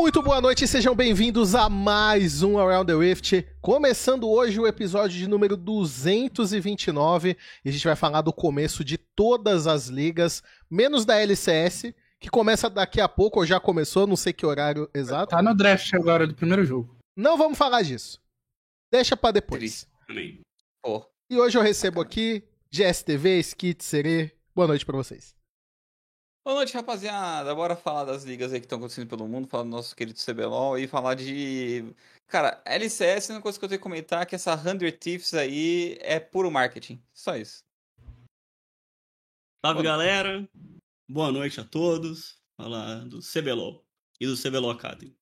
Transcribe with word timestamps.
Muito 0.00 0.22
boa 0.22 0.40
noite 0.40 0.64
e 0.64 0.68
sejam 0.68 0.94
bem-vindos 0.94 1.56
a 1.56 1.68
mais 1.68 2.40
um 2.40 2.56
Around 2.56 2.86
the 2.86 2.96
Rift. 2.96 3.44
Começando 3.60 4.30
hoje 4.30 4.60
o 4.60 4.64
episódio 4.64 5.18
de 5.18 5.26
número 5.26 5.56
229 5.56 7.36
e 7.64 7.68
a 7.68 7.72
gente 7.72 7.84
vai 7.84 7.96
falar 7.96 8.20
do 8.20 8.32
começo 8.32 8.84
de 8.84 8.96
todas 8.96 9.66
as 9.66 9.88
ligas, 9.88 10.40
menos 10.70 11.04
da 11.04 11.16
LCS, 11.16 11.92
que 12.20 12.30
começa 12.30 12.70
daqui 12.70 13.00
a 13.00 13.08
pouco 13.08 13.40
ou 13.40 13.44
já 13.44 13.58
começou, 13.58 14.06
não 14.06 14.14
sei 14.14 14.32
que 14.32 14.46
horário 14.46 14.88
exato. 14.94 15.30
Tá 15.30 15.42
no 15.42 15.52
draft 15.52 15.92
agora 15.94 16.28
do 16.28 16.34
primeiro 16.34 16.64
jogo. 16.64 16.96
Não 17.16 17.36
vamos 17.36 17.58
falar 17.58 17.82
disso. 17.82 18.22
Deixa 18.92 19.16
pra 19.16 19.32
depois. 19.32 19.84
E 21.28 21.36
hoje 21.36 21.58
eu 21.58 21.62
recebo 21.62 22.00
aqui 22.00 22.44
GSTV, 22.70 23.40
Skit, 23.40 23.84
Serê. 23.84 24.30
Boa 24.54 24.68
noite 24.68 24.86
pra 24.86 24.96
vocês. 24.96 25.37
Boa 26.48 26.60
noite, 26.60 26.72
rapaziada. 26.72 27.54
Bora 27.54 27.76
falar 27.76 28.04
das 28.04 28.24
ligas 28.24 28.54
aí 28.54 28.58
que 28.58 28.64
estão 28.64 28.78
acontecendo 28.78 29.06
pelo 29.06 29.28
mundo, 29.28 29.46
falar 29.46 29.64
do 29.64 29.68
nosso 29.68 29.94
querido 29.94 30.18
CBLOL 30.18 30.78
e 30.78 30.86
falar 30.86 31.14
de. 31.14 31.84
Cara, 32.26 32.58
LCS, 32.64 33.28
uma 33.28 33.42
coisa 33.42 33.58
que 33.58 33.66
eu 33.66 33.68
tenho 33.68 33.78
que 33.78 33.82
comentar 33.82 34.22
é 34.22 34.24
que 34.24 34.34
essa 34.34 34.56
100 34.56 34.78
Thieves 34.92 35.34
aí 35.34 35.98
é 36.00 36.18
puro 36.18 36.50
marketing. 36.50 36.98
Só 37.12 37.36
isso. 37.36 37.62
Salve, 39.62 39.82
galera. 39.82 40.48
Boa 41.06 41.30
noite 41.30 41.60
a 41.60 41.64
todos. 41.64 42.38
Falar 42.56 43.04
do 43.04 43.20
CBLOL 43.20 43.84
e 44.18 44.26
do 44.26 44.34
CBLOL 44.34 44.70
Academy. 44.70 45.14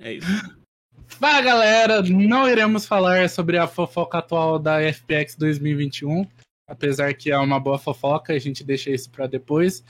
É 0.00 0.14
isso. 0.14 0.26
Fala 1.06 1.42
galera, 1.42 2.02
não 2.02 2.48
iremos 2.48 2.86
falar 2.86 3.30
sobre 3.30 3.56
a 3.56 3.68
fofoca 3.68 4.18
atual 4.18 4.58
da 4.58 4.80
FPX 4.92 5.36
2021, 5.36 6.26
apesar 6.68 7.14
que 7.14 7.30
é 7.30 7.38
uma 7.38 7.60
boa 7.60 7.78
fofoca, 7.78 8.32
a 8.32 8.38
gente 8.40 8.64
deixa 8.64 8.90
isso 8.90 9.08
pra 9.12 9.28
depois. 9.28 9.84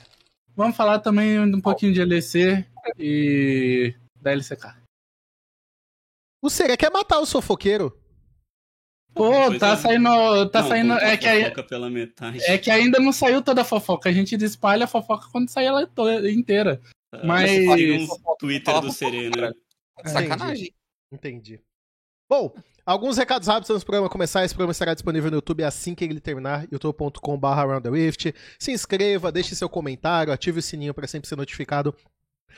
Vamos 0.55 0.75
falar 0.77 0.99
também 0.99 1.39
um 1.39 1.59
pouquinho 1.61 1.93
de 1.93 2.03
LEC 2.03 2.65
e 2.97 3.95
da 4.21 4.31
LCK. 4.31 4.75
O 6.41 6.49
Serê 6.49 6.75
quer 6.77 6.91
matar 6.91 7.19
o 7.19 7.25
sofoqueiro. 7.25 7.97
Pô, 9.13 9.29
Pois 9.47 9.59
tá 9.59 9.73
é. 9.73 9.77
saindo, 9.77 10.49
tá 10.49 10.61
Não, 10.61 10.67
saindo, 10.69 10.93
é 10.93 11.15
que, 11.17 11.27
aí- 11.27 11.43
é 11.43 12.57
que 12.57 12.71
ainda 12.71 12.99
não 12.99 13.13
saiu 13.13 13.43
toda 13.43 13.61
a 13.61 13.65
fofoca, 13.65 14.09
a 14.09 14.11
gente 14.11 14.35
espalha 14.35 14.85
a 14.85 14.87
fofoca 14.87 15.27
quando 15.31 15.49
sair 15.49 15.65
ela 15.67 15.87
inteira. 16.31 16.81
Ah, 17.11 17.21
mas- 17.23 17.49
Siga 17.51 17.93
um 18.13 18.35
Twitter 18.39 18.81
do 18.81 18.91
Serena. 18.91 19.53
É, 20.03 20.09
Sacanagem. 20.09 20.73
Entendi. 21.11 21.61
Bom, 22.33 22.51
alguns 22.83 23.15
recados 23.15 23.47
rápidos 23.47 23.69
antes 23.69 23.83
do 23.83 23.85
programa 23.85 24.09
começar. 24.09 24.43
Esse 24.43 24.55
programa 24.55 24.71
estará 24.71 24.95
disponível 24.95 25.29
no 25.29 25.37
YouTube 25.37 25.63
assim 25.63 25.93
que 25.93 26.03
ele 26.03 26.19
terminar, 26.19 26.65
youtube.com.br. 26.71 28.33
Se 28.57 28.71
inscreva, 28.71 29.31
deixe 29.31 29.55
seu 29.55 29.69
comentário, 29.69 30.33
ative 30.33 30.57
o 30.57 30.61
sininho 30.63 30.95
para 30.95 31.05
sempre 31.05 31.29
ser 31.29 31.35
notificado 31.35 31.95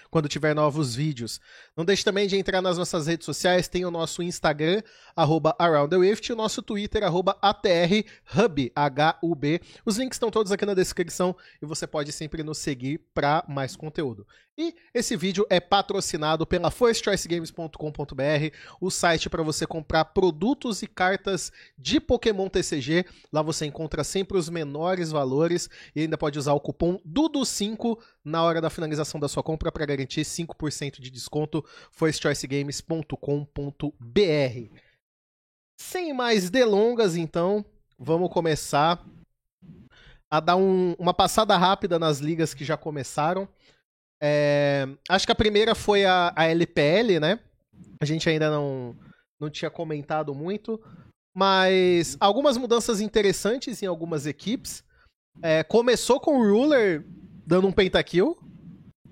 quando 0.09 0.29
tiver 0.29 0.53
novos 0.53 0.95
vídeos. 0.95 1.39
Não 1.75 1.85
deixe 1.85 2.03
também 2.03 2.27
de 2.27 2.37
entrar 2.37 2.61
nas 2.61 2.77
nossas 2.77 3.07
redes 3.07 3.25
sociais, 3.25 3.67
tem 3.67 3.85
o 3.85 3.91
nosso 3.91 4.21
Instagram, 4.23 4.81
arroba 5.15 5.55
Around 5.59 5.89
the 5.89 5.97
Rift, 5.97 6.29
e 6.29 6.33
o 6.33 6.35
nosso 6.35 6.61
Twitter, 6.61 7.03
arroba 7.03 7.37
ATRHub, 7.41 8.71
H-U-B. 8.75 9.61
Os 9.85 9.97
links 9.97 10.15
estão 10.15 10.31
todos 10.31 10.51
aqui 10.51 10.65
na 10.65 10.73
descrição 10.73 11.35
e 11.61 11.65
você 11.65 11.85
pode 11.85 12.11
sempre 12.11 12.43
nos 12.43 12.57
seguir 12.57 12.99
para 13.13 13.43
mais 13.47 13.75
conteúdo. 13.75 14.25
E 14.57 14.73
esse 14.93 15.17
vídeo 15.17 15.45
é 15.49 15.59
patrocinado 15.59 16.47
pela 16.47 16.71
firstchoicegames.com.br, 16.71 18.55
o 18.79 18.89
site 18.89 19.29
para 19.29 19.43
você 19.43 19.67
comprar 19.67 20.05
produtos 20.05 20.81
e 20.81 20.87
cartas 20.87 21.51
de 21.77 21.99
Pokémon 21.99 22.47
TCG. 22.47 23.05
Lá 23.33 23.41
você 23.41 23.65
encontra 23.65 24.01
sempre 24.01 24.37
os 24.37 24.47
menores 24.47 25.11
valores 25.11 25.69
e 25.93 26.01
ainda 26.01 26.17
pode 26.17 26.39
usar 26.39 26.53
o 26.53 26.59
cupom 26.61 27.01
DUDU5 27.05 27.99
na 28.25 28.43
hora 28.43 28.59
da 28.59 28.71
finalização 28.71 29.19
da 29.19 29.27
sua 29.27 29.43
compra 29.43 29.71
para 29.71 29.85
garantir 29.85 30.25
5% 30.25 30.99
de 30.99 31.11
desconto. 31.11 31.63
firstchoicegames.com.br. 31.91 34.79
Sem 35.79 36.13
mais 36.13 36.49
delongas, 36.49 37.15
então, 37.15 37.63
vamos 37.97 38.31
começar 38.31 39.03
a 40.31 40.39
dar 40.39 40.55
um- 40.55 40.93
uma 40.97 41.13
passada 41.13 41.55
rápida 41.57 41.99
nas 41.99 42.19
ligas 42.19 42.53
que 42.53 42.65
já 42.65 42.75
começaram. 42.75 43.47
É, 44.21 44.87
acho 45.09 45.25
que 45.25 45.31
a 45.31 45.35
primeira 45.35 45.75
foi 45.75 46.05
a, 46.05 46.33
a 46.35 46.45
LPL, 46.45 47.19
né? 47.19 47.39
A 48.01 48.05
gente 48.05 48.27
ainda 48.29 48.49
não, 48.49 48.97
não 49.39 49.49
tinha 49.49 49.69
comentado 49.69 50.33
muito. 50.33 50.81
Mas 51.37 52.15
algumas 52.19 52.57
mudanças 52.57 53.01
interessantes 53.01 53.83
em 53.83 53.85
algumas 53.85 54.25
equipes. 54.25 54.83
É, 55.43 55.63
começou 55.63 56.19
com 56.19 56.39
o 56.39 56.49
Ruler 56.49 57.05
dando 57.45 57.67
um 57.67 57.71
pentakill. 57.71 58.37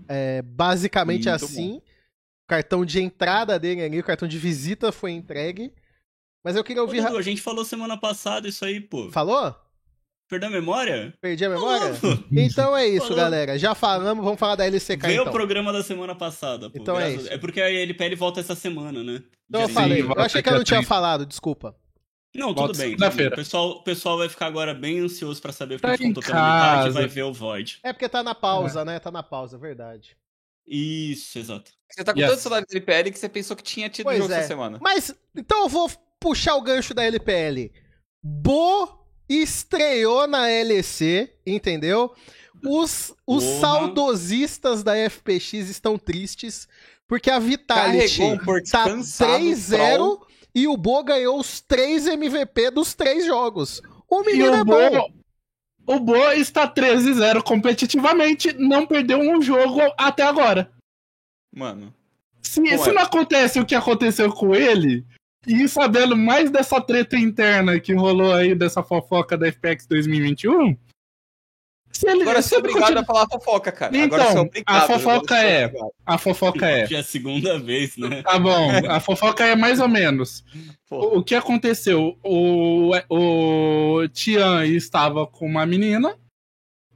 É, 0.08 0.42
basicamente 0.42 1.30
Muito 1.30 1.44
assim. 1.46 1.78
O 1.78 2.50
cartão 2.50 2.86
de 2.86 3.02
entrada 3.02 3.58
dele 3.58 3.82
ali, 3.84 4.00
o 4.00 4.04
cartão 4.04 4.28
de 4.28 4.38
visita 4.38 4.92
foi 4.92 5.12
entregue. 5.12 5.74
Mas 6.46 6.56
eu 6.58 6.64
queria 6.64 6.82
Ô, 6.82 6.86
ouvir. 6.86 7.02
Dudu, 7.02 7.18
a 7.18 7.22
gente 7.22 7.42
falou 7.42 7.64
semana 7.64 7.98
passada 7.98 8.48
isso 8.48 8.66
aí, 8.66 8.82
pô. 8.82 9.10
Falou? 9.12 9.56
Perdeu 10.30 10.50
a 10.50 10.52
memória? 10.52 11.14
Perdi 11.22 11.46
a 11.46 11.50
memória? 11.50 11.94
Falou. 11.94 12.20
Então 12.32 12.76
é 12.76 12.88
isso, 12.88 13.08
Falou. 13.08 13.18
galera. 13.18 13.58
Já 13.58 13.74
falamos, 13.76 14.24
vamos 14.24 14.40
falar 14.40 14.56
da 14.56 14.66
LCK 14.66 14.98
Veio 15.08 15.22
então. 15.22 15.32
o 15.32 15.32
programa 15.36 15.72
da 15.72 15.84
semana 15.84 16.16
passada, 16.16 16.70
pô. 16.70 16.78
Então 16.78 17.00
é 17.00 17.04
Graças- 17.10 17.22
isso. 17.26 17.34
É 17.34 17.38
porque 17.38 17.62
a 17.62 17.70
LPL 17.72 18.16
volta 18.16 18.40
essa 18.40 18.56
semana, 18.56 19.04
né? 19.04 19.22
Então 19.48 19.62
eu 19.62 19.70
falei. 19.70 20.02
Sim, 20.02 20.10
eu 20.10 20.22
achei 20.22 20.42
que 20.42 20.50
eu 20.50 20.56
não 20.56 20.64
tinha 20.64 20.84
falado, 20.84 21.26
desculpa. 21.26 21.76
Não, 22.36 22.54
Volta 22.54 22.74
tudo 22.74 22.78
bem. 22.78 22.96
O 23.28 23.36
pessoal, 23.36 23.70
o 23.72 23.84
pessoal 23.84 24.18
vai 24.18 24.28
ficar 24.28 24.48
agora 24.48 24.74
bem 24.74 25.00
ansioso 25.00 25.42
pra 25.42 25.52
saber 25.52 25.80
Tá 25.80 25.90
porque 25.90 26.04
em 26.04 26.14
faltou 26.14 26.24
pela 26.24 26.42
metade 26.44 26.90
e 26.90 26.92
vai 26.92 27.08
ver 27.08 27.24
o 27.24 27.34
Void. 27.34 27.80
É 27.84 27.94
porque 27.94 28.10
tá 28.10 28.24
na 28.24 28.34
pausa, 28.34 28.84
né? 28.84 29.00
Tá 29.00 29.12
na 29.12 29.22
pausa, 29.22 29.58
verdade. 29.58 30.18
Isso, 30.68 31.38
exato. 31.38 31.72
Você 31.92 32.04
tá 32.04 32.14
com 32.14 32.20
Yes. 32.20 32.30
tanto 32.32 32.42
saudade 32.42 32.66
da 32.68 32.76
LPL 32.76 33.12
que 33.12 33.20
você 33.20 33.30
pensou 33.30 33.56
que 33.56 33.64
tinha 33.64 33.90
tido 33.90 34.06
Pois 34.06 34.18
jogo 34.18 34.34
é. 34.34 34.38
essa 34.40 34.48
semana. 34.48 34.80
Mas, 34.82 35.14
então 35.36 35.64
eu 35.64 35.70
vou 35.70 35.92
puxar 36.20 36.56
o 36.56 36.62
gancho 36.62 36.94
da 36.94 37.04
LPL. 37.04 37.72
Bo 38.24 39.06
estreou 39.30 40.26
na 40.28 40.46
LEC, 40.48 41.30
entendeu? 41.46 42.14
Os, 42.66 43.14
os 43.28 43.44
saudosistas 43.60 44.84
da 44.84 44.94
FPX 45.10 45.54
estão 45.70 45.98
tristes, 45.98 46.68
porque 47.08 47.30
a 47.30 47.38
Vitality 47.40 48.18
Carregou 48.20 48.64
tá 48.64 48.86
cansado, 48.86 49.32
3-0 49.44 50.22
e 50.54 50.68
o 50.68 50.78
Bo 50.78 51.04
ganhou 51.04 51.40
os 51.40 51.62
3 51.62 52.08
MVP 52.08 52.72
dos 52.72 52.94
3 52.94 53.26
jogos. 53.26 53.82
O 54.10 54.22
E 54.22 54.26
menino 54.26 54.56
é 54.56 54.62
o 54.62 54.66
bom. 54.66 54.90
Bo, 54.90 55.96
o 55.96 56.00
Bo 56.00 56.32
está 56.32 56.68
13-0 56.68 57.42
competitivamente, 57.44 58.54
não 58.54 58.86
perdeu 58.86 59.20
um 59.20 59.42
jogo 59.42 59.82
até 59.98 60.24
agora. 60.24 60.72
Mano. 61.54 61.94
Se, 62.42 62.62
Como 62.62 62.84
se 62.84 62.90
é? 62.90 62.94
não 62.94 63.02
acontece 63.02 63.60
o 63.60 63.66
que 63.66 63.76
aconteceu 63.76 64.32
com 64.32 64.54
ele, 64.56 65.06
e 65.48 65.68
sabendo 65.68 66.16
mais 66.16 66.50
dessa 66.50 66.80
treta 66.80 67.18
interna 67.18 67.80
que 67.80 67.94
rolou 67.94 68.34
aí, 68.34 68.56
dessa 68.56 68.84
fofoca 68.84 69.38
da 69.38 69.52
FPX 69.52 69.86
2021, 69.88 70.74
se 70.74 70.78
ele 72.04 72.22
Agora 72.24 72.42
você 72.42 72.56
é 72.56 72.58
obrigado 72.58 72.82
continua- 72.82 73.02
a 73.02 73.06
falar 73.06 73.28
fofoca, 73.30 73.72
cara. 73.72 73.96
Então, 73.96 74.06
Agora 74.06 74.24
você 74.24 74.30
é 74.30 74.38
a 74.38 74.42
obrigado. 74.42 74.88
fofoca 74.88 75.12
agora 75.14 75.28
você 75.28 75.36
é- 75.48 75.66
obrigado. 75.66 75.92
A 76.06 76.18
fofoca 76.18 76.70
é. 76.70 76.88
É 76.94 76.96
a 76.98 77.04
segunda 77.04 77.60
vez, 77.60 77.98
né? 77.98 78.22
Tá 78.24 78.40
bom, 78.40 78.70
a 78.90 79.00
fofoca 79.00 79.46
é 79.46 79.56
mais 79.56 79.80
ou 79.80 79.88
menos. 79.88 80.44
O, 80.90 81.20
o 81.20 81.24
que 81.24 81.36
aconteceu? 81.36 82.18
O, 82.24 82.92
o 83.10 84.08
Tian 84.10 84.66
estava 84.66 85.26
com 85.28 85.46
uma 85.46 85.66
menina 85.66 86.18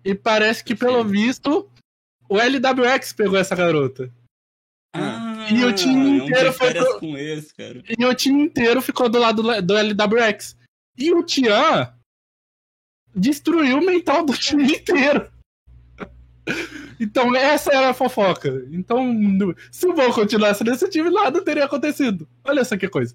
e 0.04 0.14
parece 0.16 0.64
que, 0.64 0.76
pelo 0.76 1.04
visto, 1.04 1.70
o 2.30 2.38
LWX 2.40 3.14
pegou 3.14 3.38
essa 3.38 3.56
garota. 3.56 4.12
Ah, 4.96 5.48
E 5.52 5.64
o 5.64 5.74
time 5.74 6.18
inteiro 6.26 6.52
foi 6.54 6.74
pro- 6.74 7.00
com 7.00 7.18
esse, 7.18 7.54
cara. 7.54 7.84
E 7.98 8.06
o 8.06 8.14
time 8.14 8.44
inteiro 8.44 8.82
ficou 8.82 9.08
do 9.10 9.20
lado 9.20 9.42
do, 9.44 9.62
do 9.62 9.78
LWX. 9.78 10.56
E 10.98 11.12
o 11.14 11.24
Tian 11.24 11.94
destruiu 13.18 13.80
o 13.80 13.86
mental 13.86 14.24
do 14.26 14.34
time 14.38 14.64
inteiro. 14.76 15.30
Então, 17.00 17.36
essa 17.36 17.72
era 17.74 17.90
a 17.90 17.94
fofoca. 17.94 18.66
Então, 18.72 19.14
se 19.72 19.86
o 19.88 19.94
Bom 19.94 20.12
continuasse 20.14 20.64
nesse 20.64 20.90
time, 20.90 21.10
nada 21.10 21.44
teria 21.44 21.66
acontecido. 21.66 22.28
Olha 22.44 22.64
só 22.64 22.78
que 22.78 22.88
coisa. 22.88 23.14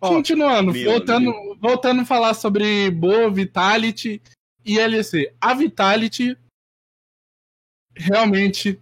Ó, 0.00 0.08
Continuando, 0.08 0.72
meu 0.72 0.90
voltando, 0.90 1.32
voltando 1.60 2.02
a 2.02 2.04
falar 2.06 2.34
sobre 2.34 2.90
Bo, 2.90 3.30
Vitality 3.30 4.20
e 4.64 4.78
LEC. 4.78 5.32
A 5.40 5.54
Vitality 5.54 6.36
realmente 7.94 8.80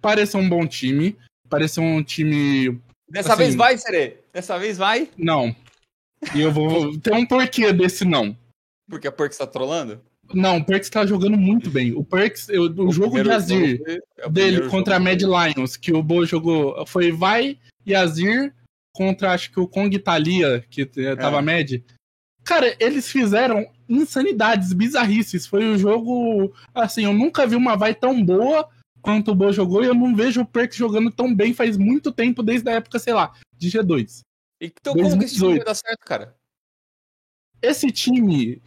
pareceu 0.00 0.40
um 0.40 0.48
bom 0.48 0.66
time. 0.66 1.16
Pareceu 1.48 1.82
um 1.82 2.02
time 2.02 2.80
Dessa 3.08 3.30
assim- 3.32 3.42
vez 3.42 3.54
vai, 3.54 3.78
Serê. 3.78 4.18
Dessa 4.32 4.58
vez 4.58 4.76
vai. 4.76 5.10
Não. 5.16 5.54
E 6.34 6.40
eu 6.40 6.52
vou. 6.52 6.98
Tem 6.98 7.14
um 7.14 7.26
porquê 7.26 7.72
desse 7.72 8.04
não. 8.04 8.36
Porque 8.88 9.08
a 9.08 9.12
Perks 9.12 9.38
tá 9.38 9.46
trolando? 9.46 10.00
Não, 10.34 10.58
o 10.58 10.64
Perks 10.64 10.90
tá 10.90 11.06
jogando 11.06 11.36
muito 11.36 11.70
bem. 11.70 11.92
O 11.92 12.04
Perks, 12.04 12.48
eu- 12.48 12.64
o, 12.64 12.92
jogo 12.92 13.22
de 13.22 13.30
Azir 13.30 13.80
é 14.18 14.26
o 14.26 14.30
dele 14.30 14.68
contra 14.68 14.96
a 14.96 15.00
Mad. 15.00 15.20
Lions, 15.22 15.76
que 15.76 15.92
o 15.92 16.02
Bo 16.02 16.24
jogou, 16.26 16.84
foi 16.86 17.12
Vai 17.12 17.58
e 17.84 17.94
Azir 17.94 18.52
contra 18.94 19.32
acho 19.32 19.52
que 19.52 19.60
o 19.60 19.68
Kong 19.68 19.94
Italia, 19.94 20.64
que 20.70 20.82
eh, 20.96 21.16
tava 21.16 21.38
É. 21.38 21.42
Mad. 21.42 21.82
Cara, 22.44 22.76
eles 22.78 23.10
fizeram 23.10 23.66
insanidades, 23.88 24.72
bizarrices. 24.72 25.46
Foi 25.46 25.64
o 25.66 25.78
jogo. 25.78 26.54
Assim, 26.74 27.04
eu 27.04 27.12
nunca 27.12 27.46
vi 27.46 27.56
uma 27.56 27.76
Vai 27.76 27.94
tão 27.94 28.24
boa 28.24 28.68
quanto 29.02 29.30
o 29.30 29.34
Bo 29.34 29.52
jogou 29.52 29.84
e 29.84 29.86
eu 29.86 29.94
não 29.94 30.14
vejo 30.14 30.40
o 30.40 30.46
Perks 30.46 30.76
jogando 30.76 31.10
tão 31.10 31.32
bem 31.34 31.52
faz 31.54 31.76
muito 31.76 32.10
tempo, 32.10 32.42
desde 32.42 32.68
a 32.68 32.74
época, 32.74 32.98
sei 32.98 33.12
lá, 33.14 33.32
de 33.56 33.68
G2. 33.68 34.20
Então 34.60 34.94
como 34.94 35.18
que 35.18 35.24
esse 35.24 35.34
time 35.34 35.40
2018. 35.54 35.56
vai 35.58 35.64
dar 35.64 35.74
certo, 35.74 36.00
cara? 36.04 36.36
Esse 37.62 37.90
time, 37.90 38.60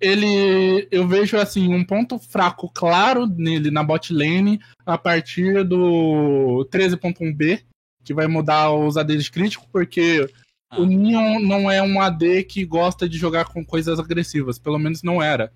ele 0.00 0.86
eu 0.90 1.06
vejo 1.06 1.36
assim 1.36 1.72
um 1.72 1.84
ponto 1.84 2.18
fraco 2.18 2.70
claro 2.72 3.26
nele 3.26 3.70
na 3.70 3.82
bot 3.82 4.12
lane 4.12 4.60
a 4.84 4.98
partir 4.98 5.64
do 5.64 6.66
13.1b, 6.70 7.62
que 8.04 8.12
vai 8.14 8.26
mudar 8.26 8.70
os 8.72 8.96
ADs 8.96 9.28
críticos, 9.28 9.66
porque 9.72 10.28
Ah. 10.70 10.80
o 10.80 10.86
Neon 10.86 11.38
não 11.40 11.70
é 11.70 11.80
um 11.82 12.00
AD 12.00 12.44
que 12.44 12.64
gosta 12.64 13.08
de 13.08 13.16
jogar 13.16 13.44
com 13.46 13.64
coisas 13.64 13.98
agressivas, 13.98 14.58
pelo 14.58 14.78
menos 14.78 15.02
não 15.02 15.22
era. 15.22 15.52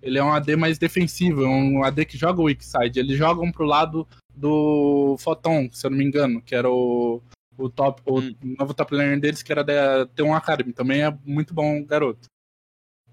Ele 0.00 0.18
é 0.18 0.22
um 0.22 0.32
AD 0.32 0.54
mais 0.56 0.78
defensivo, 0.78 1.42
é 1.42 1.48
um 1.48 1.82
AD 1.82 2.04
que 2.04 2.16
joga 2.18 2.40
o 2.40 2.44
weak 2.44 2.64
side. 2.64 2.98
Eles 3.00 3.16
jogam 3.16 3.50
pro 3.50 3.64
lado 3.64 4.06
do 4.34 5.16
Photon, 5.18 5.68
se 5.72 5.84
eu 5.86 5.90
não 5.90 5.98
me 5.98 6.04
engano, 6.04 6.40
que 6.40 6.54
era 6.54 6.70
o, 6.70 7.20
o 7.56 7.68
top, 7.68 8.00
o 8.06 8.20
Hum. 8.20 8.34
novo 8.58 8.74
top 8.74 8.94
laner 8.94 9.18
deles, 9.18 9.42
que 9.42 9.50
era 9.50 9.64
da 9.64 10.06
T1 10.06 10.36
Academy. 10.36 10.72
Também 10.72 11.02
é 11.02 11.12
muito 11.24 11.52
bom 11.52 11.82
garoto. 11.84 12.28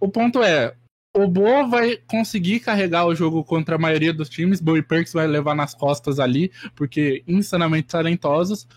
O 0.06 0.12
ponto 0.12 0.44
é, 0.44 0.78
o 1.16 1.28
Bo 1.28 1.68
vai 1.68 1.98
conseguir 1.98 2.60
carregar 2.60 3.08
o 3.08 3.16
jogo 3.16 3.44
contra 3.44 3.76
a 3.76 3.80
maioria 3.80 4.14
dos 4.14 4.30
times. 4.30 4.62
Bo 4.62 4.78
e 4.78 4.84
Perks 4.84 5.14
vai 5.14 5.26
levar 5.26 5.56
nas 5.56 5.74
costas 5.74 6.20
ali, 6.20 6.52
porque 6.76 7.24
insanamente 7.28 7.88
talentosos. 7.88 8.68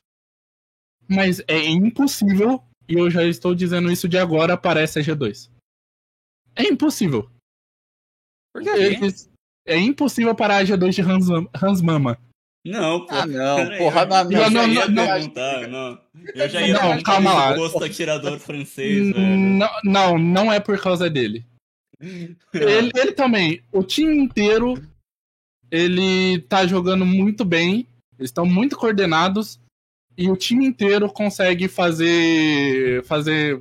Mas 1.07 1.41
é 1.47 1.67
impossível, 1.67 2.63
e 2.89 2.95
eu 2.95 3.11
já 3.11 3.25
estou 3.25 3.55
dizendo 3.55 3.93
isso 3.93 4.09
de 4.09 4.17
agora 4.17 4.57
para 4.57 4.81
essa 4.81 5.01
G2. 5.01 5.51
É 6.57 6.63
impossível. 6.63 7.31
Por? 8.55 8.67
Eles- 8.67 9.31
é 9.67 9.77
impossível 9.77 10.35
parar 10.35 10.59
a 10.59 10.65
G2 10.65 10.95
de 10.95 11.03
Hans, 11.03 11.27
Hans 11.63 11.83
Mama. 11.83 12.19
Não, 12.69 13.07
pô. 13.07 13.15
Ah, 13.15 13.27
não, 13.27 13.79
porra, 13.79 14.05
não, 14.05 14.25
não, 14.51 14.51
não, 14.51 14.89
não, 14.89 15.07
perguntar, 15.07 15.69
não. 15.69 15.99
Eu 16.35 16.49
já 16.51 16.61
ia 16.61 16.75
Não, 16.75 17.03
calma 17.03 17.33
lá. 17.33 17.55
gosto 17.55 17.83
atirador 17.83 18.39
francês. 18.39 19.15
Não, 19.17 19.71
não, 19.83 20.19
não 20.19 20.53
é 20.53 20.61
por 20.61 20.79
causa 20.79 21.09
dele. 21.09 21.47
Ele, 22.55 22.93
ele 22.95 23.13
também, 23.13 23.61
o 23.73 23.83
time 23.83 24.17
inteiro, 24.17 24.81
ele 25.69 26.39
tá 26.43 26.65
jogando 26.65 27.05
muito 27.05 27.45
bem, 27.45 27.89
eles 28.17 28.31
estão 28.31 28.47
muito 28.47 28.77
coordenados 28.77 29.59
e 30.17 30.31
o 30.31 30.37
time 30.37 30.65
inteiro 30.65 31.11
consegue 31.11 31.67
fazer 31.67 33.03
fazer 33.05 33.61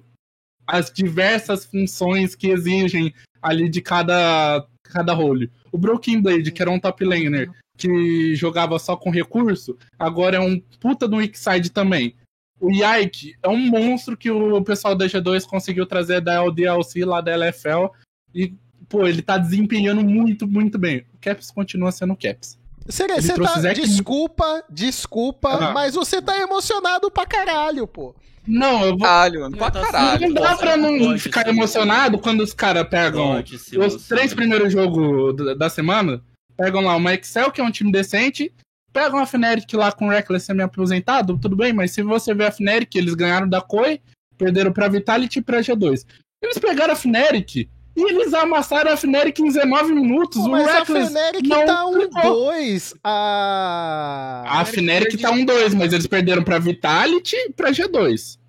as 0.67 0.91
diversas 0.91 1.65
funções 1.65 2.35
que 2.35 2.49
exigem 2.49 3.11
ali 3.41 3.67
de 3.69 3.81
cada 3.81 4.63
cada 4.83 5.13
role. 5.13 5.51
O 5.71 5.77
Broken 5.77 6.21
Blade, 6.21 6.51
que 6.51 6.61
era 6.61 6.69
um 6.69 6.79
top 6.79 7.03
laner 7.03 7.49
que 7.77 8.35
jogava 8.35 8.77
só 8.79 8.95
com 8.97 9.09
recurso, 9.11 9.77
agora 9.99 10.37
é 10.37 10.39
um 10.39 10.59
puta 10.79 11.07
do 11.07 11.17
weak 11.17 11.37
side 11.37 11.69
também. 11.71 12.15
O 12.59 12.71
Yike 12.71 13.35
é 13.43 13.47
um 13.47 13.57
monstro 13.57 14.17
que 14.17 14.31
o 14.31 14.61
pessoal 14.63 14.95
da 14.95 15.05
G2 15.05 15.45
conseguiu 15.45 15.85
trazer 15.85 16.19
da 16.21 16.33
LDLC 16.43 17.05
lá 17.05 17.21
da 17.21 17.31
LFL 17.31 17.89
e 18.33 18.51
pô, 18.89 19.05
ele 19.05 19.21
tá 19.21 19.37
desempenhando 19.37 20.03
muito, 20.03 20.47
muito 20.47 20.77
bem. 20.79 21.05
O 21.13 21.17
Caps 21.21 21.51
continua 21.51 21.91
sendo 21.91 22.13
o 22.13 22.17
Caps. 22.17 22.57
Você, 22.85 23.03
Ele 23.03 23.21
você 23.21 23.33
tá. 23.35 23.59
Zac- 23.59 23.75
Desculpa, 23.81 24.63
desculpa, 24.69 25.49
Ah. 25.49 25.71
mas 25.73 25.93
você 25.93 26.21
tá 26.21 26.39
emocionado 26.39 27.11
pra 27.11 27.25
caralho, 27.25 27.85
pô. 27.85 28.15
Não, 28.47 28.81
eu 28.85 28.91
vou. 28.91 28.99
Caralho, 28.99 29.41
mano, 29.41 29.57
pra 29.57 29.69
Tá 29.69 29.81
caralho. 29.81 30.21
não 30.29 30.33
dá 30.33 30.55
pra 30.55 30.77
não 30.77 30.97
pode 30.97 31.19
ficar 31.19 31.43
ser. 31.43 31.49
emocionado 31.49 32.17
quando 32.17 32.39
os 32.41 32.53
caras 32.53 32.87
pegam 32.87 33.43
os 33.85 34.07
três 34.07 34.33
primeiros 34.33 34.71
jogos 34.71 35.35
da 35.57 35.69
semana. 35.69 36.23
Pegam 36.57 36.81
lá 36.81 36.95
uma 36.95 37.13
Excel, 37.13 37.51
que 37.51 37.61
é 37.61 37.63
um 37.63 37.71
time 37.71 37.91
decente. 37.91 38.51
Pegam 38.91 39.19
a 39.19 39.25
Fnatic 39.27 39.71
lá 39.73 39.91
com 39.91 40.07
o 40.07 40.09
Reckless 40.09 40.45
semi-aposentado, 40.45 41.37
tudo 41.37 41.55
bem, 41.55 41.71
mas 41.71 41.91
se 41.91 42.01
você 42.01 42.33
ver 42.33 42.47
a 42.47 42.51
Fnatic, 42.51 42.95
eles 42.95 43.13
ganharam 43.13 43.47
da 43.47 43.61
Koi, 43.61 44.01
perderam 44.37 44.73
pra 44.73 44.87
Vitality 44.87 45.37
e 45.37 45.41
pra 45.41 45.59
G2. 45.59 46.03
Eles 46.41 46.57
pegaram 46.57 46.93
a 46.93 46.95
Fnatic 46.95 47.55
e 47.55 47.69
eles 47.95 48.33
amassaram 48.33 48.91
a 48.91 48.97
Fnatic 48.97 49.37
em 49.39 49.45
19 49.45 49.93
minutos. 49.93 50.37
Pô, 50.37 50.47
o 50.47 50.51
mas 50.51 50.67
a 50.67 50.79
Reckless 50.79 51.11
Fnatic 51.11 51.47
não 51.47 51.65
tá 51.65 51.85
clicou. 51.91 52.51
1-2. 52.51 52.93
A. 53.03 54.43
A 54.47 54.65
Fnatic 54.65 55.21
tá 55.21 55.29
um 55.29 55.45
2, 55.45 55.75
mas 55.75 55.93
eles 55.93 56.07
perderam 56.07 56.43
pra 56.43 56.57
Vitality 56.57 57.35
e 57.35 57.53
pra 57.53 57.69
G2. 57.69 58.39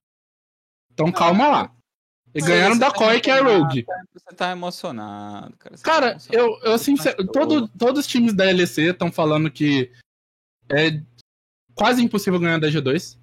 Então 0.93 1.13
calma 1.13 1.49
lá. 1.49 1.71
E 2.39 2.41
ganharam 2.41 2.79
da 2.79 2.91
tá 2.91 2.97
Koi, 2.97 3.21
que 3.21 3.31
é 3.31 3.39
a 3.39 3.43
Rogue. 3.43 3.85
Você 4.13 4.35
tá 4.35 4.53
emocionado, 4.53 5.57
cara. 5.59 5.77
Você 5.77 5.83
tá 5.83 5.91
Cara, 5.91 6.11
emocionado. 6.13 6.59
eu, 6.63 6.73
eu 6.73 6.79
sincero, 6.79 7.27
todo, 7.27 7.69
todos 7.69 8.01
os 8.01 8.07
times 8.07 8.33
da 8.33 8.45
LEC 8.45 8.79
estão 8.79 9.11
falando 9.11 9.51
que 9.51 9.91
é 10.71 11.01
quase 11.75 12.03
impossível 12.03 12.39
ganhar 12.39 12.59
da 12.59 12.69
G2. 12.69 13.19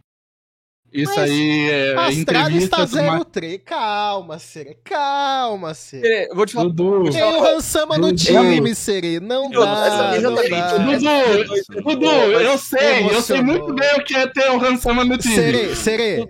Isso 0.96 1.14
Mas 1.16 1.30
aí 1.30 1.70
é 1.70 1.90
Astralis 1.92 2.18
entrevista. 2.20 2.78
tá 2.78 2.88
tudo 2.88 3.04
mais. 3.04 3.22
0-3. 3.24 3.62
Calma, 3.66 4.40
Sere. 4.40 4.78
Calma, 4.84 5.74
Sere. 5.74 6.28
Eu 6.30 6.36
vou 6.36 6.46
te 6.46 6.54
falar. 6.54 6.70
Dudu, 6.70 7.12
Tem 7.12 7.24
o 7.24 7.46
Hansama 7.46 7.98
no 7.98 8.14
time, 8.16 8.74
Sere. 8.74 9.20
Não 9.20 9.50
dá. 9.50 10.20
Não 10.22 10.36
dá. 10.36 10.42
Dudu, 10.78 11.84
Dudu, 11.84 12.06
eu 12.06 12.58
sei, 12.58 13.06
eu 13.10 13.22
sei 13.22 13.42
muito 13.42 13.74
bem 13.74 13.96
o 13.96 14.04
que 14.04 14.16
é 14.16 14.28
ter 14.28 14.50
o 14.50 14.64
Hansama 14.66 15.04
no 15.04 15.18
time. 15.18 15.36
Sere, 15.36 15.76
Sere. 15.76 16.30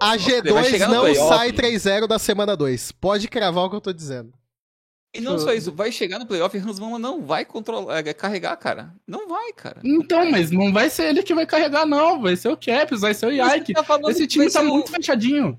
A 0.00 0.08
vai 0.08 0.18
G2 0.18 0.64
chegar 0.64 0.88
no 0.88 0.94
não 0.94 1.14
sai 1.14 1.52
3-0 1.52 2.06
da 2.06 2.18
semana 2.18 2.56
2. 2.56 2.92
Pode 2.92 3.28
cravar 3.28 3.64
o 3.64 3.70
que 3.70 3.76
eu 3.76 3.80
tô 3.80 3.92
dizendo. 3.92 4.32
E 5.14 5.20
não 5.20 5.38
só 5.38 5.52
isso, 5.54 5.70
vai 5.72 5.92
chegar 5.92 6.18
no 6.18 6.26
playoff 6.26 6.56
e 6.56 6.60
Hans 6.60 6.78
Mama 6.80 6.98
não 6.98 7.22
vai 7.22 7.44
controlar, 7.44 7.98
é, 8.06 8.12
carregar, 8.12 8.56
cara. 8.56 8.92
Não 9.06 9.28
vai, 9.28 9.52
cara. 9.52 9.80
Então, 9.84 10.28
mas 10.30 10.50
não 10.50 10.72
vai 10.72 10.90
ser 10.90 11.04
ele 11.10 11.22
que 11.22 11.34
vai 11.34 11.46
carregar, 11.46 11.86
não. 11.86 12.20
Vai 12.20 12.34
ser 12.36 12.48
o 12.48 12.56
Caps, 12.56 13.00
vai 13.00 13.14
ser 13.14 13.26
o 13.26 13.30
Yike. 13.30 13.72
Você 13.74 13.84
tá 13.84 14.00
Esse 14.10 14.26
time 14.26 14.46
tá 14.46 14.60
ser 14.60 14.66
o- 14.66 14.70
muito 14.70 14.90
fechadinho. 14.90 15.58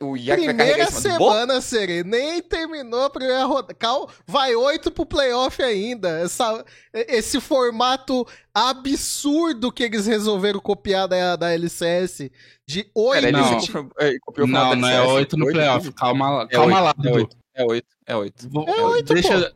O 0.00 0.14
Primeira 0.16 0.90
semana, 0.90 1.60
Sere. 1.60 2.02
Nem 2.02 2.40
terminou 2.40 3.02
a 3.04 3.10
primeira 3.10 3.44
rodada. 3.44 3.74
Cal, 3.74 4.08
vai 4.26 4.54
8 4.56 4.90
pro 4.90 5.04
playoff 5.04 5.62
ainda. 5.62 6.18
Essa, 6.20 6.64
esse 6.94 7.38
formato 7.42 8.26
absurdo 8.54 9.70
que 9.70 9.82
eles 9.82 10.06
resolveram 10.06 10.60
copiar 10.60 11.06
da, 11.06 11.36
da 11.36 11.52
LCS. 11.52 12.30
De 12.66 12.86
8 12.94 13.18
ele 13.26 13.32
Não. 13.32 13.58
é, 13.98 14.18
copiou 14.20 14.44
o 14.46 14.48
final 14.48 14.70
Não, 14.74 14.76
não 14.80 14.88
é. 14.88 15.02
8 15.02 15.36
no 15.36 15.44
Oito, 15.44 15.54
playoff. 15.54 15.92
Calma 15.92 16.30
lá, 16.30 16.42
É 16.44 16.46
calma 16.48 16.80
lá, 16.80 16.94
oito, 17.12 17.36
é 17.54 17.64
oito, 17.64 17.86
É 18.06 18.14
8, 18.16 18.46
é 18.46 18.46
8. 18.46 18.48
Vou- 18.50 18.68
É 18.68 18.82
oito, 18.82 19.14
deixa... 19.14 19.54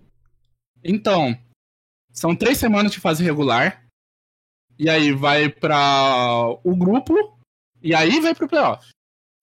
Então, 0.84 1.36
são 2.12 2.34
três 2.36 2.58
semanas 2.58 2.92
de 2.92 3.00
fase 3.00 3.22
regular. 3.24 3.84
E 4.78 4.88
aí 4.88 5.12
vai 5.12 5.48
pra 5.48 6.46
o 6.62 6.76
grupo. 6.76 7.14
E 7.82 7.94
aí 7.94 8.20
vai 8.20 8.34
pro 8.34 8.48
playoff. 8.48 8.86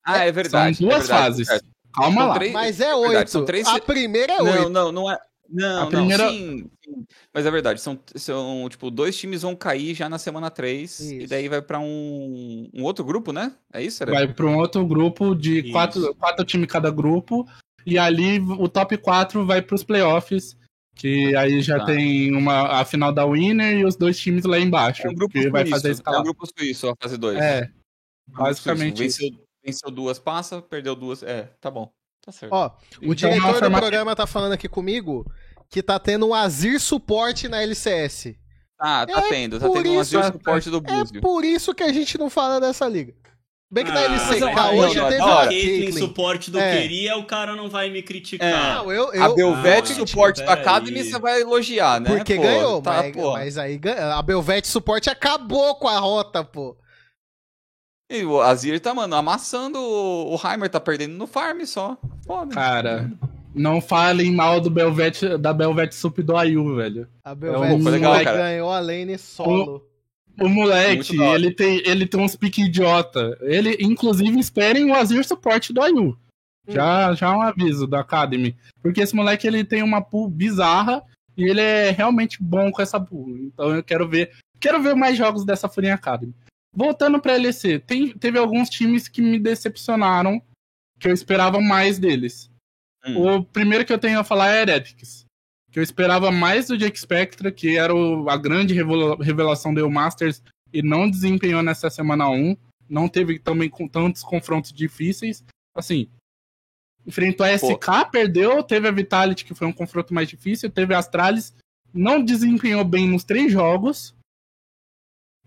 Ah, 0.05 0.19
é 0.25 0.31
verdade. 0.31 0.77
São 0.77 0.87
duas 0.87 0.95
é 0.95 0.99
verdade, 1.01 1.23
fases. 1.23 1.47
certo. 1.47 1.65
Calma 1.93 2.21
São 2.21 2.27
lá. 2.29 2.33
três- 2.35 2.53
Mas 2.53 2.79
é 2.79 2.95
8. 2.95 3.29
são 3.31 3.45
três- 3.45 3.67
A 3.67 3.79
primeira 3.79 4.33
é 4.33 4.37
Não, 4.37 4.45
8. 4.45 4.69
não, 4.69 4.91
não 4.91 5.11
é. 5.11 5.17
Não, 5.49 5.83
A 5.83 5.87
primeira- 5.87 6.23
não, 6.25 6.31
sim, 6.31 6.69
sim. 6.83 7.05
Mas 7.33 7.45
é 7.45 7.51
verdade, 7.51 7.79
são, 7.79 7.99
são, 8.15 8.67
tipo, 8.69 8.89
dois 8.89 9.15
times 9.15 9.43
vão 9.43 9.55
cair 9.55 9.93
já 9.93 10.09
na 10.09 10.17
semana 10.17 10.49
3 10.49 10.99
e 10.99 11.27
daí 11.27 11.47
vai 11.47 11.61
pra 11.61 11.79
um, 11.79 12.67
um 12.73 12.83
outro 12.83 13.05
grupo, 13.05 13.31
né? 13.31 13.53
É 13.71 13.81
isso, 13.83 14.01
era? 14.01 14.11
Vai 14.11 14.33
pra 14.33 14.45
um 14.47 14.57
outro 14.57 14.83
grupo 14.87 15.35
de 15.35 15.59
Isso. 15.59 15.71
quatro, 15.71 16.15
quatro 16.15 16.43
times 16.45 16.67
cada 16.67 16.89
grupo. 16.89 17.47
E 17.85 17.97
ali 17.99 18.39
o 18.39 18.67
top 18.67 18.97
4 18.97 19.45
vai 19.45 19.61
pros 19.61 19.83
playoffs. 19.83 20.57
Que 20.97 21.35
aí 21.35 21.61
já 21.61 21.77
Tá. 21.79 21.85
tem 21.87 22.33
uma, 22.33 22.79
a 22.79 22.85
final 22.85 23.11
da 23.11 23.25
Winner 23.25 23.79
e 23.79 23.85
os 23.85 23.97
dois 23.97 24.17
times 24.17 24.45
lá 24.45 24.57
embaixo. 24.57 25.05
É 25.05 25.09
um 25.09 25.13
grupo 25.13 25.33
que 25.33 25.49
vai 25.49 25.63
suíço, 25.63 25.71
fazer 25.75 25.87
a 25.87 25.89
é 25.89 25.91
um 25.91 25.93
escala. 25.95 26.23
grupo 26.23 26.45
suíço, 26.57 26.87
a 26.89 26.93
fase 27.01 27.17
2. 27.17 27.37
É, 27.37 27.69
basicamente 28.27 29.03
Venceu, 29.03 29.29
venceu 29.63 29.91
duas, 29.91 30.19
passa, 30.19 30.61
perdeu 30.61 30.95
duas. 30.95 31.21
É, 31.23 31.49
tá 31.59 31.69
bom. 31.69 31.91
Tá 32.25 32.31
certo. 32.31 32.53
Ó, 32.53 32.67
o 32.67 32.71
Então, 33.13 33.13
diretor 33.13 33.35
é 33.49 33.51
do 33.53 33.59
formato- 33.59 33.81
programa 33.81 34.15
tá 34.15 34.25
falando 34.25 34.53
aqui 34.53 34.67
comigo 34.67 35.29
que 35.69 35.83
tá 35.83 35.99
tendo 35.99 36.27
um 36.27 36.33
Azir 36.33 36.79
suporte 36.79 37.47
na 37.47 37.61
LCS. 37.61 38.35
Ah, 38.79 39.05
tá 39.05 39.19
é 39.19 39.29
tendo, 39.29 39.59
tá 39.59 39.69
tendo 39.69 39.89
um 39.91 39.99
azul 39.99 40.23
suporte 40.23 40.69
do 40.69 40.77
É 40.77 40.81
Búzio. 40.81 41.21
por 41.21 41.45
isso 41.45 41.73
que 41.73 41.83
a 41.83 41.93
gente 41.93 42.17
não 42.17 42.29
fala 42.29 42.59
dessa 42.59 42.87
liga. 42.87 43.13
Bem 43.71 43.83
que 43.83 43.91
na 43.91 43.99
Ah, 44.01 44.03
LCK 44.03 44.39
não, 44.39 44.57
aí, 44.57 44.79
hoje 44.79 44.95
não, 44.95 45.09
teve 45.09 45.21
a. 45.23 45.35
Caitlyn 45.47 45.91
suporte 45.93 46.51
do 46.51 46.59
É. 46.59 46.81
queria, 46.81 47.17
o 47.17 47.25
cara 47.25 47.55
não 47.55 47.67
vai 47.67 47.89
me 47.89 48.01
criticar. 48.03 48.47
É. 48.47 48.75
Não, 48.75 48.91
eu, 48.91 49.09
A 49.09 49.15
eu, 49.29 49.35
Belvete 49.35 49.97
não, 49.97 50.05
suporte 50.07 50.43
da 50.43 50.53
Academy 50.53 51.03
você 51.03 51.17
vai 51.19 51.41
elogiar, 51.41 51.99
né? 51.99 52.15
porque 52.15 52.35
pô? 52.35 52.41
ganhou, 52.43 52.81
tá, 52.81 52.93
mas, 52.93 53.15
pô. 53.15 53.31
mas 53.33 53.57
aí 53.57 53.79
a 54.13 54.21
Belvete 54.21 54.67
suporte 54.67 55.09
acabou 55.09 55.75
com 55.75 55.87
a 55.87 55.97
rota, 55.97 56.43
pô. 56.43 56.77
E 58.09 58.23
o 58.23 58.39
Azir 58.39 58.79
tá, 58.79 58.93
mano, 58.93 59.15
amassando. 59.15 59.79
O 59.79 60.39
Heimer 60.43 60.69
tá 60.69 60.79
perdendo 60.79 61.15
no 61.17 61.25
farm 61.25 61.65
só. 61.65 61.97
Foda. 62.25 62.53
Cara, 62.53 63.11
não 63.53 63.81
falem 63.81 64.31
mal 64.31 64.61
do 64.61 64.69
Belvete, 64.69 65.37
da 65.39 65.51
Belvete 65.51 65.95
Sup 65.95 66.19
do 66.19 66.37
Ayu, 66.37 66.75
velho. 66.75 67.07
A 67.23 67.31
um 67.31 67.35
Belvete 67.35 67.81
foi 67.81 67.91
legal, 67.93 68.11
suporte 68.11 68.25
cara. 68.25 68.37
ganhou 68.37 68.71
a 68.71 68.79
lane 68.79 69.17
solo. 69.17 69.77
O 69.77 69.94
moleque, 70.37 71.15
da 71.15 71.23
hora. 71.23 71.39
ele 71.39 71.51
tem, 71.51 71.81
ele 71.85 72.05
tem 72.05 72.19
uns 72.19 72.35
piques 72.35 72.65
idiota. 72.65 73.37
Ele, 73.41 73.77
inclusive, 73.79 74.37
esperem 74.39 74.91
o 74.91 74.95
Azir 74.95 75.25
suporte 75.25 75.71
do 75.71 75.81
Ayu. 75.81 76.17
Hum. 76.67 76.73
Já, 76.73 77.13
já 77.13 77.27
é 77.27 77.29
um 77.31 77.41
aviso 77.41 77.87
da 77.87 78.01
Academy. 78.01 78.55
Porque 78.81 79.01
esse 79.01 79.15
moleque, 79.15 79.47
ele 79.47 79.63
tem 79.63 79.81
uma 79.83 80.01
pool 80.01 80.29
bizarra. 80.29 81.03
E 81.37 81.43
ele 81.43 81.61
é 81.61 81.91
realmente 81.91 82.41
bom 82.41 82.71
com 82.71 82.81
essa 82.81 82.97
bull. 82.97 83.37
Então 83.37 83.75
eu 83.75 83.83
quero 83.83 84.07
ver. 84.07 84.31
Quero 84.59 84.81
ver 84.81 84.95
mais 84.95 85.17
jogos 85.17 85.45
dessa 85.45 85.67
Furinha 85.67 85.95
Academy. 85.95 86.33
Voltando 86.73 87.21
pra 87.21 87.37
LEC, 87.37 87.79
tem, 87.79 88.09
teve 88.17 88.37
alguns 88.37 88.69
times 88.69 89.07
que 89.07 89.21
me 89.21 89.39
decepcionaram, 89.39 90.41
que 90.99 91.07
eu 91.07 91.13
esperava 91.13 91.59
mais 91.61 91.99
deles. 91.99 92.49
Hum. 93.05 93.37
O 93.37 93.43
primeiro 93.43 93.85
que 93.85 93.93
eu 93.93 93.99
tenho 93.99 94.19
a 94.19 94.23
falar 94.23 94.53
é 94.53 94.61
Heretics. 94.61 95.24
Que 95.75 95.79
eu 95.79 95.83
esperava 95.83 96.31
mais 96.31 96.67
do 96.67 96.77
Jake 96.77 96.97
Spectra, 96.97 97.51
que 97.51 97.77
era 97.77 97.93
o- 97.93 98.29
a 98.29 98.37
grande 98.37 98.73
revela- 98.73 99.17
revelação 99.21 99.73
do 99.73 99.91
Masters 99.91 100.41
e 100.71 100.81
não 100.81 101.11
desempenhou 101.11 101.61
nessa 101.61 101.89
semana 101.89 102.29
1. 102.29 102.55
Não 102.87 103.09
teve 103.09 103.39
também 103.39 103.69
com 103.69 103.85
tantos 103.85 104.23
confrontos 104.23 104.71
difíceis. 104.71 105.43
Assim, 105.75 106.07
enfrentou 107.05 107.45
a 107.45 107.49
SK, 107.51 108.05
perdeu. 108.09 108.63
Teve 108.63 108.87
a 108.87 108.91
Vitality, 108.91 109.43
que 109.43 109.53
foi 109.53 109.67
um 109.67 109.73
confronto 109.73 110.13
mais 110.13 110.29
difícil. 110.29 110.69
Teve 110.69 110.93
a 110.93 110.97
Astralis, 110.99 111.53
não 111.93 112.23
desempenhou 112.23 112.85
bem 112.85 113.05
nos 113.09 113.25
três 113.25 113.51
jogos. 113.51 114.15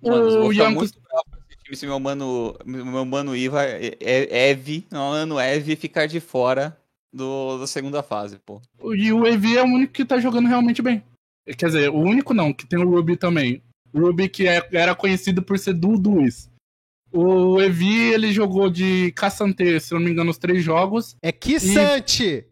Mano, 0.03 0.45
o 0.47 0.53
esse 0.85 1.59
time 1.65 1.75
se 1.75 1.87
meu 1.87 1.99
mano, 1.99 2.55
meu 2.67 3.07
mano 3.07 3.35
Iva, 3.35 3.65
é, 3.65 3.97
é, 3.99 4.51
Eve, 4.51 4.87
meu 4.93 5.01
mano 5.01 5.41
Eve 5.41 5.75
ficar 5.75 6.05
de 6.05 6.21
fora 6.21 6.79
do, 7.13 7.59
da 7.59 7.67
segunda 7.67 8.03
fase, 8.03 8.39
pô. 8.39 8.61
E 8.95 9.13
o 9.13 9.27
EV 9.27 9.57
é 9.57 9.63
o 9.63 9.67
único 9.67 9.93
que 9.93 10.05
tá 10.05 10.19
jogando 10.19 10.49
realmente 10.49 10.83
bem. 10.83 11.03
Quer 11.57 11.67
dizer, 11.67 11.89
o 11.91 11.97
único 11.99 12.35
não, 12.35 12.53
que 12.53 12.67
tem 12.67 12.79
o 12.79 12.89
Ruby 12.89 13.17
também. 13.17 13.63
O 13.93 14.01
Ruby 14.01 14.29
que 14.29 14.47
é- 14.47 14.69
era 14.73 14.95
conhecido 14.95 15.43
por 15.43 15.59
ser 15.59 15.73
do 15.75 15.97
Duis. 15.99 16.51
O 17.11 17.59
EV, 17.63 18.13
ele 18.13 18.31
jogou 18.33 18.69
de 18.69 19.13
Caçante, 19.13 19.81
se 19.81 19.95
não 19.95 20.01
me 20.01 20.11
engano, 20.11 20.31
os 20.31 20.37
três 20.37 20.63
jogos. 20.63 21.17
É 21.23 21.33
Kissante! 21.33 22.45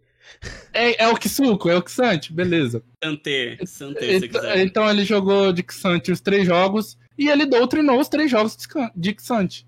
É, 0.73 1.05
é 1.05 1.09
o 1.09 1.17
Kisuko, 1.17 1.69
é 1.69 1.77
o 1.77 1.83
Kisante, 1.83 2.33
beleza. 2.33 2.83
Sante, 3.05 3.59
Sante, 3.67 4.01
se 4.01 4.27
Então, 4.27 4.41
quiser. 4.41 4.59
então 4.65 4.91
ele 4.91 5.05
jogou 5.05 5.53
de 5.53 5.63
Kisante 5.63 6.11
os 6.11 6.21
três 6.21 6.47
jogos 6.47 6.99
e 7.19 7.29
ele 7.29 7.45
doutrinou 7.47 8.01
os 8.01 8.09
três 8.09 8.31
jogos 8.31 8.57
de 8.97 9.13
Kisante. 9.13 9.67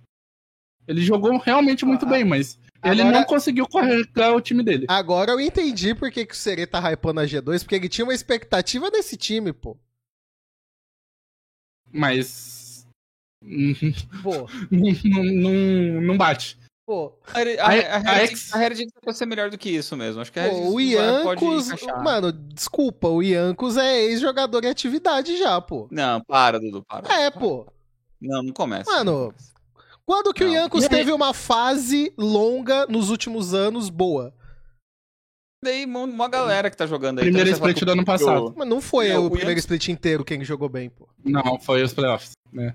Ele 0.86 1.00
jogou 1.02 1.36
realmente 1.38 1.84
muito 1.84 2.06
Ah, 2.06 2.08
bem, 2.08 2.24
mas 2.24 2.58
ele 2.84 3.02
agora- 3.02 3.18
não 3.18 3.24
conseguiu 3.24 3.66
carregar 3.68 4.34
o 4.34 4.40
time 4.40 4.62
dele. 4.62 4.86
Agora 4.88 5.32
eu 5.32 5.40
entendi 5.40 5.94
por 5.94 6.10
que, 6.10 6.24
que 6.26 6.34
o 6.34 6.36
Serê 6.36 6.66
tá 6.66 6.80
hypando 6.92 7.20
a 7.20 7.24
G2, 7.24 7.60
porque 7.60 7.74
ele 7.74 7.88
tinha 7.88 8.04
uma 8.04 8.14
expectativa 8.14 8.90
desse 8.90 9.16
time, 9.16 9.52
pô. 9.52 9.76
Mas. 11.92 12.86
Pô, 14.22 14.48
não, 14.70 15.24
não, 15.24 16.00
não 16.02 16.16
bate. 16.16 16.58
pô. 16.84 17.12
A, 17.32 17.38
a, 17.38 17.98
A- 18.24 19.00
pode 19.02 19.16
ser 19.16 19.26
melhor 19.26 19.50
do 19.50 19.56
que 19.58 19.70
isso 19.70 19.96
mesmo. 19.96 20.20
Acho 20.20 20.32
que 20.32 20.40
a 20.40 20.48
Pô, 20.48 20.70
o 20.72 20.80
Iancos. 20.80 21.68
Mano, 22.02 22.32
desculpa, 22.32 23.08
o 23.08 23.22
Iancos 23.22 23.76
é 23.76 24.02
ex-jogador 24.04 24.64
em 24.64 24.68
atividade 24.68 25.36
já, 25.38 25.60
pô. 25.60 25.88
Não, 25.90 26.20
para, 26.22 26.58
Dudu, 26.58 26.84
para. 26.84 27.12
É, 27.12 27.30
pô. 27.30 27.66
Não, 28.20 28.42
não 28.42 28.52
começa. 28.52 28.90
Mano, 28.90 29.12
não 29.12 29.26
começa. 29.28 29.57
Quando 30.08 30.32
que 30.32 30.42
o 30.42 30.46
Não. 30.46 30.54
Iancos 30.54 30.84
E 30.84 30.86
aí? 30.86 30.88
teve 30.88 31.12
uma 31.12 31.34
fase 31.34 32.14
longa 32.16 32.86
nos 32.86 33.10
últimos 33.10 33.52
anos 33.52 33.90
boa? 33.90 34.34
Daí 35.62 35.84
uma- 35.84 36.28
galera 36.30 36.70
que 36.70 36.76
tá 36.78 36.86
jogando 36.86 37.18
aí. 37.18 37.26
Primeiro 37.26 37.50
então 37.50 37.58
split 37.68 37.84
do 37.84 37.92
ano 37.92 38.00
o- 38.00 38.06
passado. 38.06 38.54
Mas 38.56 38.66
não 38.66 38.80
foi 38.80 39.10
Não, 39.10 39.24
o 39.24 39.26
o 39.26 39.30
primeiro 39.30 39.58
split 39.60 39.88
inteiro 39.88 40.24
quem 40.24 40.42
jogou 40.42 40.66
bem, 40.70 40.88
pô. 40.88 41.06
Não, 41.22 41.60
foi 41.60 41.82
os 41.82 41.92
playoffs, 41.92 42.30
né? 42.50 42.74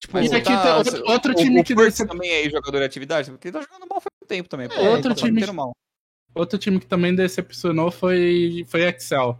Tipo, 0.00 0.16
E 0.20 0.26
aqui 0.34 0.44
tá- 0.44 0.62
tem 0.62 0.72
outro, 0.72 1.04
outro 1.12 1.32
o- 1.32 1.34
time 1.34 1.60
o 1.60 1.64
que 1.64 1.74
também 2.06 2.30
é 2.30 2.48
jogador 2.48 2.78
de 2.78 2.84
atividade, 2.84 3.30
porque 3.30 3.48
ele 3.48 3.52
tá 3.52 3.60
jogando 3.60 3.86
mal 3.86 4.00
faz 4.00 4.10
um 4.22 4.26
tempo 4.26 4.48
também. 4.48 4.68
pô. 4.70 4.74
É, 4.74 4.88
outro 4.88 5.10
Tá 5.10 5.14
time- 5.16 5.52
mal. 5.52 5.72
outro 6.34 6.58
time 6.58 6.80
que 6.80 6.86
também 6.86 7.14
decepcionou 7.14 7.90
foi 7.90 8.64
foi 8.68 8.88
Excel. 8.88 9.38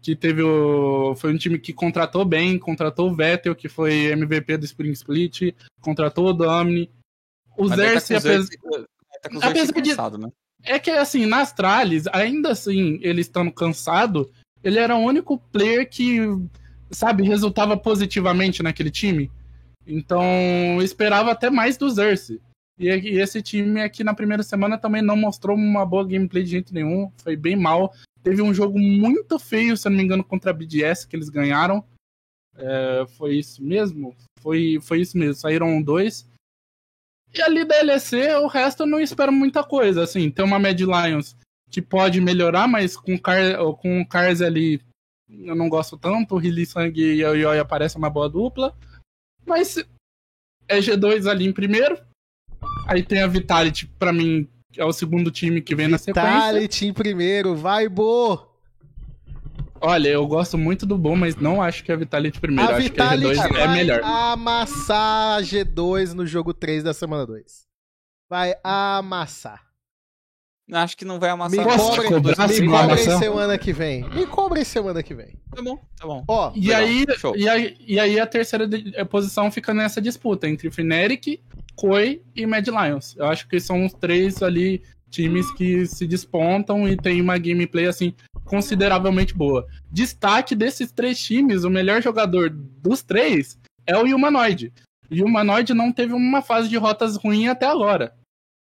Que 0.00 0.14
teve 0.14 0.42
o. 0.42 1.14
Foi 1.16 1.32
um 1.32 1.36
time 1.36 1.58
que 1.58 1.72
contratou 1.72 2.24
bem, 2.24 2.58
contratou 2.58 3.10
o 3.10 3.14
Vettel, 3.14 3.54
que 3.54 3.68
foi 3.68 4.06
MVP 4.12 4.56
do 4.56 4.64
Spring 4.64 4.92
Split, 4.92 5.54
contratou 5.80 6.26
o 6.28 6.32
Domini. 6.32 6.90
O 7.56 7.68
tá 7.68 7.74
apesar. 7.74 8.20
Zerse- 8.20 8.58
tá 9.22 9.28
com 9.28 9.36
os 9.38 9.42
apesar 9.42 9.72
de- 9.72 9.90
cansado, 9.90 10.18
né? 10.18 10.28
É 10.62 10.78
que 10.78 10.90
assim, 10.90 11.26
na 11.26 11.40
Astralis, 11.40 12.06
ainda 12.12 12.50
assim, 12.50 12.98
ele 13.02 13.20
estando 13.20 13.50
cansado, 13.52 14.30
ele 14.62 14.78
era 14.78 14.94
o 14.94 15.00
único 15.00 15.38
player 15.52 15.88
que, 15.88 16.20
sabe, 16.90 17.22
resultava 17.24 17.76
positivamente 17.76 18.62
naquele 18.62 18.90
time. 18.90 19.30
Então, 19.86 20.22
eu 20.76 20.82
esperava 20.82 21.30
até 21.32 21.48
mais 21.50 21.76
do 21.76 21.88
Zerse. 21.90 22.40
E, 22.78 22.88
e 22.88 23.20
esse 23.20 23.42
time 23.42 23.82
aqui 23.82 24.04
na 24.04 24.14
primeira 24.14 24.42
semana 24.42 24.78
também 24.78 25.02
não 25.02 25.16
mostrou 25.16 25.56
uma 25.56 25.84
boa 25.84 26.06
gameplay 26.06 26.44
de 26.44 26.50
jeito 26.50 26.72
nenhum. 26.72 27.10
Foi 27.22 27.36
bem 27.36 27.56
mal. 27.56 27.92
Teve 28.22 28.42
um 28.42 28.54
jogo 28.54 28.78
muito 28.78 29.38
feio, 29.38 29.76
se 29.76 29.88
eu 29.88 29.90
não 29.90 29.98
me 29.98 30.04
engano, 30.04 30.22
contra 30.22 30.50
a 30.50 30.54
BDS 30.54 31.04
que 31.04 31.16
eles 31.16 31.28
ganharam. 31.28 31.84
É, 32.56 33.06
foi 33.16 33.36
isso 33.36 33.62
mesmo? 33.62 34.14
Foi, 34.40 34.78
foi 34.80 35.00
isso 35.00 35.16
mesmo. 35.16 35.34
Saíram 35.34 35.82
dois. 35.82 36.28
E 37.34 37.42
ali 37.42 37.64
da 37.64 37.82
LEC, 37.82 38.14
o 38.42 38.46
resto 38.46 38.84
eu 38.84 38.86
não 38.86 39.00
espero 39.00 39.32
muita 39.32 39.62
coisa. 39.62 40.02
Assim, 40.02 40.30
tem 40.30 40.44
uma 40.44 40.58
Mad 40.58 40.80
Lions 40.80 41.36
que 41.70 41.82
pode 41.82 42.20
melhorar, 42.20 42.66
mas 42.66 42.96
com 42.96 43.18
Car 43.18 43.58
com 43.76 44.00
o 44.00 44.08
Cars 44.08 44.40
ali 44.40 44.80
eu 45.28 45.54
não 45.54 45.68
gosto 45.68 45.96
tanto. 45.98 46.34
O 46.34 46.38
Rili 46.38 46.64
Sang 46.64 46.98
e 46.98 47.24
o 47.24 47.34
Yoi 47.34 47.58
aparecem 47.58 47.98
uma 47.98 48.10
boa 48.10 48.28
dupla. 48.28 48.74
Mas 49.44 49.76
é 50.66 50.78
G2 50.78 51.30
ali 51.30 51.46
em 51.46 51.52
primeiro. 51.52 51.98
Aí 52.86 53.02
tem 53.02 53.22
a 53.22 53.26
Vitality, 53.26 53.86
pra 53.98 54.12
mim, 54.12 54.48
é 54.76 54.84
o 54.84 54.92
segundo 54.92 55.30
time 55.30 55.60
que 55.60 55.74
vem 55.74 55.88
na 55.88 55.98
sequência. 55.98 56.30
Vitality 56.30 56.86
em 56.86 56.92
primeiro, 56.92 57.54
vai, 57.56 57.88
Bo! 57.88 58.46
Olha, 59.80 60.08
eu 60.08 60.26
gosto 60.26 60.58
muito 60.58 60.84
do 60.84 60.98
bom, 60.98 61.14
mas 61.14 61.36
não 61.36 61.62
acho 61.62 61.84
que 61.84 61.92
a 61.92 61.96
Vitality 61.96 62.40
primeiro. 62.40 62.72
A 62.72 62.76
acho 62.76 62.90
que 62.90 63.00
a 63.00 63.10
Vitality 63.14 63.40
G2 63.40 63.52
vai 63.52 63.62
é 63.62 63.68
melhor. 63.68 64.00
amassar 64.02 65.38
a 65.38 65.42
G2 65.42 66.14
no 66.14 66.26
jogo 66.26 66.52
3 66.52 66.82
da 66.82 66.92
semana 66.92 67.24
2. 67.26 67.66
Vai 68.28 68.54
amassar. 68.64 69.62
Acho 70.70 70.96
que 70.96 71.04
não 71.04 71.18
vai 71.20 71.30
Me 71.30 71.34
amassar. 71.34 71.64
Posso 71.64 71.78
não. 71.78 71.90
cobrem, 71.94 72.08
cobrar 72.12 72.48
me 72.48 72.54
cobrem 72.56 72.74
amassar? 72.76 73.18
semana 73.20 73.56
que 73.56 73.72
vem. 73.72 74.04
Me 74.10 74.26
cobrem 74.26 74.64
semana 74.64 75.02
que 75.02 75.14
vem. 75.14 75.38
Tá 75.54 75.62
bom, 75.62 75.78
tá 75.96 76.06
bom. 76.06 76.24
Ó, 76.28 76.52
E 76.54 76.60
Legal, 76.68 76.80
aí, 76.82 77.06
show. 77.16 77.36
e, 77.36 77.48
aí, 77.48 77.76
e 77.86 77.98
aí 78.00 78.20
a 78.20 78.26
terceira 78.26 78.66
de- 78.66 78.92
posição 79.06 79.50
fica 79.50 79.72
nessa 79.72 79.98
disputa 80.00 80.46
entre 80.48 80.70
Fnatic, 80.70 81.40
Koi 81.78 82.20
e 82.34 82.44
Mad 82.44 82.66
Lions. 82.66 83.14
Eu 83.16 83.26
acho 83.26 83.46
que 83.46 83.60
são 83.60 83.86
os 83.86 83.92
três 83.92 84.42
ali 84.42 84.82
times 85.08 85.48
que 85.52 85.86
se 85.86 86.08
despontam 86.08 86.88
e 86.88 86.96
tem 86.96 87.20
uma 87.20 87.38
gameplay 87.38 87.86
assim 87.86 88.12
consideravelmente 88.44 89.32
boa. 89.32 89.64
Destaque 89.88 90.56
desses 90.56 90.90
três 90.90 91.20
times, 91.20 91.62
o 91.62 91.70
melhor 91.70 92.02
jogador 92.02 92.50
dos 92.50 93.00
três 93.02 93.56
é 93.86 93.96
o 93.96 94.02
Humanoid. 94.02 94.72
E 95.08 95.22
o 95.22 95.26
Humanoid 95.26 95.72
não 95.72 95.92
teve 95.92 96.12
uma 96.12 96.42
fase 96.42 96.68
de 96.68 96.76
rotas 96.76 97.16
ruim 97.16 97.46
até 97.46 97.66
agora. 97.66 98.12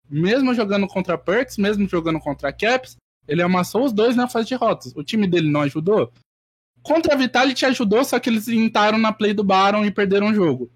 Mesmo 0.09 0.54
jogando 0.54 0.87
contra 0.87 1.16
Perks, 1.16 1.57
mesmo 1.57 1.88
jogando 1.88 2.21
contra 2.21 2.52
Caps, 2.52 2.97
ele 3.26 3.42
amassou 3.42 3.85
os 3.85 3.92
dois 3.92 4.14
na 4.14 4.28
fase 4.28 4.49
de 4.49 4.54
rotas. 4.54 4.92
O 4.95 5.02
time 5.02 5.26
dele 5.26 5.50
não 5.50 5.62
ajudou? 5.62 6.12
Contra 6.83 7.14
a 7.14 7.16
Vitality 7.16 7.64
ajudou, 7.64 8.04
só 8.04 8.21
que 8.21 8.28
eles 8.28 8.47
entraram 8.49 8.99
na 8.99 9.12
play 9.12 9.33
do 9.33 9.42
Baron 9.42 9.87
e 9.87 9.90
perderam 9.90 10.28
o 10.28 10.35
jogo. 10.35 10.71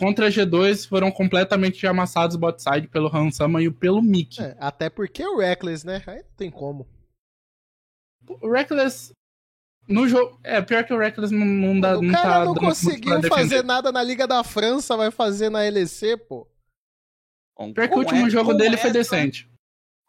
Contra 0.00 0.26
a 0.26 0.30
G2 0.30 0.88
foram 0.88 1.10
completamente 1.12 1.86
amassados 1.86 2.34
bot 2.36 2.60
side 2.62 2.88
pelo 2.88 3.14
Hansama 3.14 3.62
e 3.62 3.70
pelo 3.70 4.00
Mickey. 4.02 4.42
é, 4.42 4.56
até 4.58 4.88
porque 4.88 5.22
o 5.24 5.38
Reckless, 5.38 5.86
né? 5.86 6.02
Aí 6.06 6.22
não 6.22 6.30
tem 6.36 6.50
como. 6.50 6.88
O 8.40 8.50
Reckless. 8.50 9.12
No 9.88 10.08
jogo. 10.08 10.38
É, 10.44 10.60
pior 10.62 10.84
que 10.84 10.92
o 10.94 10.98
Reckless 10.98 11.34
não, 11.34 11.44
não 11.44 11.80
dá. 11.80 11.98
o 11.98 12.02
não 12.02 12.12
cara 12.12 12.28
tá 12.40 12.44
não 12.46 12.54
conseguiu 12.54 13.22
fazer 13.24 13.62
nada 13.64 13.90
na 13.92 14.02
Liga 14.02 14.26
da 14.26 14.42
França, 14.44 14.96
vai 14.96 15.10
fazer 15.10 15.50
na 15.50 15.60
LEC, 15.60 16.16
pô. 16.28 16.46
Bom, 17.58 17.72
Pior 17.72 17.86
que 17.88 17.92
o 17.92 17.94
com 17.96 18.00
último 18.00 18.20
essa- 18.20 18.30
jogo 18.30 18.52
com 18.52 18.56
dele 18.56 18.76
foi 18.76 18.90
essa- 18.90 18.98
decente. 18.98 19.50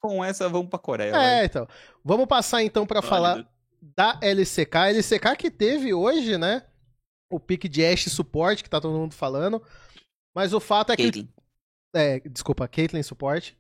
Com 0.02 0.24
essa, 0.24 0.48
vamos 0.48 0.70
pra 0.70 0.80
Coreia. 0.80 1.16
É, 1.16 1.46
então. 1.46 1.68
Vamos 2.04 2.26
passar 2.28 2.64
então 2.64 2.86
pra 2.88 3.02
falar 3.02 3.46
da 3.82 4.18
LCK. 4.22 4.76
A 4.78 4.90
LCK 4.90 5.36
que 5.36 5.52
teve 5.52 5.94
hoje, 5.94 6.38
né? 6.38 6.64
O 7.32 7.40
pique 7.40 7.68
de 7.70 7.84
Ashe 7.86 8.10
suporte, 8.10 8.64
que 8.64 8.70
tá 8.70 8.80
todo 8.82 8.98
mundo 8.98 9.14
falando. 9.16 9.62
Mas 10.36 10.54
o 10.54 10.60
fato 10.60 10.92
é 10.92 10.96
que. 10.98 11.04
Caitlyn. 11.04 11.30
É, 11.96 12.20
desculpa, 12.22 12.68
Caitlyn 12.68 13.04
suporte. 13.04 13.58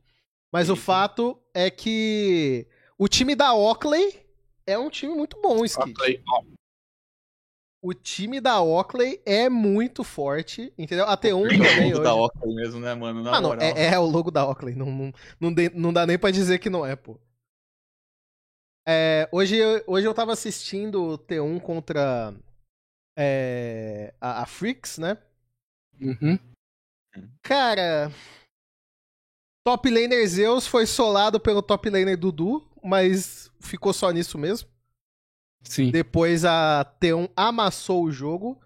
Mas 0.53 0.69
o 0.69 0.73
Caitlyn. 0.73 0.85
fato 0.85 1.41
é 1.53 1.69
que 1.71 2.67
o 2.97 3.07
time 3.07 3.35
da 3.35 3.53
Oakley 3.53 4.25
é 4.67 4.77
um 4.77 4.89
time 4.89 5.13
muito 5.13 5.41
bom, 5.41 5.63
Skid. 5.65 5.93
O 7.83 7.93
time 7.95 8.39
da 8.39 8.61
Oakley 8.61 9.19
é 9.25 9.49
muito 9.49 10.03
forte, 10.03 10.71
entendeu? 10.77 11.05
A 11.07 11.17
T1 11.17 11.33
O 11.45 11.47
também 11.49 11.91
logo 11.93 12.03
da 12.03 12.13
hoje. 12.13 12.21
Oakley 12.23 12.55
mesmo, 12.55 12.79
né, 12.79 12.93
mano? 12.93 13.23
Na 13.23 13.37
Ah, 13.37 13.41
não, 13.41 13.49
moral. 13.49 13.63
é, 13.65 13.85
é 13.93 13.97
o 13.99 14.05
logo 14.05 14.29
da 14.29 14.45
Oakley. 14.47 14.75
Não, 14.75 14.85
não, 14.85 15.11
não, 15.39 15.51
não 15.73 15.91
dá 15.93 16.05
nem 16.05 16.19
pra 16.19 16.29
dizer 16.29 16.59
que 16.59 16.69
não 16.69 16.85
é, 16.85 16.95
pô. 16.95 17.19
É, 18.87 19.27
hoje, 19.31 19.55
eu- 19.57 19.83
hoje 19.87 20.07
eu 20.07 20.13
tava 20.13 20.31
assistindo 20.33 21.03
o 21.03 21.17
T1 21.17 21.59
contra 21.59 22.33
é, 23.15 24.13
a, 24.19 24.43
a 24.43 24.45
Freaks, 24.45 24.97
né? 24.97 25.17
uhum. 25.99 26.39
Cara. 27.41 28.11
Top 29.63 29.87
laner 29.89 30.27
Zeus 30.27 30.65
foi 30.65 30.87
solado 30.87 31.39
pelo 31.39 31.61
top 31.61 31.89
laner 31.89 32.17
Dudu, 32.17 32.67
mas 32.83 33.51
ficou 33.59 33.93
só 33.93 34.09
nisso 34.09 34.37
mesmo. 34.37 34.67
Sim. 35.63 35.91
Depois 35.91 36.43
a 36.43 36.83
T1 36.99 37.29
amassou 37.35 38.03
o 38.03 38.11
jogo. 38.11 38.59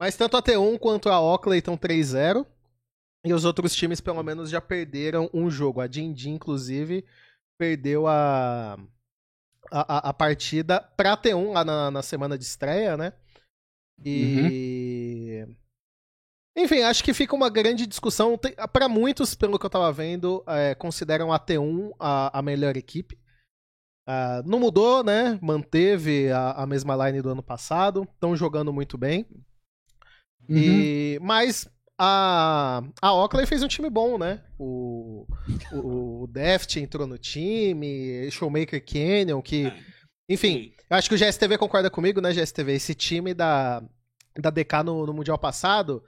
Mas 0.00 0.16
tanto 0.16 0.36
a 0.36 0.42
T1 0.42 0.78
quanto 0.78 1.08
a 1.08 1.20
Oakley 1.20 1.58
estão 1.58 1.76
3-0. 1.76 2.46
E 3.24 3.34
os 3.34 3.44
outros 3.44 3.74
times, 3.74 4.00
pelo 4.00 4.22
menos, 4.22 4.48
já 4.48 4.60
perderam 4.60 5.28
um 5.34 5.50
jogo. 5.50 5.80
A 5.80 5.86
Dindi, 5.86 6.30
inclusive, 6.30 7.04
perdeu 7.58 8.06
a, 8.06 8.78
a, 9.70 10.10
a 10.10 10.14
partida 10.14 10.80
pra 10.80 11.16
T1 11.16 11.52
lá 11.52 11.64
na, 11.64 11.90
na 11.90 12.02
semana 12.02 12.38
de 12.38 12.44
estreia, 12.44 12.96
né? 12.96 13.12
E. 14.04 15.46
Enfim, 16.56 16.80
acho 16.80 17.04
que 17.04 17.12
fica 17.12 17.34
uma 17.36 17.50
grande 17.50 17.86
discussão. 17.86 18.38
Pra 18.72 18.88
muitos, 18.88 19.34
pelo 19.34 19.58
que 19.58 19.66
eu 19.66 19.70
tava 19.70 19.92
vendo, 19.92 20.42
é, 20.46 20.74
consideram 20.74 21.32
a 21.32 21.38
T1 21.38 21.92
a, 21.98 22.38
a 22.38 22.42
melhor 22.42 22.76
equipe. 22.76 23.18
Ah, 24.06 24.42
não 24.46 24.60
mudou, 24.60 25.02
né? 25.02 25.38
Manteve 25.42 26.30
a, 26.30 26.52
a 26.52 26.66
mesma 26.66 26.94
line 27.06 27.20
do 27.20 27.28
ano 27.28 27.42
passado. 27.42 28.08
Estão 28.14 28.36
jogando 28.36 28.72
muito 28.72 28.96
bem. 28.96 29.26
Uhum. 30.48 30.56
E, 30.56 31.18
mas 31.20 31.68
a, 31.98 32.82
a 33.02 33.12
Oakley 33.12 33.46
fez 33.46 33.62
um 33.64 33.68
time 33.68 33.90
bom, 33.90 34.16
né? 34.16 34.42
O, 34.58 35.26
o, 35.72 36.22
o 36.22 36.26
Deft 36.28 36.78
entrou 36.78 37.06
no 37.06 37.18
time, 37.18 38.30
Showmaker 38.30 38.82
Canyon, 38.84 39.42
que. 39.42 39.72
Enfim, 40.28 40.72
eu 40.90 40.96
acho 40.96 41.08
que 41.08 41.14
o 41.14 41.18
GSTV 41.18 41.58
concorda 41.58 41.90
comigo, 41.90 42.20
né, 42.20 42.32
GSTV? 42.32 42.72
Esse 42.74 42.94
time 42.94 43.32
da, 43.34 43.82
da 44.38 44.50
DK 44.50 44.82
no, 44.82 45.06
no 45.06 45.12
Mundial 45.12 45.38
passado, 45.38 46.02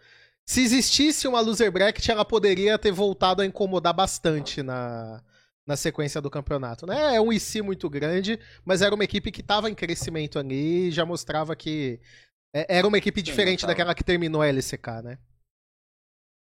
se 0.45 0.61
existisse 0.63 1.29
uma 1.29 1.41
loser 1.41 1.71
bracket, 1.71 2.09
ela 2.09 2.25
poderia 2.25 2.79
ter 2.79 2.91
voltado 2.93 3.43
a 3.43 3.47
incomodar 3.47 3.95
bastante 3.95 4.63
na, 4.63 5.23
na 5.67 5.77
sequência 5.77 6.21
do 6.21 6.31
campeonato, 6.31 6.87
né? 6.87 7.17
É 7.17 7.21
um 7.21 7.33
IC 7.33 7.63
muito 7.63 7.89
grande, 7.89 8.39
mas 8.65 8.83
era 8.83 8.95
uma 8.95 9.05
equipe 9.05 9.31
que 9.31 9.41
estava 9.41 9.71
em 9.71 9.75
crescimento 9.75 10.39
ali 10.39 10.89
e 10.89 10.91
já 10.91 11.05
mostrava 11.07 11.55
que 11.55 12.01
é- 12.55 12.79
era 12.79 12.89
uma 12.89 12.99
equipe 12.99 13.23
diferente 13.23 13.67
daquela 13.67 13.95
que 13.95 14.05
terminou 14.05 14.43
a 14.43 14.49
LCK, 14.49 15.03
né? 15.03 15.19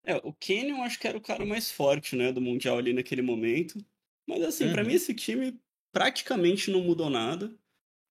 É, 0.04 0.16
o 0.16 0.32
Canyon 0.32 0.82
acho 0.82 0.99
que 0.99 1.06
era 1.06 1.18
o 1.18 1.20
cara 1.20 1.44
mais 1.44 1.70
forte, 1.70 2.16
né, 2.16 2.32
do 2.32 2.40
Mundial 2.40 2.78
ali 2.78 2.92
naquele 2.92 3.23
momento. 3.23 3.78
Mas 4.26 4.42
assim, 4.42 4.70
pra 4.70 4.82
Uhum. 4.82 4.88
mim 4.88 4.94
esse 4.94 5.14
time 5.14 5.58
praticamente 5.92 6.70
não 6.70 6.82
mudou 6.82 7.11
nada. 7.11 7.54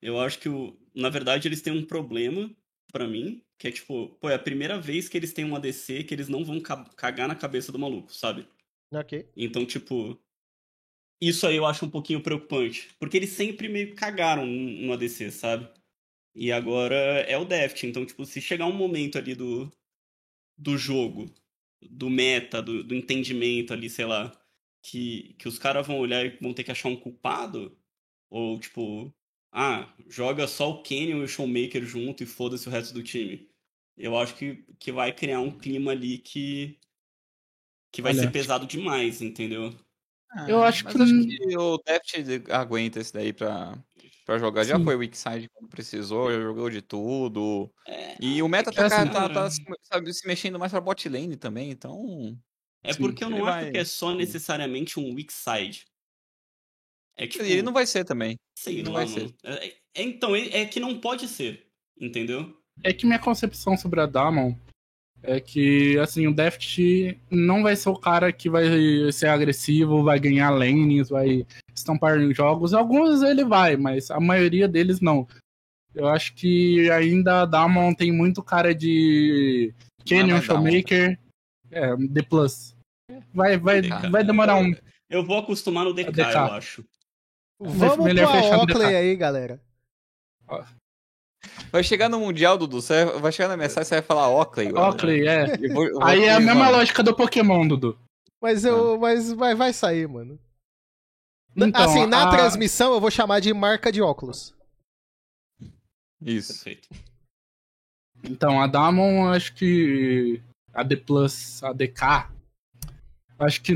Eu 0.01 0.20
acho 0.20 0.39
que, 0.39 0.50
o... 0.50 0.77
na 0.96 1.10
verdade, 1.10 1.48
eles 1.48 1.62
têm 1.62 1.74
um 1.74 1.86
problema, 1.86 2.56
pra 2.92 3.08
mim, 3.08 3.44
que 3.58 3.68
é 3.68 3.72
tipo, 3.72 4.10
pô, 4.20 4.30
é 4.30 4.36
a 4.36 4.39
primeira 4.39 4.80
vez 4.80 5.10
que 5.10 5.18
eles 5.18 5.34
têm 5.34 5.46
um 5.46 5.56
ADC 5.56 6.04
que 6.04 6.13
eles 6.13 6.27
não 6.30 6.46
vão 6.46 6.62
ca- 6.62 6.86
cagar 6.96 7.27
na 7.27 7.36
cabeça 7.36 7.72
do 7.72 7.80
maluco, 7.80 8.13
sabe? 8.13 8.48
Ok. 8.92 9.13
Então, 9.36 9.66
tipo, 9.66 10.20
isso 11.22 11.48
aí 11.48 11.56
eu 11.56 11.66
acho 11.66 11.86
um 11.86 11.89
pouquinho 11.89 12.22
preocupante. 12.22 12.94
Porque 13.00 13.18
eles 13.18 13.32
sempre 13.32 13.68
meio 13.70 13.89
que 13.89 13.96
cagaram 13.96 14.46
no 14.46 14.88
no 14.88 14.94
ADC, 14.94 15.32
sabe? 15.32 15.70
E 16.36 16.51
agora 16.51 16.96
é 16.96 17.38
o 17.38 17.46
Deft. 17.46 17.86
Então, 17.88 18.06
tipo, 18.06 18.25
se 18.25 18.42
chegar 18.42 18.66
um 18.68 18.74
momento 18.74 19.18
ali 19.18 19.36
do, 19.36 19.72
do 20.58 20.77
jogo, 20.77 21.25
do 21.82 22.10
meta, 22.10 22.62
do, 22.62 22.84
do 22.84 22.96
entendimento 22.96 23.74
ali, 23.74 23.89
sei 23.89 24.06
lá, 24.06 24.32
que, 24.84 25.36
que 25.39 25.48
os 25.48 25.60
caras 25.60 25.86
vão 25.88 26.00
olhar 26.00 26.25
e 26.25 26.38
vão 26.42 26.54
ter 26.54 26.63
que 26.63 26.72
achar 26.72 26.89
um 26.89 26.96
culpado, 26.98 27.77
ou 28.30 28.60
tipo, 28.60 29.13
ah, 29.51 29.92
joga 30.08 30.48
só 30.48 30.70
o 30.72 30.84
Canyon 30.84 31.22
e 31.22 31.24
o 31.24 31.28
Showmaker 31.28 31.84
junto 31.84 32.24
e 32.24 32.26
foda-se 32.26 32.67
o 32.67 32.72
resto 32.72 32.93
do 32.93 33.04
time. 33.04 33.50
Eu 33.98 34.17
acho 34.17 34.36
que, 34.36 34.63
que 34.80 34.91
vai 34.91 35.12
criar 35.12 35.39
um 35.39 35.52
clima 35.52 35.91
ali 35.91 36.17
que. 36.19 36.78
que 37.91 38.02
vai 38.02 38.12
Olha. 38.13 38.22
ser 38.24 38.32
pesado 38.32 38.67
demais, 38.67 39.22
entendeu? 39.22 39.74
Eu 40.48 40.62
acho 40.63 40.84
mas 40.84 40.93
que- 40.95 41.02
acho 41.02 41.28
que 41.28 41.58
o 41.58 41.78
Deft 41.80 42.52
aguenta 42.52 43.00
esse 43.00 43.13
daí 43.13 43.32
pra, 43.34 43.76
pra 44.26 44.38
jogar. 44.38 44.63
Já 44.65 44.78
Sim. 44.78 44.84
foi 44.84 44.95
weak 44.95 45.17
side 45.17 45.50
quando 45.50 45.69
precisou, 45.69 46.32
já 46.32 46.39
jogou 46.39 46.69
de 46.69 46.82
tudo. 46.82 47.72
É, 47.88 48.15
E 48.22 48.41
o 48.43 48.48
meta 48.48 48.69
que 48.69 48.76
tá, 48.78 48.86
assim, 48.86 49.10
tá, 49.12 49.30
tá 49.30 49.50
sabe, 49.84 50.13
se 50.13 50.28
mexendo 50.28 50.60
mais 50.60 50.72
pra 50.72 50.82
bot 50.82 51.08
lane 51.10 51.36
também, 51.38 51.72
então. 51.72 52.38
É 52.84 52.93
Sim, 52.93 53.00
porque 53.00 53.24
eu 53.24 53.30
não 53.30 53.38
acho 53.38 53.45
vai- 53.45 53.72
que 53.72 53.78
é 53.78 53.86
só 53.86 54.13
necessariamente 54.13 55.00
um 55.00 55.15
weak 55.15 55.34
side. 55.34 55.86
É 57.17 57.25
tipo, 57.27 57.43
E 57.43 57.51
ele 57.51 57.62
não 57.63 57.73
vai 57.73 57.86
ser 57.86 58.06
também. 58.06 58.36
sei 58.58 58.84
não 58.84 58.93
lá, 58.93 59.03
vai 59.03 59.13
mano. 59.13 59.34
É, 59.43 59.67
é- 59.67 59.77
então, 59.95 60.36
é, 60.36 60.62
é 60.62 60.65
que 60.65 60.80
não 60.80 60.99
pode 60.99 61.27
ser, 61.27 61.65
entendeu? 61.99 62.56
É 62.84 62.93
que 62.93 63.06
minha 63.08 63.17
concepção 63.17 63.75
sobre 63.75 63.99
a 63.99 64.06
Damon 64.06 64.56
é 65.23 65.39
que, 65.39 65.97
assim, 65.97 66.27
o 66.27 66.34
Deft 66.34 66.80
não 67.32 67.63
vai 67.63 67.75
ser 67.75 67.89
o 67.89 67.95
cara 67.97 68.32
que 68.32 68.49
vai 68.49 68.65
ser 69.12 69.27
agressivo, 69.27 70.03
vai 70.03 70.19
ganhar 70.19 70.51
lanes, 70.51 71.10
vai 71.10 71.45
estampar 71.73 72.19
em 72.19 72.34
jogos. 72.34 72.73
Alguns 72.73 73.23
ele 73.23 73.43
vai, 73.43 73.75
mas 73.75 74.12
a 74.12 74.19
maioria 74.19 74.67
deles 74.67 75.01
não. 75.01 75.27
Eu 75.95 76.08
acho 76.08 76.36
que 76.36 76.89
ainda 76.91 77.41
a 77.41 77.45
Damon 77.45 77.95
tem 77.95 78.12
muito 78.12 78.43
cara 78.43 78.75
de 78.75 79.73
Canyon, 80.08 80.39
Damon. 80.39 80.41
Showmaker, 80.41 81.19
é, 81.71 81.95
D+. 81.95 82.21
Vai, 83.34 83.58
vai, 83.58 83.82
DK. 83.82 84.10
vai 84.12 84.23
demorar 84.23 84.58
um... 84.58 84.71
Eu 85.10 85.23
vou 85.25 85.39
acostumar 85.39 85.86
no 85.86 85.93
DK, 85.93 86.12
DK. 86.12 86.32
eu 86.36 86.39
acho. 86.53 86.86
Vamos 87.60 88.06
melhor 88.06 88.30
pra 88.32 88.58
Oakley 88.60 88.96
aí, 88.96 89.15
galera. 89.15 89.60
Vai 91.72 91.84
chegar 91.84 92.10
no 92.10 92.20
Mundial, 92.20 92.58
Dudu. 92.58 92.82
Você 92.82 93.06
vai 93.20 93.32
chegar 93.32 93.50
na 93.50 93.58
mensagem 93.58 93.82
e 93.82 93.86
você 93.86 93.96
vai 93.96 94.02
falar 94.04 94.30
Oakley. 94.30 94.67
agora. 94.67 94.89
Oakley, 94.91 95.28
é. 95.28 95.56
Eu 95.60 95.74
vou- 95.74 95.86
eu 95.88 96.04
Aí 96.04 96.24
é 96.24 96.34
a 96.34 96.39
mesma 96.39 96.56
mano, 96.65 96.78
lógica 96.78 97.02
do 97.04 97.15
Pokémon, 97.15 97.67
Dudu. 97.67 97.98
Mas 98.41 98.63
eu. 98.63 99.00
Mas 99.00 99.32
vai, 99.34 99.56
vai 99.56 99.74
sair, 99.74 100.08
mano. 100.08 100.39
Então, 101.56 101.84
assim, 101.84 102.06
na 102.06 102.28
a- 102.28 102.32
transmissão 102.32 102.93
eu 102.93 103.02
vou 103.02 103.10
chamar 103.10 103.39
de 103.39 103.52
marca 103.54 103.91
de 103.91 104.02
óculos. 104.02 104.54
Isso. 106.22 106.54
Perfeito. 106.54 106.88
Então, 108.24 108.62
a 108.62 108.67
Damon, 108.67 109.30
acho 109.32 109.54
que 109.56 110.41
a 110.74 110.84
D+, 110.84 110.96
a 111.63 111.74
DK, 111.74 112.30
acho 113.39 113.62
que 113.62 113.74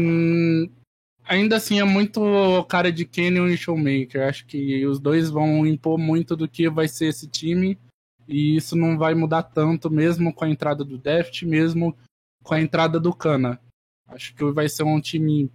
ainda 1.31 1.55
assim 1.55 1.79
é 1.79 1.83
muito 1.83 2.21
cara 2.65 2.91
de 2.91 3.05
Canyon 3.05 3.47
e 3.47 3.57
Showmaker. 3.57 4.27
Acho 4.27 4.45
que 4.45 4.85
os 4.85 4.99
dois 4.99 5.29
vão 5.29 5.65
impor 5.65 5.97
muito 5.97 6.35
do 6.35 6.47
que 6.47 6.69
vai 6.69 6.87
ser 6.87 7.07
esse 7.07 7.27
time 7.27 7.77
e 8.27 8.55
isso 8.55 8.75
não 8.75 8.97
vai 8.97 9.13
mudar 9.15 9.43
tanto 9.43 9.89
mesmo 9.89 10.33
com 10.33 10.45
a 10.45 10.49
entrada 10.49 10.83
do 10.83 10.97
Deft, 10.97 11.45
mesmo 11.45 11.95
com 12.43 12.53
a 12.53 12.61
entrada 12.61 12.99
do 12.99 13.13
Kana. 13.13 13.59
Acho 14.07 14.35
que 14.35 14.43
vai 14.51 14.67
ser 14.67 14.83
um 14.83 14.99
time 14.99 15.49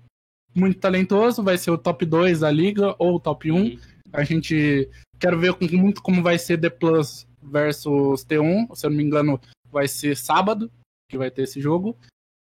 muito 0.54 0.78
talentoso, 0.80 1.42
vai 1.42 1.58
ser 1.58 1.70
o 1.70 1.78
top 1.78 2.06
2 2.06 2.40
da 2.40 2.50
liga 2.50 2.94
ou 2.98 3.16
o 3.16 3.20
top 3.20 3.52
1. 3.52 3.56
Uhum. 3.56 3.78
A 4.12 4.24
gente 4.24 4.88
quero 5.18 5.38
ver 5.38 5.54
muito 5.72 6.02
como 6.02 6.22
vai 6.22 6.38
ser 6.38 6.58
The 6.58 6.70
Plus 6.70 7.26
versus 7.42 8.24
T1. 8.24 8.74
Se 8.74 8.86
eu 8.86 8.90
não 8.90 8.96
me 8.96 9.04
engano, 9.04 9.38
vai 9.70 9.86
ser 9.86 10.16
sábado 10.16 10.70
que 11.10 11.18
vai 11.18 11.30
ter 11.30 11.42
esse 11.42 11.60
jogo. 11.60 11.96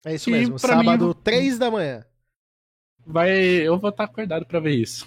É 0.05 0.15
isso 0.15 0.25
Que 0.27 0.31
mesmo. 0.33 0.59
pra 0.59 0.77
mim- 0.79 0.85
Sábado, 0.85 1.15
3 1.15 1.59
da 1.59 1.71
manhã. 1.71 2.05
Vai, 3.11 3.31
eu 3.67 3.79
vou 3.79 3.91
estar 3.91 4.05
acordado 4.05 4.47
pra 4.47 4.61
ver 4.61 4.75
isso. 4.75 5.07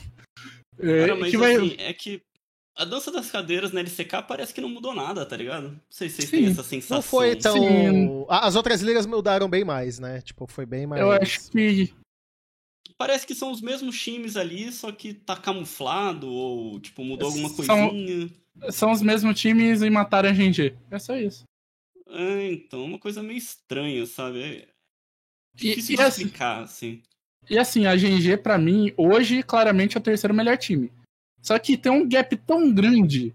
É, 0.79 1.01
Cara, 1.07 1.15
mas 1.15 1.31
que 1.31 1.37
vai- 1.37 1.55
assim, 1.55 1.75
é 1.77 1.93
que 1.93 2.21
a 2.75 2.85
dança 2.85 3.11
das 3.11 3.29
cadeiras 3.29 3.71
na 3.71 3.79
LCK 3.81 4.23
parece 4.27 4.53
que 4.53 4.59
não 4.61 4.69
mudou 4.69 4.93
nada, 4.95 5.25
tá 5.25 5.37
ligado? 5.37 5.69
Não 5.71 5.81
sei 5.89 6.09
se 6.09 6.15
vocês 6.17 6.29
Sim. 6.29 6.37
têm 6.37 6.47
essa 6.47 6.63
sensação. 6.63 6.97
Não 6.97 7.01
foi 7.03 7.35
tão. 7.35 7.55
Sim. 7.55 8.25
As 8.29 8.55
outras 8.55 8.81
ligas 8.81 9.05
mudaram 9.05 9.47
bem 9.49 9.63
mais, 9.63 9.99
né? 9.99 10.21
Tipo, 10.21 10.47
foi 10.47 10.65
bem 10.65 10.85
mais. 10.87 11.01
Eu 11.01 11.11
acho 11.11 11.49
que 11.51 11.93
Parece 12.97 13.25
que 13.25 13.33
são 13.35 13.51
os 13.51 13.59
mesmos 13.59 13.99
times 13.99 14.37
ali, 14.37 14.71
só 14.71 14.91
que 14.91 15.13
tá 15.13 15.35
camuflado 15.35 16.27
ou, 16.29 16.79
tipo, 16.79 17.03
mudou 17.03 17.27
alguma 17.27 17.49
São- 17.49 17.89
coisinha. 17.89 18.29
são 18.71 18.91
os 18.91 19.01
mesmos 19.01 19.39
times 19.39 19.81
e 19.81 19.89
mataram 19.89 20.29
a 20.29 20.31
GG. 20.33 20.75
É 20.91 20.99
só 20.99 21.17
isso. 21.17 21.43
É, 22.07 22.51
então, 22.51 22.83
uma 22.85 22.99
coisa 22.99 23.23
meio 23.23 23.37
estranha, 23.37 24.05
sabe? 24.05 24.41
É 24.43 24.67
E, 25.55 25.57
difícil 25.57 25.93
e 25.93 25.97
de 25.97 26.03
assim, 26.03 26.21
explicar, 26.23 26.61
assim. 26.63 27.01
E 27.49 27.57
assim, 27.57 27.85
a 27.85 27.95
GG, 27.95 28.37
pra 28.37 28.57
mim, 28.57 28.91
hoje, 28.97 29.43
claramente 29.43 29.95
é 29.97 29.99
o 29.99 30.03
terceiro 30.03 30.33
melhor 30.33 30.57
time. 30.57 30.91
Só 31.41 31.57
que 31.59 31.75
tem 31.77 31.91
um 31.91 32.07
gap 32.07 32.35
tão 32.37 32.73
grande 32.73 33.33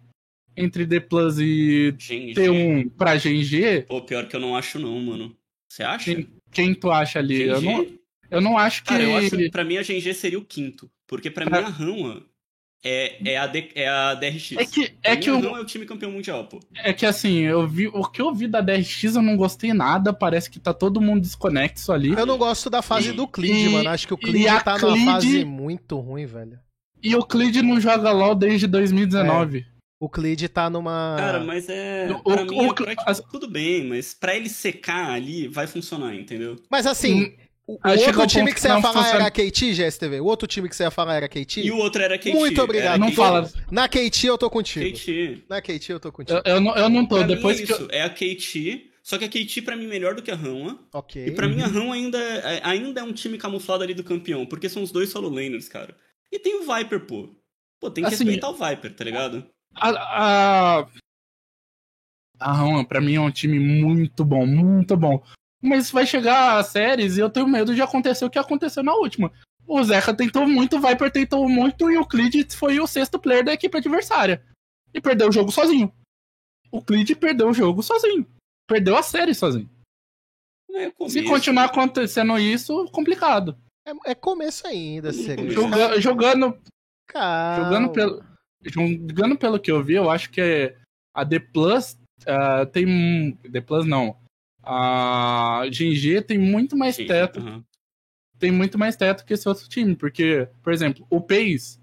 entre 0.56 0.84
D 0.86 0.98
Plus 1.00 1.38
e 1.38 1.94
Gente, 1.98 2.34
T1 2.40 2.90
pra 2.96 3.16
GG. 3.16 3.82
pô, 3.86 4.00
pior 4.02 4.26
que 4.26 4.34
eu 4.34 4.40
não 4.40 4.56
acho 4.56 4.78
não, 4.78 4.98
mano. 5.00 5.36
Você 5.70 5.82
acha? 5.82 6.14
Quem, 6.14 6.28
quem 6.50 6.74
tu 6.74 6.90
acha 6.90 7.18
ali? 7.18 7.42
Eu 7.42 7.60
não, 7.60 7.86
eu 8.30 8.40
não 8.40 8.56
acho 8.58 8.82
que. 8.82 8.88
Cara, 8.88 9.02
eu 9.02 9.16
acho 9.16 9.36
que 9.36 9.50
pra 9.50 9.64
mim 9.64 9.76
a 9.76 9.82
GG 9.82 10.14
seria 10.14 10.38
o 10.38 10.44
quinto. 10.44 10.90
Porque 11.06 11.30
pra 11.30 11.44
Pra- 11.46 11.60
mim 11.60 11.66
a 11.66 11.70
Rama 11.70 12.22
é, 12.84 13.32
é, 13.32 13.36
a, 13.38 13.46
D, 13.46 13.70
é 13.74 13.88
a 13.88 14.14
DRX. 14.14 14.52
É 14.52 14.64
que, 14.64 14.94
é 15.02 15.16
que 15.16 15.28
a 15.28 15.34
o, 15.36 15.56
é 15.56 15.60
o 15.60 15.64
time 15.64 15.84
campeão 15.84 16.10
mundial, 16.12 16.44
pô. 16.46 16.60
É 16.76 16.92
que 16.92 17.04
assim, 17.04 17.38
eu 17.40 17.66
vi 17.66 17.88
o 17.88 18.04
que 18.04 18.22
eu 18.22 18.32
vi 18.34 18.46
da 18.46 18.60
DRX, 18.60 19.16
eu 19.16 19.22
não 19.22 19.36
gostei 19.36 19.72
nada. 19.74 20.12
Parece 20.12 20.48
que 20.50 20.60
tá 20.60 20.72
todo 20.72 21.00
mundo 21.00 21.20
desconexo 21.22 21.92
ali. 21.92 22.10
Eu 22.12 22.24
não 22.26 22.38
gosto 22.38 22.70
da 22.70 22.80
fase 22.82 23.10
E- 23.10 23.12
do 23.12 23.26
Clid, 23.26 23.66
e- 23.66 23.68
mano. 23.70 23.88
Acho 23.90 24.06
que 24.06 24.14
o 24.14 24.18
Clid 24.18 24.46
tá 24.64 24.78
numa 24.78 24.92
Clid- 24.92 25.04
fase 25.06 25.44
muito 25.44 25.98
ruim, 25.98 26.24
velho. 26.26 26.58
E 27.02 27.14
o 27.14 27.24
Clid 27.24 27.62
não 27.62 27.80
joga 27.80 28.10
LOL 28.12 28.34
desde 28.34 28.66
2019. 28.66 29.64
O 30.00 30.08
Clid 30.08 30.48
tá 30.48 30.70
numa. 30.70 31.16
Cara, 31.18 31.40
mas 31.40 31.68
é. 31.68 32.08
O- 32.12 32.22
pra 32.22 32.42
o- 32.42 32.46
mim, 32.46 32.58
é 32.58 32.68
o- 32.70 32.74
pra, 32.74 32.94
tipo, 32.94 33.28
tudo 33.32 33.50
bem, 33.50 33.84
mas 33.84 34.14
pra 34.14 34.36
ele 34.36 34.48
secar 34.48 35.10
ali, 35.10 35.48
vai 35.48 35.66
funcionar, 35.66 36.14
entendeu? 36.14 36.54
Mas 36.70 36.86
assim, 36.86 37.34
O, 37.68 37.78
outro 38.06 38.26
time 38.26 38.52
que 38.54 38.58
você 38.60 38.68
ia 38.68 38.80
falar 38.80 39.08
era 39.14 39.26
a 39.26 39.30
KT, 39.30 39.74
GSTV? 39.74 40.20
O 40.20 40.24
outro 40.24 40.48
time 40.48 40.70
que 40.70 40.74
você 40.74 40.84
ia 40.84 40.90
falar 40.90 41.16
era 41.16 41.26
a 41.26 41.28
KT? 41.28 41.60
E 41.60 41.70
o 41.70 41.76
outro 41.76 42.02
era 42.02 42.14
a 42.14 42.18
KT. 42.18 42.32
Muito 42.32 42.62
obrigado. 42.62 42.98
Não 42.98 43.12
fala. 43.12 43.46
Na 43.70 43.86
KT 43.86 44.24
eu 44.26 44.38
tô 44.38 44.48
contigo. 44.48 44.90
KT. 44.96 45.42
Na 45.50 45.60
KT 45.60 45.92
eu 45.92 46.00
tô 46.00 46.10
contigo. 46.10 46.40
Eu, 46.46 46.54
eu 46.54 46.60
não, 46.62 46.74
eu 46.74 46.88
não 46.88 47.04
tô. 47.04 47.16
Pra 47.18 47.26
Depois 47.26 47.60
é 47.60 47.66
que 47.66 47.72
eu- 47.72 47.76
isso, 47.76 47.88
é 47.90 48.02
a 48.02 48.08
KT. 48.08 48.86
Só 49.02 49.18
que 49.18 49.24
a 49.26 49.28
KT 49.28 49.60
pra 49.62 49.76
mim 49.76 49.84
é 49.84 49.88
melhor 49.88 50.14
do 50.14 50.22
que 50.22 50.30
a 50.30 50.34
Rama. 50.34 50.78
Ok. 50.94 51.26
E 51.26 51.30
pra 51.32 51.46
mim 51.46 51.60
a 51.60 51.66
Rama 51.66 51.94
ainda, 51.94 52.18
é- 52.18 52.60
ainda 52.64 53.00
é 53.00 53.04
um 53.04 53.12
time 53.12 53.36
camuflado 53.36 53.82
ali 53.84 53.92
do 53.92 54.02
campeão, 54.04 54.46
porque 54.46 54.68
são 54.68 54.82
os 54.82 54.90
dois 54.90 55.10
solo 55.10 55.28
laners, 55.28 55.68
cara. 55.68 55.94
E 56.32 56.38
tem 56.38 56.56
o 56.60 56.74
Viper, 56.74 57.00
pô. 57.06 57.28
Pô, 57.80 57.90
tem 57.90 58.02
que 58.02 58.08
Assim, 58.14 58.24
respeitar 58.24 58.48
o 58.48 58.54
Viper, 58.54 58.94
tá 58.94 59.04
ligado? 59.04 59.46
A, 59.74 59.88
a, 60.80 60.86
a 62.40 62.52
Roma, 62.52 62.84
pra 62.84 63.00
mim, 63.00 63.14
é 63.14 63.20
um 63.20 63.30
time 63.30 63.58
muito 63.58 64.24
bom, 64.24 64.46
muito 64.46 64.96
bom. 64.96 65.22
Mas 65.60 65.90
vai 65.90 66.06
chegar 66.06 66.58
a 66.58 66.62
séries 66.62 67.16
e 67.16 67.20
eu 67.20 67.28
tenho 67.30 67.48
medo 67.48 67.74
de 67.74 67.82
acontecer 67.82 68.24
o 68.24 68.30
que 68.30 68.38
aconteceu 68.38 68.82
na 68.82 68.94
última. 68.94 69.32
O 69.66 69.82
Zeca 69.82 70.14
tentou 70.14 70.46
muito, 70.46 70.76
o 70.76 70.80
Viper 70.80 71.10
tentou 71.10 71.48
muito 71.48 71.90
e 71.90 71.98
o 71.98 72.06
Clid 72.06 72.46
foi 72.54 72.80
o 72.80 72.86
sexto 72.86 73.18
player 73.18 73.44
da 73.44 73.52
equipe 73.52 73.76
adversária. 73.76 74.42
E 74.94 75.00
perdeu 75.00 75.28
o 75.28 75.32
jogo 75.32 75.50
sozinho. 75.50 75.92
O 76.70 76.80
Clid 76.82 77.14
perdeu 77.16 77.48
o 77.48 77.54
jogo 77.54 77.82
sozinho. 77.82 78.26
Perdeu 78.66 78.96
a 78.96 79.02
série 79.02 79.34
sozinho. 79.34 79.68
É. 80.74 80.92
Se 81.08 81.22
continuar 81.24 81.64
acontecendo 81.64 82.38
isso, 82.38 82.86
complicado. 82.92 83.56
É, 83.86 84.10
é 84.12 84.14
começo 84.14 84.66
ainda, 84.66 85.12
Serena. 85.12 85.50
Joga- 85.50 86.00
jogando 86.00 86.58
Calma. 87.08 87.64
Jogando 87.64 87.92
pelo, 87.92 88.24
jogando 88.62 89.38
pelo 89.38 89.58
que 89.58 89.70
eu 89.70 89.82
vi, 89.82 89.94
eu 89.94 90.10
acho 90.10 90.30
que 90.30 90.74
a 91.14 91.24
D 91.24 91.40
Plus 91.40 91.98
ah, 92.26 92.66
tem. 92.66 92.86
um- 92.86 93.36
D 93.48 93.60
Plus 93.62 93.86
não. 93.86 94.16
A 94.62 95.62
GG 95.70 96.22
tem 96.22 96.38
muito 96.38 96.76
mais 96.76 96.96
Sim, 96.96 97.06
teto. 97.06 97.38
aham. 97.40 97.64
Tem 98.38 98.50
muito 98.52 98.78
mais 98.78 98.94
teto 98.96 99.24
que 99.24 99.34
esse 99.34 99.48
outro 99.48 99.68
time. 99.68 99.96
Porque, 99.96 100.48
por 100.62 100.72
exemplo, 100.72 101.06
o 101.10 101.20
Pace. 101.20 101.80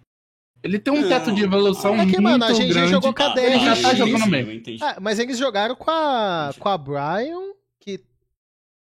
Ele 0.63 0.79
tem 0.79 0.91
um 0.93 1.01
Não, 1.01 1.09
teto 1.09 1.31
de 1.33 1.43
evolução 1.43 1.93
é 1.95 1.99
que, 1.99 2.03
muito 2.05 2.21
mano, 2.23 2.43
a 2.43 2.51
GG 2.51 2.69
grande. 2.69 2.89
jogou 2.91 3.13
com 3.13 3.23
a 3.23 3.33
Ah. 3.33 3.39
Ele 3.39 3.59
já 3.59 3.81
tá 3.81 3.93
jogando 3.93 4.35
entendi. 4.35 4.83
Ah, 4.83 4.97
mas 4.99 5.19
eles 5.19 5.37
jogaram 5.37 5.75
com 5.75 5.91
a, 5.91 6.51
com 6.57 6.69
a 6.69 6.77
Brian, 6.77 7.53
que. 7.79 8.03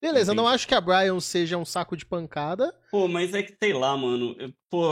Beleza, 0.02 0.32
eu 0.32 0.36
não 0.36 0.48
acho 0.48 0.67
que 0.67 0.76
a 0.76 0.80
Brian 0.82 1.19
seja 1.19 1.58
um 1.58 1.65
saco 1.65 1.98
de 1.98 2.06
pancada. 2.06 2.74
Pô, 2.91 3.08
mas 3.08 3.34
é 3.34 3.41
que 3.43 3.56
sei 3.62 3.74
lá, 3.74 3.98
mano. 3.98 4.36
eu- 4.39 4.54
Pô, 4.69 4.91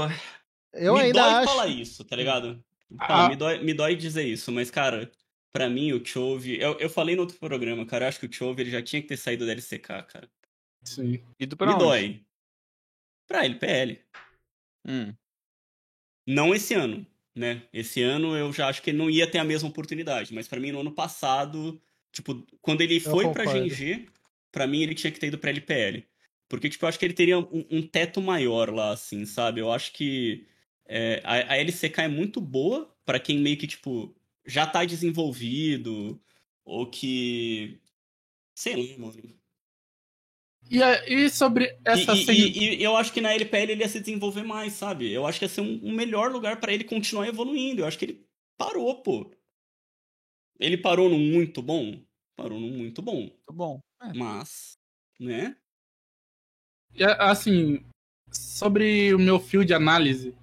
Eu 0.73 0.95
me 0.95 1.01
ainda 1.01 1.21
dói 1.21 1.33
acho. 1.35 1.45
falar 1.49 1.67
isso, 1.67 2.03
tá 2.03 2.15
ligado? 2.15 2.61
Ah. 2.99 3.29
Me, 3.29 3.35
dói, 3.35 3.59
me 3.63 3.73
dói 3.73 3.95
dizer 3.95 4.23
isso, 4.23 4.51
mas, 4.51 4.69
cara, 4.71 5.09
pra 5.53 5.69
mim 5.69 5.93
o 5.93 6.03
Chove. 6.03 6.59
Eu, 6.59 6.77
eu 6.79 6.89
falei 6.89 7.15
no 7.15 7.21
outro 7.21 7.37
programa, 7.37 7.85
cara, 7.85 8.05
eu 8.05 8.09
acho 8.09 8.19
que 8.19 8.25
o 8.25 8.33
Chove 8.33 8.63
ele 8.63 8.71
já 8.71 8.81
tinha 8.81 9.01
que 9.01 9.07
ter 9.07 9.17
saído 9.17 9.45
da 9.45 9.53
LCK, 9.53 10.03
cara. 10.07 10.29
Sim. 10.83 11.23
E 11.39 11.45
do 11.45 11.55
pra 11.55 11.67
me 11.67 11.73
onde? 11.73 11.83
dói. 11.83 12.25
Pra 13.27 13.45
LPL. 13.45 13.99
Hum. 14.85 15.13
Não 16.27 16.53
esse 16.53 16.73
ano, 16.73 17.05
né? 17.35 17.61
Esse 17.71 18.01
ano 18.01 18.35
eu 18.35 18.51
já 18.51 18.67
acho 18.67 18.81
que 18.81 18.89
ele 18.89 18.97
não 18.97 19.09
ia 19.09 19.29
ter 19.29 19.37
a 19.37 19.43
mesma 19.43 19.69
oportunidade, 19.69 20.33
mas 20.33 20.47
pra 20.47 20.59
mim 20.59 20.71
no 20.71 20.81
ano 20.81 20.91
passado, 20.91 21.81
tipo, 22.11 22.45
quando 22.61 22.81
ele 22.81 22.99
foi 22.99 23.31
pra 23.31 23.45
concordo. 23.45 23.67
GG, 23.69 24.09
pra 24.51 24.67
mim 24.67 24.81
ele 24.81 24.95
tinha 24.95 25.11
que 25.11 25.19
ter 25.19 25.27
ido 25.27 25.37
pra 25.37 25.51
LPL. 25.51 26.03
Porque, 26.49 26.69
tipo, 26.69 26.83
eu 26.85 26.89
acho 26.89 26.99
que 26.99 27.05
ele 27.05 27.13
teria 27.13 27.39
um, 27.39 27.65
um 27.71 27.81
teto 27.81 28.21
maior 28.21 28.69
lá, 28.69 28.91
assim, 28.91 29.25
sabe? 29.25 29.61
Eu 29.61 29.71
acho 29.71 29.91
que 29.93 30.45
é, 30.85 31.21
a, 31.23 31.53
a 31.53 31.57
LCK 31.57 32.01
é 32.01 32.07
muito 32.07 32.39
boa 32.41 32.93
pra 33.05 33.19
quem 33.19 33.39
meio 33.39 33.57
que, 33.57 33.65
tipo, 33.65 34.15
já 34.45 34.65
tá 34.67 34.83
desenvolvido, 34.85 36.21
ou 36.65 36.89
que. 36.89 37.79
Sei 38.55 38.75
lá, 38.75 38.97
mano. 38.99 39.39
E, 40.69 40.79
e 41.13 41.29
sobre 41.29 41.77
essa. 41.83 42.13
E, 42.13 42.25
e- 42.31 42.57
e- 42.59 42.75
e 42.79 42.83
eu 42.83 42.95
acho 42.95 43.11
que 43.11 43.19
na 43.21 43.33
LPL 43.33 43.71
ele 43.71 43.81
ia 43.81 43.89
se 43.89 43.99
desenvolver 43.99 44.43
mais, 44.43 44.73
sabe? 44.73 45.11
Eu 45.11 45.25
acho 45.25 45.39
que 45.39 45.45
ia 45.45 45.49
ser 45.49 45.61
um, 45.61 45.79
um 45.83 45.91
melhor 45.91 46.31
lugar 46.31 46.59
pra 46.59 46.71
ele 46.73 46.83
continuar 46.83 47.27
evoluindo. 47.27 47.81
Eu 47.81 47.85
acho 47.87 47.97
que 47.99 48.05
ele 48.05 48.25
parou, 48.57 49.01
pô. 49.01 49.29
Ele 50.59 50.77
parou 50.77 51.09
num 51.09 51.19
muito 51.19 51.61
bom? 51.61 51.99
Parou 52.35 52.59
num 52.59 52.71
muito 52.71 53.01
bom. 53.01 53.21
Muito 53.21 53.53
bom. 53.53 53.79
É. 54.01 54.13
Mas, 54.13 54.77
né? 55.19 55.57
E, 56.95 57.03
assim, 57.03 57.83
sobre 58.31 59.13
o 59.13 59.19
meu 59.19 59.39
fio 59.39 59.65
de 59.65 59.73
análise, 59.73 60.35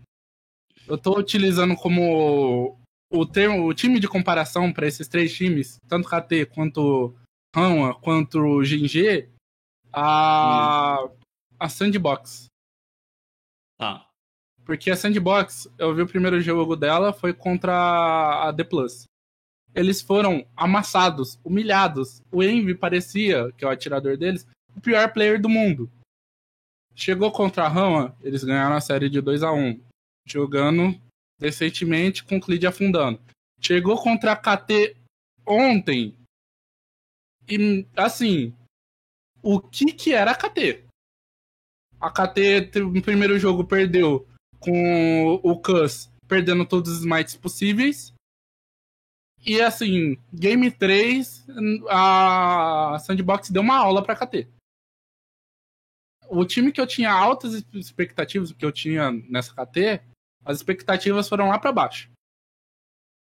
eu 0.87 0.99
tô 0.99 1.17
utilizando 1.19 1.77
como 1.77 2.80
o 3.11 3.27
termo, 3.27 3.67
o 3.67 3.75
time 3.75 3.99
de 3.99 4.09
comparação 4.09 4.73
para 4.73 4.87
esses 4.87 5.09
três 5.09 5.35
times, 5.35 5.79
tanto 5.89 6.09
KT 6.09 6.47
quanto 6.47 7.15
Rama, 7.55 7.95
quanto 8.01 8.61
GG, 8.63 9.29
a, 9.93 11.09
a 11.59 11.69
Sandbox. 11.69 12.47
Tá. 13.77 14.07
Porque 14.65 14.91
a 14.91 14.97
Sandbox, 14.97 15.69
eu 15.77 15.93
vi 15.95 16.03
o 16.03 16.07
primeiro 16.07 16.41
jogo 16.41 16.77
dela, 16.77 17.13
foi 17.13 17.35
contra 17.35 18.49
a 18.49 18.53
The 18.53 18.63
Plus. 18.63 19.05
Eles 19.75 20.01
foram 20.01 20.47
amassados, 20.57 21.41
humilhados. 21.45 22.21
O 22.31 22.43
Envy 22.43 22.75
parecia, 22.75 23.51
que 23.53 23.65
é 23.65 23.69
o 23.69 23.71
atirador 23.71 24.17
deles, 24.17 24.47
o 24.77 24.81
pior 24.81 25.13
player 25.13 25.41
do 25.41 25.49
mundo. 25.49 25.91
Chegou 26.95 27.33
contra 27.33 27.65
a 27.65 27.69
Rama, 27.69 28.17
eles 28.21 28.45
ganharam 28.45 28.77
a 28.77 28.81
série 28.81 29.09
de 29.09 29.21
2 29.21 29.43
a 29.43 29.53
1 29.53 29.81
Jogando 30.27 31.01
decentemente 31.41 32.23
com 32.23 32.37
o 32.37 32.41
Clid 32.41 32.65
afundando. 32.67 33.21
Chegou 33.61 34.01
contra 34.01 34.33
a 34.33 34.37
KT 34.37 34.97
ontem. 35.45 36.15
E, 37.49 37.85
assim, 37.97 38.55
o 39.43 39.61
que 39.61 39.87
que 39.87 40.13
era 40.13 40.31
a 40.31 40.37
KT? 40.37 40.85
A 41.99 42.11
KT 42.11 42.79
no 42.81 43.03
primeiro 43.03 43.39
jogo 43.39 43.65
perdeu 43.65 44.29
com 44.61 45.35
o 45.43 45.61
Cus 45.61 46.11
perdendo 46.29 46.65
todos 46.65 46.93
os 46.93 46.99
smites 47.01 47.35
possíveis. 47.35 48.15
E 49.45 49.61
assim, 49.61 50.17
game 50.33 50.71
3, 50.71 51.47
a 51.89 52.99
Sandbox 53.01 53.51
deu 53.51 53.63
uma 53.63 53.77
aula 53.77 54.03
pra 54.03 54.15
KT. 54.15 54.47
O 56.29 56.45
time 56.45 56.71
que 56.71 56.81
eu 56.81 56.87
tinha 56.87 57.11
altas 57.11 57.55
expectativas, 57.75 58.53
que 58.53 58.65
eu 58.65 58.71
tinha 58.71 59.11
nessa 59.11 59.53
KT, 59.53 60.03
as 60.45 60.57
expectativas 60.59 61.29
foram 61.29 61.49
lá 61.49 61.59
pra 61.59 61.73
baixo. 61.73 62.11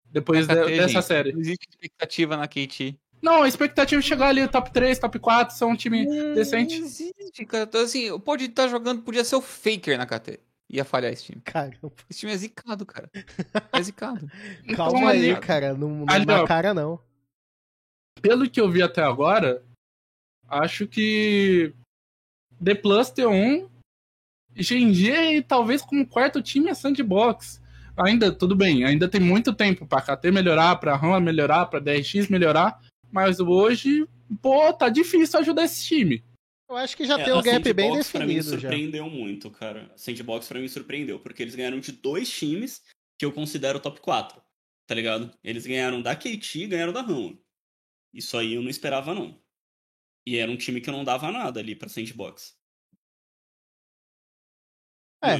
Depois 0.09 0.45
KT, 0.45 0.53
de- 0.55 0.77
dessa 0.77 0.87
gente, 0.89 1.03
série. 1.05 1.31
Não 1.33 1.39
existe 1.39 1.67
expectativa 1.69 2.35
na 2.37 2.47
KT. 2.47 2.97
Não, 3.21 3.43
a 3.43 3.47
expectativa 3.47 3.99
é 3.99 4.03
chegar 4.03 4.27
ali 4.29 4.47
top 4.47 4.71
3, 4.71 4.97
top 4.97 5.19
4, 5.19 5.55
são 5.55 5.69
um 5.69 5.75
time 5.75 6.05
decente. 6.33 6.79
Não 6.79 6.85
existe, 6.87 7.45
cara. 7.45 7.63
Então, 7.65 7.81
assim, 7.81 8.19
pode 8.19 8.45
estar 8.45 8.67
jogando, 8.67 9.03
podia 9.03 9.23
ser 9.23 9.35
o 9.35 9.41
Faker 9.41 9.97
na 9.97 10.05
KT. 10.05 10.39
Ia 10.69 10.83
falhar 10.83 11.11
esse 11.13 11.25
time. 11.25 11.41
Caramba. 11.43 11.91
Esse 12.09 12.19
time 12.21 12.31
é 12.31 12.37
zicado, 12.37 12.85
cara. 12.85 13.09
É 13.73 13.81
zicado. 13.83 14.27
Calma 14.75 14.97
Então, 14.99 15.07
aí, 15.07 15.31
ali, 15.31 15.39
cara. 15.39 15.73
Não, 15.73 15.87
não 16.05 16.05
ali, 16.09 16.25
ó. 16.31 16.45
cara, 16.47 16.73
não. 16.73 16.99
pelo 18.21 18.49
que 18.49 18.59
eu 18.59 18.69
vi 18.69 18.81
até 18.81 19.01
agora, 19.03 19.63
acho 20.47 20.87
que 20.87 21.73
The 22.63 22.75
Plus 22.75 23.09
T1, 23.11 23.69
GG 24.55 25.35
e 25.37 25.41
talvez 25.41 25.81
como 25.81 26.05
quarto 26.07 26.41
time 26.41 26.69
a 26.69 26.75
Sandbox. 26.75 27.61
Ainda, 27.97 28.31
tudo 28.31 28.55
bem, 28.55 28.83
ainda 28.85 29.07
tem 29.07 29.19
muito 29.21 29.53
tempo 29.53 29.85
pra 29.85 30.01
KT 30.01 30.31
melhorar, 30.31 30.75
pra 30.77 30.95
RAM 30.95 31.19
melhorar, 31.19 31.65
pra 31.67 31.79
DRX 31.79 32.29
melhorar, 32.29 32.79
mas 33.11 33.39
hoje, 33.39 34.07
pô, 34.41 34.71
tá 34.73 34.87
difícil 34.89 35.39
ajudar 35.39 35.65
esse 35.65 35.85
time. 35.85 36.23
Eu 36.69 36.77
acho 36.77 36.95
que 36.95 37.05
já 37.05 37.19
É, 37.19 37.23
tem 37.25 37.33
um 37.33 37.41
gap 37.41 37.73
bem 37.73 37.87
Sandbox 37.89 38.11
pra 38.11 38.19
mim 38.25 38.35
definido 38.35 38.59
já. 38.59 38.69
surpreendeu 38.69 39.09
muito, 39.09 39.51
cara. 39.51 39.91
Sandbox 39.97 40.47
pra 40.47 40.59
mim 40.59 40.67
surpreendeu, 40.69 41.19
porque 41.19 41.43
eles 41.43 41.53
ganharam 41.53 41.79
de 41.79 41.91
dois 41.91 42.29
times 42.31 42.81
que 43.19 43.25
eu 43.25 43.31
considero 43.33 43.77
top 43.79 43.99
4, 43.99 44.41
tá 44.87 44.95
ligado? 44.95 45.29
Eles 45.43 45.65
ganharam 45.67 46.01
da 46.01 46.15
KT 46.15 46.59
e 46.59 46.67
ganharam 46.67 46.93
da 46.93 47.01
Rama. 47.01 47.37
Isso 48.13 48.37
aí 48.37 48.53
eu 48.53 48.61
não 48.61 48.69
esperava, 48.69 49.13
não. 49.13 49.37
E 50.25 50.37
era 50.37 50.49
um 50.49 50.55
time 50.55 50.79
que 50.79 50.89
eu 50.89 50.93
não 50.93 51.03
dava 51.03 51.29
nada 51.29 51.59
ali 51.59 51.75
pra 51.75 51.89
Sandbox. 51.89 52.53
É. 55.23 55.37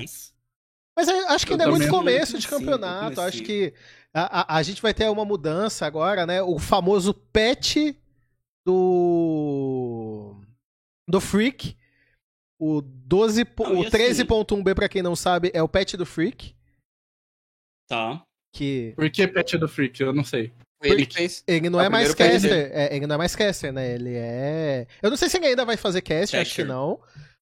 Mas, 0.96 1.08
acho 1.08 1.46
que 1.46 1.54
Eu 1.54 1.56
ainda 1.56 1.63
é 1.65 1.67
muito 1.67 1.89
começo 1.89 2.38
de 2.38 2.48
campeonato. 2.48 3.22
Acho 3.22 3.41
que 3.44 3.74
a, 4.13 4.56
a, 4.56 4.58
a 4.58 4.63
gente 4.63 4.82
vai 4.82 4.94
ter 4.94 5.10
uma 5.10 5.24
mudança 5.26 5.86
agora, 5.86 6.26
né? 6.26 6.41
O 6.41 6.60
famoso 6.60 7.13
patch 7.13 7.78
do. 8.65 10.36
do 11.10 11.22
Freak. 11.22 11.76
O 12.60 12.82
12. 12.82 13.46
po- 13.46 13.63
Não, 13.67 13.78
o 13.80 13.82
assim- 13.82 13.89
13.1b, 13.89 14.76
pra 14.76 14.88
quem 14.89 15.02
não 15.02 15.15
sabe, 15.15 15.50
é 15.54 15.63
o 15.63 15.67
patch 15.70 15.94
do 15.96 16.06
Freak. 16.06 16.56
tá. 17.88 18.24
Que 18.54 18.91
Por 18.98 19.10
que 19.10 19.26
Pet 19.30 19.58
do 19.58 19.65
Freak? 19.70 20.02
Eu 20.02 20.12
não 20.12 20.26
sei. 20.26 20.52
Ele 20.84 21.06
fez. 21.10 21.41
ele 21.48 21.70
não 21.70 21.80
É 21.80 21.86
é, 21.86 21.88
o 21.88 21.91
mais 21.91 22.10
patch 22.13 22.17
caster. 22.32 22.70
É, 22.74 22.94
ele 22.96 23.08
não 23.08 23.15
é 23.15 23.17
mais 23.17 23.34
caster, 23.34 23.72
né? 23.72 23.94
Ele 23.96 24.13
é. 24.13 24.88
Eu 25.02 25.10
não 25.10 25.15
sei 25.15 25.30
se 25.30 25.38
ele 25.38 25.46
ainda 25.48 25.63
vai 25.63 25.78
fazer 25.78 26.02
cast, 26.02 26.36
acho 26.36 26.54
que 26.56 26.63
não. 26.65 27.00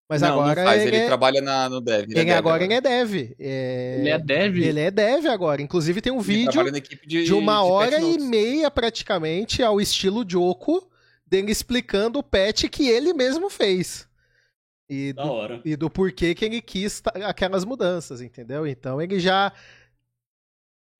Mas 0.10 0.24
não, 0.24 0.42
agora 0.42 0.64
não 0.64 0.68
faz, 0.68 0.82
ele, 0.82 0.96
ele, 0.96 1.04
é... 1.04 1.06
trabalha 1.06 1.40
na, 1.40 1.70
no 1.70 1.80
dev. 1.80 2.06
Ele, 2.06 2.14
ele 2.14 2.22
é 2.22 2.26
dev 2.26 2.38
agora 2.38 2.64
ele 2.64 2.74
é 2.74 2.82
dev. 2.82 3.36
É... 3.40 3.98
Ele 4.00 4.10
é 4.10 4.18
dev? 4.18 4.58
Ele 4.58 4.80
é 4.80 4.90
dev 4.90 5.28
agora. 5.28 5.62
Inclusive 5.62 6.02
tem 6.02 6.12
um 6.12 6.16
Ele 6.16 6.24
vídeo 6.24 6.52
trabalha 6.52 6.72
na 6.72 6.78
equipe 6.80 7.08
de, 7.08 7.26
de 7.26 7.34
uma 7.34 7.62
de 7.62 7.70
hora 7.70 8.02
e 8.02 8.18
meia, 8.18 8.72
praticamente, 8.72 9.62
ao 9.62 9.80
estilo 9.80 10.26
Joko, 10.28 10.90
dele 11.28 11.52
explicando 11.52 12.18
o 12.18 12.24
patch 12.24 12.64
que 12.70 12.90
ele 12.90 13.14
mesmo 13.14 13.52
fez. 13.52 14.10
E 14.90 15.14
Da 15.14 15.24
do, 15.24 15.32
hora. 15.32 15.62
e 15.64 15.76
do 15.76 15.92
porquê 15.92 16.34
que 16.34 16.44
ele 16.44 16.60
quis 16.60 17.04
aquelas 17.24 17.64
mudanças, 17.64 18.20
entendeu? 18.20 18.66
Então 18.66 19.00
ele 19.00 19.20
já 19.20 19.54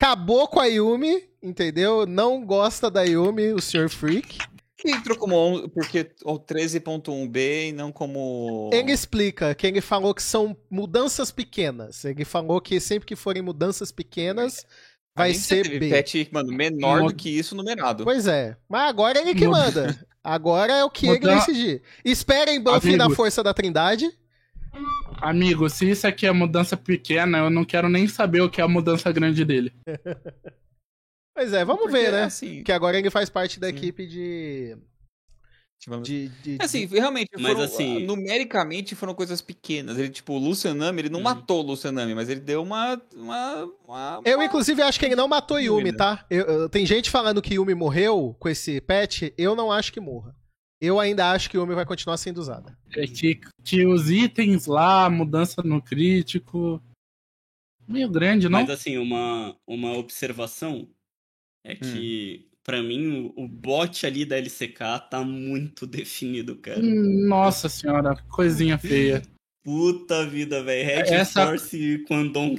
acabou 0.00 0.46
com 0.46 0.60
a 0.60 0.66
Yumi, 0.66 1.28
entendeu? 1.42 2.06
Não 2.06 2.46
gosta 2.46 2.88
da 2.88 3.02
Yumi, 3.02 3.52
o 3.52 3.60
Sr. 3.60 3.88
Freak. 3.88 4.38
Que 4.80 4.90
entrou 4.90 5.16
como 5.18 5.34
11, 5.36 5.68
porque 5.68 6.10
o 6.24 6.38
13.1b 6.38 7.68
e 7.68 7.72
não 7.72 7.92
como. 7.92 8.70
Ele 8.72 8.92
explica 8.92 9.54
que 9.54 9.66
ele 9.66 9.80
falou 9.80 10.14
que 10.14 10.22
são 10.22 10.56
mudanças 10.70 11.30
pequenas. 11.30 12.04
Ele 12.04 12.24
falou 12.24 12.60
que 12.60 12.80
sempre 12.80 13.06
que 13.06 13.14
forem 13.14 13.42
mudanças 13.42 13.92
pequenas, 13.92 14.64
vai 15.14 15.34
ser 15.34 15.64
teve 15.64 15.78
B. 15.80 15.90
patch, 15.90 16.32
mano, 16.32 16.50
menor 16.50 17.08
do 17.08 17.14
que 17.14 17.28
isso 17.28 17.54
numerado. 17.54 18.04
Pois 18.04 18.26
é. 18.26 18.56
Mas 18.68 18.88
agora 18.88 19.18
é 19.18 19.22
ele 19.22 19.34
que 19.34 19.46
manda. 19.46 19.94
Agora 20.22 20.70
é 20.74 20.84
o 20.84 20.90
que 20.90 21.06
ele 21.06 21.18
Muda- 21.20 21.36
decidir. 21.36 21.82
Esperem 22.04 22.60
buff 22.62 22.86
Amigo. 22.86 22.98
na 22.98 23.08
força 23.08 23.42
da 23.42 23.54
Trindade. 23.54 24.06
Amigo, 25.16 25.66
se 25.70 25.90
isso 25.90 26.06
aqui 26.06 26.26
é 26.26 26.30
mudança 26.32 26.76
pequena, 26.76 27.38
eu 27.38 27.48
não 27.48 27.64
quero 27.64 27.88
nem 27.88 28.06
saber 28.06 28.42
o 28.42 28.50
que 28.50 28.60
é 28.60 28.64
a 28.64 28.68
mudança 28.68 29.10
grande 29.10 29.46
dele. 29.46 29.72
Pois 31.34 31.52
é, 31.52 31.64
vamos 31.64 31.82
Porque, 31.82 31.96
ver, 31.96 32.12
né? 32.12 32.24
Assim, 32.24 32.56
Porque 32.56 32.72
agora 32.72 32.98
ele 32.98 33.10
faz 33.10 33.30
parte 33.30 33.58
da 33.60 33.68
Sim. 33.68 33.76
equipe 33.76 34.06
de. 34.06 34.76
tivemos- 35.78 36.06
de, 36.06 36.28
de- 36.28 36.58
Assim, 36.60 36.84
realmente, 36.84 37.30
Mas, 37.38 37.52
foram, 37.52 37.60
assim- 37.64 37.96
ah, 38.02 38.06
numericamente 38.06 38.94
foram 38.94 39.14
coisas 39.14 39.40
pequenas. 39.40 39.96
Ele, 39.96 40.10
tipo, 40.10 40.34
o 40.34 40.38
Lucianami, 40.38 41.00
ele 41.00 41.08
não 41.08 41.20
Uhum. 41.20 41.24
matou 41.24 41.60
o 41.64 41.66
Lucianami, 41.68 42.14
mas 42.14 42.28
ele 42.28 42.40
deu 42.40 42.62
uma. 42.62 43.00
uma, 43.14 43.64
uma- 43.88 44.20
Eu, 44.26 44.38
uma- 44.38 44.44
inclusive, 44.44 44.82
acho 44.82 44.98
que 45.00 45.06
ele 45.06 45.16
não 45.16 45.26
matou 45.26 45.58
Yumi, 45.58 45.84
Dúvida. 45.84 45.96
tá? 45.96 46.26
Eu- 46.28 46.44
eu- 46.44 46.68
tem 46.68 46.84
gente 46.84 47.08
falando 47.08 47.40
que 47.40 47.54
Yumi 47.54 47.74
morreu 47.74 48.36
com 48.38 48.48
esse 48.48 48.78
patch. 48.82 49.30
Eu 49.38 49.54
não 49.56 49.72
acho 49.72 49.90
que 49.92 50.00
morra. 50.00 50.36
Eu 50.82 50.98
ainda 51.00 51.30
acho 51.30 51.48
que 51.48 51.56
Yumi 51.56 51.74
vai 51.74 51.86
continuar 51.86 52.16
sendo 52.18 52.38
usada. 52.38 52.76
É 52.94 53.06
que, 53.06 53.38
que 53.64 53.86
os 53.86 54.10
itens 54.10 54.66
lá, 54.66 55.08
mudança 55.08 55.62
no 55.62 55.80
crítico. 55.80 56.82
Meio 57.88 58.08
grande, 58.10 58.48
não? 58.50 58.60
Mas 58.60 58.70
assim, 58.70 58.96
uma, 58.98 59.56
uma 59.66 59.92
observação 59.96 60.86
é 61.64 61.74
que, 61.74 62.46
pra 62.64 62.82
mim, 62.82 63.32
o, 63.36 63.44
o 63.44 63.48
bot 63.48 64.06
ali 64.06 64.24
da 64.24 64.36
LCK 64.38 64.78
tá 65.10 65.22
muito 65.24 65.86
definido, 65.88 66.56
cara. 66.56 66.80
Hum, 66.80 67.26
Nossa 67.28 67.68
senhora, 67.68 68.16
coisinha 68.28 68.78
feia. 68.78 69.22
Puta 69.64 70.26
vida, 70.26 70.62
velho. 70.62 70.86
Red 70.86 71.14
Essa- 71.14 71.46
Force 71.46 71.76
e 71.76 71.98
Kwandong. 72.04 72.56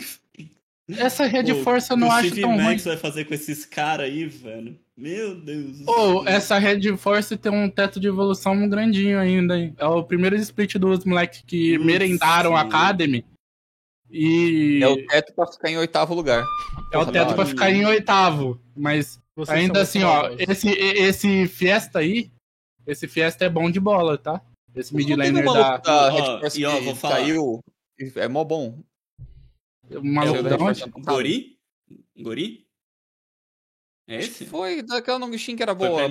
Essa 0.97 1.25
Red 1.25 1.45
Pô, 1.53 1.63
Force 1.63 1.89
eu 1.89 1.95
não 1.97 2.07
o 2.09 2.11
acho 2.11 2.27
Steve 2.27 2.41
tão 2.41 2.51
ruim. 2.53 2.63
Max 2.63 2.83
vai 2.83 2.97
fazer 2.97 3.23
com 3.25 3.33
esses 3.33 3.65
caras 3.65 4.07
aí, 4.07 4.25
velho. 4.25 4.77
Meu 4.97 5.35
Deus. 5.39 5.81
Pô, 5.85 6.23
céu. 6.23 6.27
essa 6.27 6.57
Red 6.59 6.95
Force 6.97 7.37
tem 7.37 7.51
um 7.51 7.69
teto 7.69 7.97
de 7.99 8.07
evolução 8.07 8.67
grandinho 8.67 9.17
ainda, 9.17 9.57
hein? 9.57 9.73
É 9.77 9.85
o 9.85 10.03
primeiro 10.03 10.35
split 10.35 10.75
dos 10.75 11.05
moleques 11.05 11.43
que 11.47 11.73
Putz, 11.77 11.85
merendaram 11.85 12.55
a. 12.55 12.61
Academy. 12.61 13.23
E 14.11 14.79
É 14.83 14.87
o 14.87 15.07
teto 15.07 15.33
pra 15.33 15.47
ficar 15.47 15.69
em 15.69 15.77
oitavo 15.77 16.13
lugar. 16.13 16.45
é 16.91 16.97
o 16.97 17.05
teto 17.05 17.13
da 17.13 17.25
pra 17.27 17.33
hora. 17.35 17.45
ficar 17.45 17.71
em 17.71 17.85
oitavo. 17.85 18.59
Mas 18.75 19.21
Vocês 19.35 19.57
ainda 19.57 19.81
assim, 19.81 20.03
ó, 20.03 20.29
esse, 20.37 20.69
esse 20.69 21.47
Fiesta 21.47 21.99
aí, 21.99 22.29
esse 22.85 23.07
Fiesta 23.07 23.45
é 23.45 23.49
bom 23.49 23.71
de 23.71 23.79
bola, 23.79 24.17
tá? 24.17 24.41
Esse 24.75 24.93
mid 24.95 25.09
Não 25.09 25.17
teve 25.17 25.31
laner 25.31 25.49
um 25.49 25.53
da. 25.53 25.77
da 25.77 26.07
Ó, 26.07 26.09
Red 26.09 26.39
Force 26.41 26.61
e 26.61 26.65
ó, 26.65 26.77
que 26.77 26.83
vou 26.85 26.95
falar. 26.95 27.15
saiu. 27.15 27.59
É 28.15 28.27
mó 28.27 28.43
bom. 28.43 28.79
O 29.89 30.03
maluco 30.03 30.37
É 30.37 30.39
o 30.39 30.43
da 30.43 30.55
onde? 30.55 30.83
Ano 30.83 30.91
passado. 30.93 31.05
Gori? 31.05 31.57
Gori? 32.19 32.65
É 34.07 34.15
esse? 34.17 34.45
Foi 34.45 34.81
daquela 34.81 35.19
Nongshin 35.19 35.55
que 35.55 35.63
era 35.63 35.73
boa. 35.75 36.07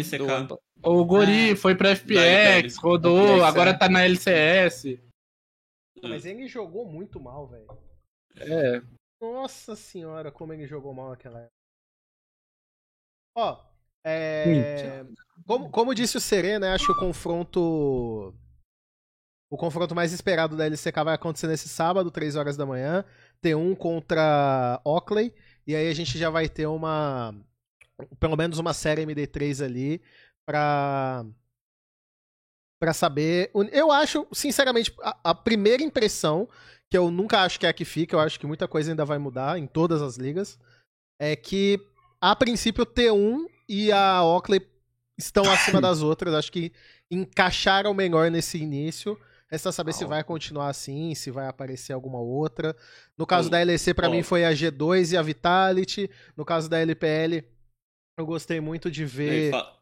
do- 0.47 0.59
O 0.83 1.05
Gori 1.05 1.51
Ah, 1.53 1.57
foi 1.57 1.75
pra 1.75 1.91
da 1.91 1.97
FPX, 1.97 2.77
rodou, 2.77 3.19
FPX, 3.37 3.43
agora 3.45 3.71
é. 3.71 3.75
tá 3.75 3.89
na 3.89 4.05
LCS. 4.05 4.99
Mas 6.03 6.25
ele 6.25 6.47
jogou 6.49 6.87
muito 6.87 7.21
mal, 7.21 7.47
velho. 7.47 7.67
É. 8.37 8.83
Nossa 9.21 9.77
senhora, 9.77 10.33
como 10.33 10.53
ele 10.53 10.67
jogou 10.67 10.95
mal 10.95 11.11
naquela 11.11 11.41
época. 11.41 11.55
Ó, 13.37 13.63
é... 14.05 15.05
como, 15.47 15.71
como 15.71 15.95
disse 15.95 16.17
o 16.17 16.21
Serena, 16.21 16.75
acho 16.75 16.87
que 16.87 16.93
o 16.93 16.99
confronto. 16.99 18.35
O 19.53 19.57
confronto 19.57 19.95
mais 19.95 20.13
esperado 20.13 20.57
da 20.57 20.65
LCK 20.67 21.05
vai 21.05 21.15
acontecer 21.15 21.49
nesse 21.49 21.69
sábado, 21.69 22.11
3 22.11 22.37
horas 22.37 22.57
da 22.57 22.65
manhã. 22.65 23.05
T1 23.43 23.77
contra 23.77 24.81
Oakley. 24.85 25.35
E 25.67 25.75
aí 25.75 25.89
a 25.89 25.95
gente 25.95 26.17
já 26.19 26.31
vai 26.31 26.49
ter 26.49 26.67
uma. 26.67 27.35
Pelo 28.19 28.37
menos 28.37 28.59
uma 28.59 28.73
série 28.73 29.05
MD3 29.05 29.65
ali 29.65 30.03
pra. 30.47 31.25
Pra 32.81 32.95
saber. 32.95 33.51
Eu 33.73 33.91
acho, 33.91 34.27
sinceramente, 34.33 34.95
a, 35.03 35.31
a 35.31 35.35
primeira 35.35 35.83
impressão, 35.83 36.49
que 36.91 36.99
eu 36.99 37.11
nunca 37.11 37.43
acho 37.43 37.59
que 37.61 37.67
é 37.67 37.69
a 37.69 37.73
que 37.73 37.85
fica, 37.85 38.17
eu 38.17 38.21
acho 38.21 38.39
que 38.39 38.47
muita 38.47 38.67
coisa 38.67 38.91
ainda 38.91 39.05
vai 39.05 39.17
mudar 39.19 39.59
em 39.59 39.67
todas 39.67 40.03
as 40.03 40.17
ligas, 40.17 40.59
é 41.21 41.37
que, 41.37 41.79
a 42.21 42.35
princípio, 42.35 42.83
o 42.83 42.87
T1 42.87 43.47
e 43.69 43.93
a 43.93 44.23
Oakley 44.25 44.67
estão 45.17 45.45
acima 45.51 45.81
das 45.81 46.03
outras. 46.03 46.35
Acho 46.35 46.51
que 46.51 46.73
encaixaram 47.11 47.95
melhor 47.95 48.31
nesse 48.31 48.59
início. 48.59 49.19
Resta 49.51 49.73
saber 49.73 49.93
se 49.93 50.05
Ah, 50.05 50.09
vai 50.09 50.25
continuar 50.25 50.69
assim, 50.69 51.15
se 51.15 51.31
vai 51.31 51.47
aparecer 51.49 51.93
alguma 51.93 52.19
outra. 52.21 52.77
No 53.19 53.27
caso 53.27 53.49
Ó, 53.49 53.51
da 53.51 53.61
LEC, 53.63 53.95
pra 53.95 54.09
ó. 54.09 54.11
mim, 54.11 54.23
foi 54.23 54.45
a 54.45 54.53
G2 54.53 55.13
e 55.13 55.17
a 55.17 55.23
Vitality. 55.23 56.09
No 56.37 56.45
caso 56.45 56.69
da 56.71 56.79
LPL, 56.79 57.45
eu 58.19 58.27
gostei 58.27 58.61
muito 58.61 58.91
de 58.91 59.05
ver. 59.05 59.51
fa- 59.51 59.77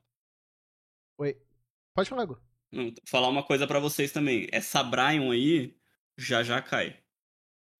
Pode 1.94 2.08
falar, 2.08 2.24
Gu. 2.26 2.38
Não, 2.72 2.92
falar 3.06 3.28
uma 3.28 3.42
coisa 3.42 3.66
pra 3.66 3.80
vocês 3.80 4.12
também. 4.12 4.46
Essa 4.52 4.82
Brian 4.84 5.30
aí 5.32 5.76
já 6.18 6.42
já 6.42 6.60
cai. 6.60 6.98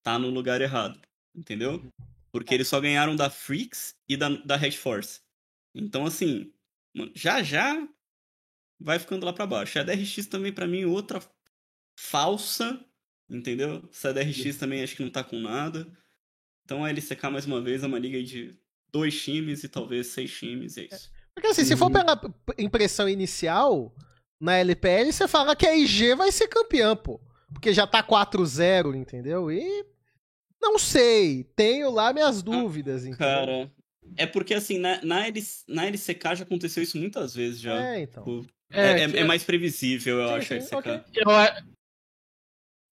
Tá 0.03 0.19
no 0.19 0.31
lugar 0.31 0.61
errado. 0.61 1.01
Entendeu? 1.35 1.83
Porque 2.33 2.55
eles 2.55 2.69
só 2.69 2.81
ganharam 2.81 3.17
da 3.17 3.29
Freaks 3.29 3.95
e 4.09 4.17
da, 4.17 4.29
da 4.29 4.57
Red 4.57 4.73
Force. 4.73 5.21
Então, 5.75 6.07
assim, 6.07 6.53
já 7.15 7.43
já 7.43 7.87
vai 8.81 8.99
ficando 8.99 9.27
lá 9.27 9.33
pra 9.33 9.47
baixo. 9.47 9.79
A 9.79 9.83
DRX 9.83 10.27
também, 10.27 10.53
pra 10.53 10.67
mim, 10.67 10.85
outra 10.85 11.21
falsa. 11.99 12.85
Entendeu? 13.29 13.87
Essa 13.91 14.13
DRX 14.13 14.57
também 14.57 14.83
acho 14.83 14.97
que 14.97 15.03
não 15.03 15.11
tá 15.11 15.23
com 15.23 15.39
nada. 15.39 15.87
Então 16.65 16.85
a 16.85 16.91
LCK, 16.91 17.29
mais 17.31 17.47
uma 17.47 17.61
vez, 17.61 17.83
é 17.83 17.87
uma 17.87 17.99
liga 17.99 18.23
de 18.23 18.59
dois 18.91 19.21
times 19.23 19.65
e 19.65 19.69
talvez 19.69 20.07
seis 20.09 20.33
times. 20.37 20.77
E 20.77 20.83
é 20.83 20.95
isso. 20.95 21.11
Porque 21.35 21.49
assim, 21.49 21.65
se 21.65 21.77
for 21.77 21.87
Uhum. 21.87 21.93
pela 21.93 22.21
impressão 22.59 23.09
inicial, 23.09 23.95
na 24.41 24.57
LPL, 24.59 25.13
você 25.13 25.29
fala 25.29 25.55
que 25.55 25.67
a 25.67 25.77
IG 25.77 26.15
vai 26.15 26.33
ser 26.33 26.49
campeã, 26.49 26.97
pô. 26.97 27.21
Porque 27.53 27.73
já 27.73 27.87
tá 27.87 28.03
4-0, 28.03 28.95
entendeu? 28.95 29.51
E. 29.51 29.85
Não 30.61 30.79
sei. 30.79 31.45
Tenho 31.57 31.91
lá 31.91 32.13
minhas 32.13 32.43
dúvidas, 32.43 33.03
entendeu? 33.03 33.19
Cara, 33.19 33.73
é 34.17 34.27
porque 34.27 34.55
assim, 34.55 34.79
na, 34.79 35.01
na, 35.05 35.23
na 35.69 35.87
LCK 35.87 36.35
já 36.37 36.45
aconteceu 36.45 36.83
isso 36.83 36.99
muitas 36.99 37.35
vezes 37.35 37.61
já. 37.61 37.75
É, 37.95 38.01
então. 38.03 38.25
Tipo, 38.25 38.47
É, 38.71 38.81
É, 38.81 39.05
é- 39.05 39.17
é 39.21 39.25
mais 39.25 39.43
previsível, 39.45 40.19
eu 40.21 40.29
Sim, 40.29 40.35
acho, 40.35 40.55
a 40.55 40.61
sim, 40.61 40.75
LCK. 40.75 40.77
ok. 40.77 41.01
Eu, 41.15 41.31
a- 41.31 41.63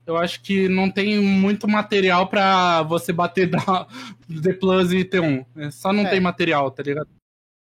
eu 0.07 0.17
acho 0.17 0.41
que 0.43 0.69
não 0.69 0.91
tem 0.91 1.19
muito 1.21 1.67
material 1.69 2.29
pra 2.29 2.83
você 2.83 3.13
bater 3.13 3.51
da 3.51 3.87
D 4.29 4.55
Plus 4.55 4.93
e 4.93 5.05
T1. 5.05 5.45
É, 5.57 5.71
Só 5.71 5.93
não 5.93 6.07
É. 6.07 6.11
tem 6.11 6.21
material, 6.21 6.71
tá 6.71 6.83
ligado? 6.83 7.09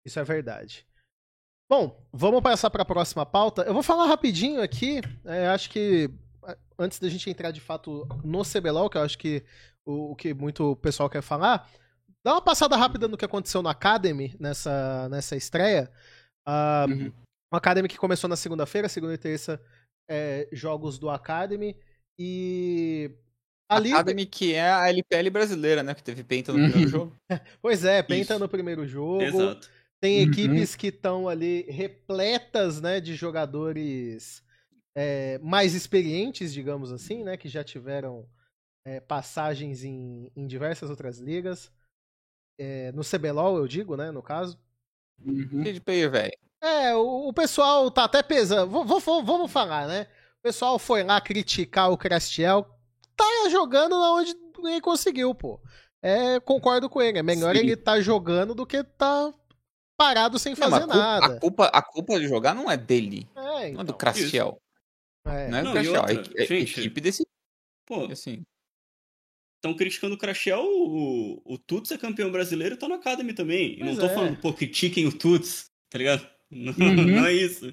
Isso 0.06 0.20
é 0.20 0.24
verdade. 0.24 0.86
Bom, 1.68 2.06
vamos 2.12 2.42
passar 2.42 2.68
para 2.70 2.82
a 2.82 2.86
próxima 2.86 3.24
pauta. 3.24 3.62
Eu 3.62 3.72
vou 3.72 3.82
falar 3.82 4.06
rapidinho 4.06 4.60
aqui. 4.62 5.00
é, 5.24 5.46
acho 5.48 5.70
que 5.70 6.10
a- 6.10 6.23
antes 6.78 6.98
da 6.98 7.08
gente 7.08 7.28
entrar 7.30 7.50
de 7.50 7.60
fato 7.60 8.06
no 8.24 8.42
CBLOL, 8.44 8.88
que 8.90 8.96
eu 8.98 9.02
acho 9.02 9.18
que 9.18 9.42
o, 9.84 10.12
o 10.12 10.16
que 10.16 10.32
muito 10.34 10.76
pessoal 10.76 11.08
quer 11.10 11.22
falar, 11.22 11.68
dá 12.24 12.32
uma 12.34 12.42
passada 12.42 12.76
rápida 12.76 13.06
no 13.08 13.16
que 13.16 13.24
aconteceu 13.24 13.62
no 13.62 13.68
Academy 13.68 14.34
nessa, 14.38 15.08
nessa 15.08 15.36
estreia. 15.36 15.90
Ah, 16.46 16.86
Uhum. 16.88 17.12
O 17.52 17.56
Academy 17.56 17.88
que 17.88 17.96
começou 17.96 18.28
na 18.28 18.34
segunda-feira, 18.36 18.88
segunda 18.88 19.14
e 19.14 19.18
terça, 19.18 19.60
é, 20.10 20.48
jogos 20.52 20.98
do 20.98 21.08
Academy. 21.08 21.76
E. 22.18 23.10
Ali, 23.70 23.92
Academy, 23.92 24.26
que 24.26 24.54
é 24.54 24.70
a 24.70 24.88
LPL 24.90 25.30
brasileira, 25.30 25.82
né? 25.82 25.94
Que 25.94 26.02
teve 26.02 26.24
Penta 26.24 26.52
no 26.52 26.58
Uhum. 26.58 26.64
primeiro 26.70 26.90
jogo. 26.90 27.16
Pois 27.62 27.84
é, 27.84 28.02
Penta 28.02 28.34
Isso. 28.34 28.38
no 28.40 28.48
primeiro 28.48 28.86
jogo. 28.86 29.22
Exato. 29.22 29.70
Tem 30.00 30.24
Uhum. 30.24 30.30
equipes 30.32 30.74
que 30.74 30.88
estão 30.88 31.28
ali 31.28 31.62
repletas, 31.70 32.80
né, 32.80 33.00
de 33.00 33.14
jogadores 33.14 34.42
é, 34.96 35.38
mais 35.38 35.74
experientes, 35.74 36.52
digamos 36.52 36.92
assim, 36.92 37.22
né, 37.24 37.36
que 37.36 37.48
já 37.48 37.62
tiveram 37.64 38.28
é, 38.86 39.00
passagens 39.00 39.82
em, 39.84 40.30
em 40.36 40.46
diversas 40.46 40.90
outras 40.90 41.18
ligas. 41.18 41.72
É, 42.58 42.92
no 42.92 43.02
CBLOL, 43.02 43.56
eu 43.58 43.66
digo, 43.66 43.96
né, 43.96 44.10
no 44.10 44.22
caso. 44.22 44.58
Uhum. 45.24 45.62
de 45.62 45.80
player, 45.80 46.10
velho. 46.10 46.32
É, 46.62 46.94
o, 46.94 47.28
o 47.28 47.32
pessoal 47.32 47.90
tá 47.90 48.04
até 48.04 48.22
pesando. 48.22 48.70
Vou- 48.70 48.84
vou- 48.84 49.00
vou- 49.00 49.24
vamos 49.24 49.50
falar, 49.50 49.86
né? 49.86 50.02
O 50.38 50.42
pessoal 50.42 50.78
foi 50.78 51.02
lá 51.02 51.20
criticar 51.20 51.90
o 51.90 51.96
Crastiel. 51.96 52.66
Tá 53.16 53.24
jogando 53.50 53.94
onde 53.94 54.34
ninguém 54.58 54.80
conseguiu, 54.80 55.34
pô. 55.34 55.60
É, 56.02 56.38
concordo 56.40 56.88
com 56.90 57.00
ele. 57.00 57.18
É 57.18 57.22
melhor 57.22 57.54
Sim. 57.54 57.60
ele 57.62 57.76
tá 57.76 58.00
jogando 58.00 58.54
do 58.54 58.66
que 58.66 58.82
tá 58.84 59.32
parado 59.98 60.38
sem 60.38 60.54
Não, 60.54 60.58
fazer 60.58 60.76
a 60.76 60.80
culpa- 60.80 60.96
nada. 60.96 61.26
A 61.36 61.40
culpa, 61.40 61.66
a 61.66 61.82
culpa 61.82 62.20
de 62.20 62.26
jogar 62.28 62.54
não 62.54 62.70
é 62.70 62.76
dele, 62.76 63.28
É, 63.36 63.40
não 63.42 63.58
é 63.58 63.72
do 63.72 63.82
então. 63.82 63.96
Crastiel. 63.96 64.60
É. 65.26 65.48
Não 65.48 65.58
é 65.58 65.62
Não, 65.62 65.70
o 65.72 65.72
e 65.72 65.72
Crashel, 65.74 66.00
outra, 66.00 66.14
é, 66.36 66.42
é 66.42 66.46
gente- 66.46 66.80
equipe 66.80 67.00
desse. 67.00 67.26
Pô, 67.86 68.04
Assim. 68.06 68.42
estão 69.56 69.74
criticando 69.76 70.14
o 70.14 70.18
Crashel, 70.18 70.62
o, 70.64 71.42
o 71.44 71.58
Tuts 71.58 71.90
é 71.92 71.98
campeão 71.98 72.30
brasileiro 72.30 72.74
e 72.74 72.78
tá 72.78 72.88
no 72.88 72.94
Academy 72.94 73.32
também. 73.34 73.78
E 73.78 73.84
não 73.84 73.96
tô 73.96 74.06
é. 74.06 74.14
falando, 74.14 74.38
pô, 74.40 74.52
critiquem 74.52 75.06
o 75.06 75.12
Tuts, 75.16 75.70
tá 75.90 75.98
ligado? 75.98 76.26
Não, 76.50 76.72
Uhum. 76.78 77.06
não 77.16 77.26
é 77.26 77.32
isso. 77.32 77.72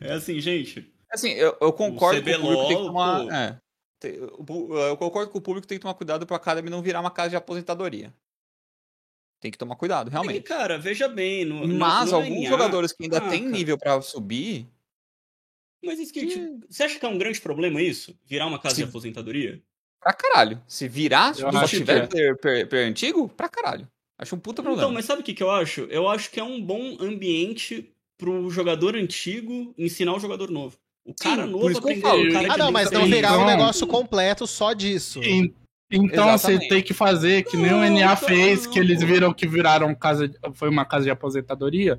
É 0.00 0.12
assim, 0.12 0.40
gente. 0.40 0.92
Assim, 1.10 1.30
eu, 1.30 1.56
eu 1.60 1.72
concordo 1.72 2.22
que 2.22 2.30
o 2.30 2.40
público 2.40 2.66
tem 2.68 2.76
que 2.76 2.82
tomar. 2.82 3.22
pô. 3.24 3.30
é. 3.32 3.60
Tem- 4.00 4.14
eu 4.14 4.96
concordo 4.96 5.30
que 5.32 5.38
o 5.38 5.40
público 5.40 5.66
tem 5.66 5.78
que 5.78 5.82
tomar 5.82 5.94
cuidado 5.94 6.24
pro 6.26 6.36
Academy 6.36 6.70
não 6.70 6.82
virar 6.82 7.00
uma 7.00 7.10
casa 7.10 7.30
de 7.30 7.36
aposentadoria. 7.36 8.14
Tem 9.40 9.50
que 9.50 9.58
tomar 9.58 9.76
cuidado, 9.76 10.08
E, 10.08 10.10
realmente. 10.10 10.42
cara, 10.42 10.78
veja 10.78 11.08
bem. 11.08 11.44
No, 11.44 11.66
Mas 11.66 12.10
no 12.10 12.16
alguns 12.16 12.42
NA 12.42 12.48
jogadores 12.48 12.92
que 12.92 13.04
ainda 13.04 13.18
Ah, 13.18 13.28
têm 13.28 13.40
cara. 13.44 13.52
nível 13.52 13.78
pra 13.78 14.00
subir, 14.02 14.68
Mas 15.84 15.98
isso 15.98 16.12
que, 16.12 16.20
que- 16.20 16.26
tipo, 16.32 16.60
você 16.68 16.82
acha 16.84 16.98
que 16.98 17.04
é 17.06 17.08
um 17.08 17.18
grande 17.18 17.40
problema 17.40 17.80
isso? 17.80 18.16
Virar 18.26 18.46
uma 18.46 18.58
casa 18.58 18.76
Sim. 18.76 18.82
de 18.82 18.88
aposentadoria? 18.88 19.60
pra 20.00 20.12
caralho. 20.12 20.62
Se 20.68 20.86
virar, 20.86 21.34
se 21.34 21.42
Eu 21.42 21.50
só 21.52 21.66
tiver 21.66 22.04
é. 22.04 22.06
player, 22.06 22.36
player- 22.40 22.68
player 22.68 22.88
antigo, 22.88 23.28
pra 23.28 23.48
caralho. 23.48 23.86
Acho 24.16 24.36
um 24.36 24.38
puta 24.38 24.62
problema. 24.62 24.82
Então, 24.84 24.94
mas 24.94 25.04
sabe 25.04 25.22
o 25.22 25.24
que, 25.24 25.34
que 25.34 25.42
eu 25.42 25.50
acho? 25.50 25.82
Eu 25.90 26.08
acho 26.08 26.30
que 26.30 26.38
é 26.38 26.44
um 26.44 26.62
bom 26.62 26.96
ambiente 27.00 27.90
pro 28.16 28.48
jogador 28.48 28.94
antigo 28.96 29.74
ensinar 29.76 30.14
o 30.14 30.20
jogador 30.20 30.50
novo. 30.50 30.78
O 31.04 31.12
cara 31.14 31.44
Sim, 31.44 31.50
novo 31.50 31.62
por 31.64 31.72
isso 31.72 31.80
que 31.82 31.86
eu 31.88 31.90
aprender, 31.98 32.08
falo. 32.08 32.28
o 32.28 32.32
cara 32.32 32.46
Ah, 32.48 32.52
que 32.52 32.58
não, 32.58 32.70
mas 32.72 32.90
não 32.92 33.04
Sim, 33.04 33.10
virar 33.10 33.32
um 33.32 33.42
então- 33.42 33.46
negócio 33.46 33.86
completo 33.88 34.46
só 34.46 34.72
disso. 34.72 35.20
En- 35.22 35.52
Então 35.90 36.26
você 36.38 36.52
Exatamente. 36.52 36.68
tem 36.68 36.82
que 36.82 36.94
fazer 36.94 37.44
que 37.44 37.56
nem 37.56 37.72
o 37.72 37.76
Não, 37.78 37.84
NA 37.84 38.00
cara, 38.14 38.16
fez, 38.16 38.66
não, 38.66 38.72
que 38.72 38.78
eles 38.78 39.02
viram 39.02 39.32
que 39.34 39.48
viraram 39.48 39.94
casa, 39.96 40.28
de- 40.28 40.38
foi 40.54 40.68
uma 40.68 40.84
casa 40.84 41.04
de 41.06 41.10
aposentadoria. 41.10 41.98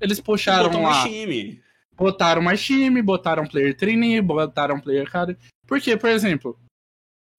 Eles 0.00 0.20
puxaram 0.20 0.72
lá, 0.82 0.90
mais 0.90 1.04
time. 1.12 1.60
Botaram 1.96 2.42
mais 2.42 2.62
time, 2.62 3.00
botaram 3.02 3.46
player 3.46 3.76
trainee, 3.76 4.20
botaram 4.20 4.80
player 4.80 5.10
cara. 5.10 5.36
Porque, 5.66 5.96
por 5.96 6.10
exemplo, 6.10 6.58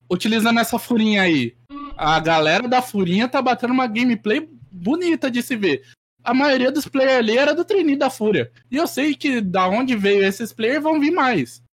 utilizando 0.10 0.60
essa 0.60 0.80
furinha 0.80 1.22
aí, 1.22 1.56
a 1.96 2.20
galera 2.20 2.68
da 2.68 2.82
furinha 2.82 3.28
tá 3.28 3.42
batendo 3.42 3.74
uma 3.74 3.88
gameplay 3.88 4.48
bonita 4.72 5.30
de 5.30 5.42
se 5.42 5.56
ver. 5.56 5.84
A 6.24 6.34
maioria 6.34 6.72
dos 6.72 6.88
players 6.88 7.20
ali 7.20 7.38
era 7.38 7.56
do 7.56 7.64
trainee 7.64 7.96
da 7.96 8.10
Fúria. 8.10 8.52
E 8.70 8.76
eu 8.76 8.86
sei 8.86 9.16
que 9.16 9.40
da 9.40 9.68
onde 9.68 9.96
veio 9.96 10.26
esses 10.26 10.52
players 10.52 10.84
vão 10.84 11.00
vir 11.00 11.12
mais. 11.12 11.64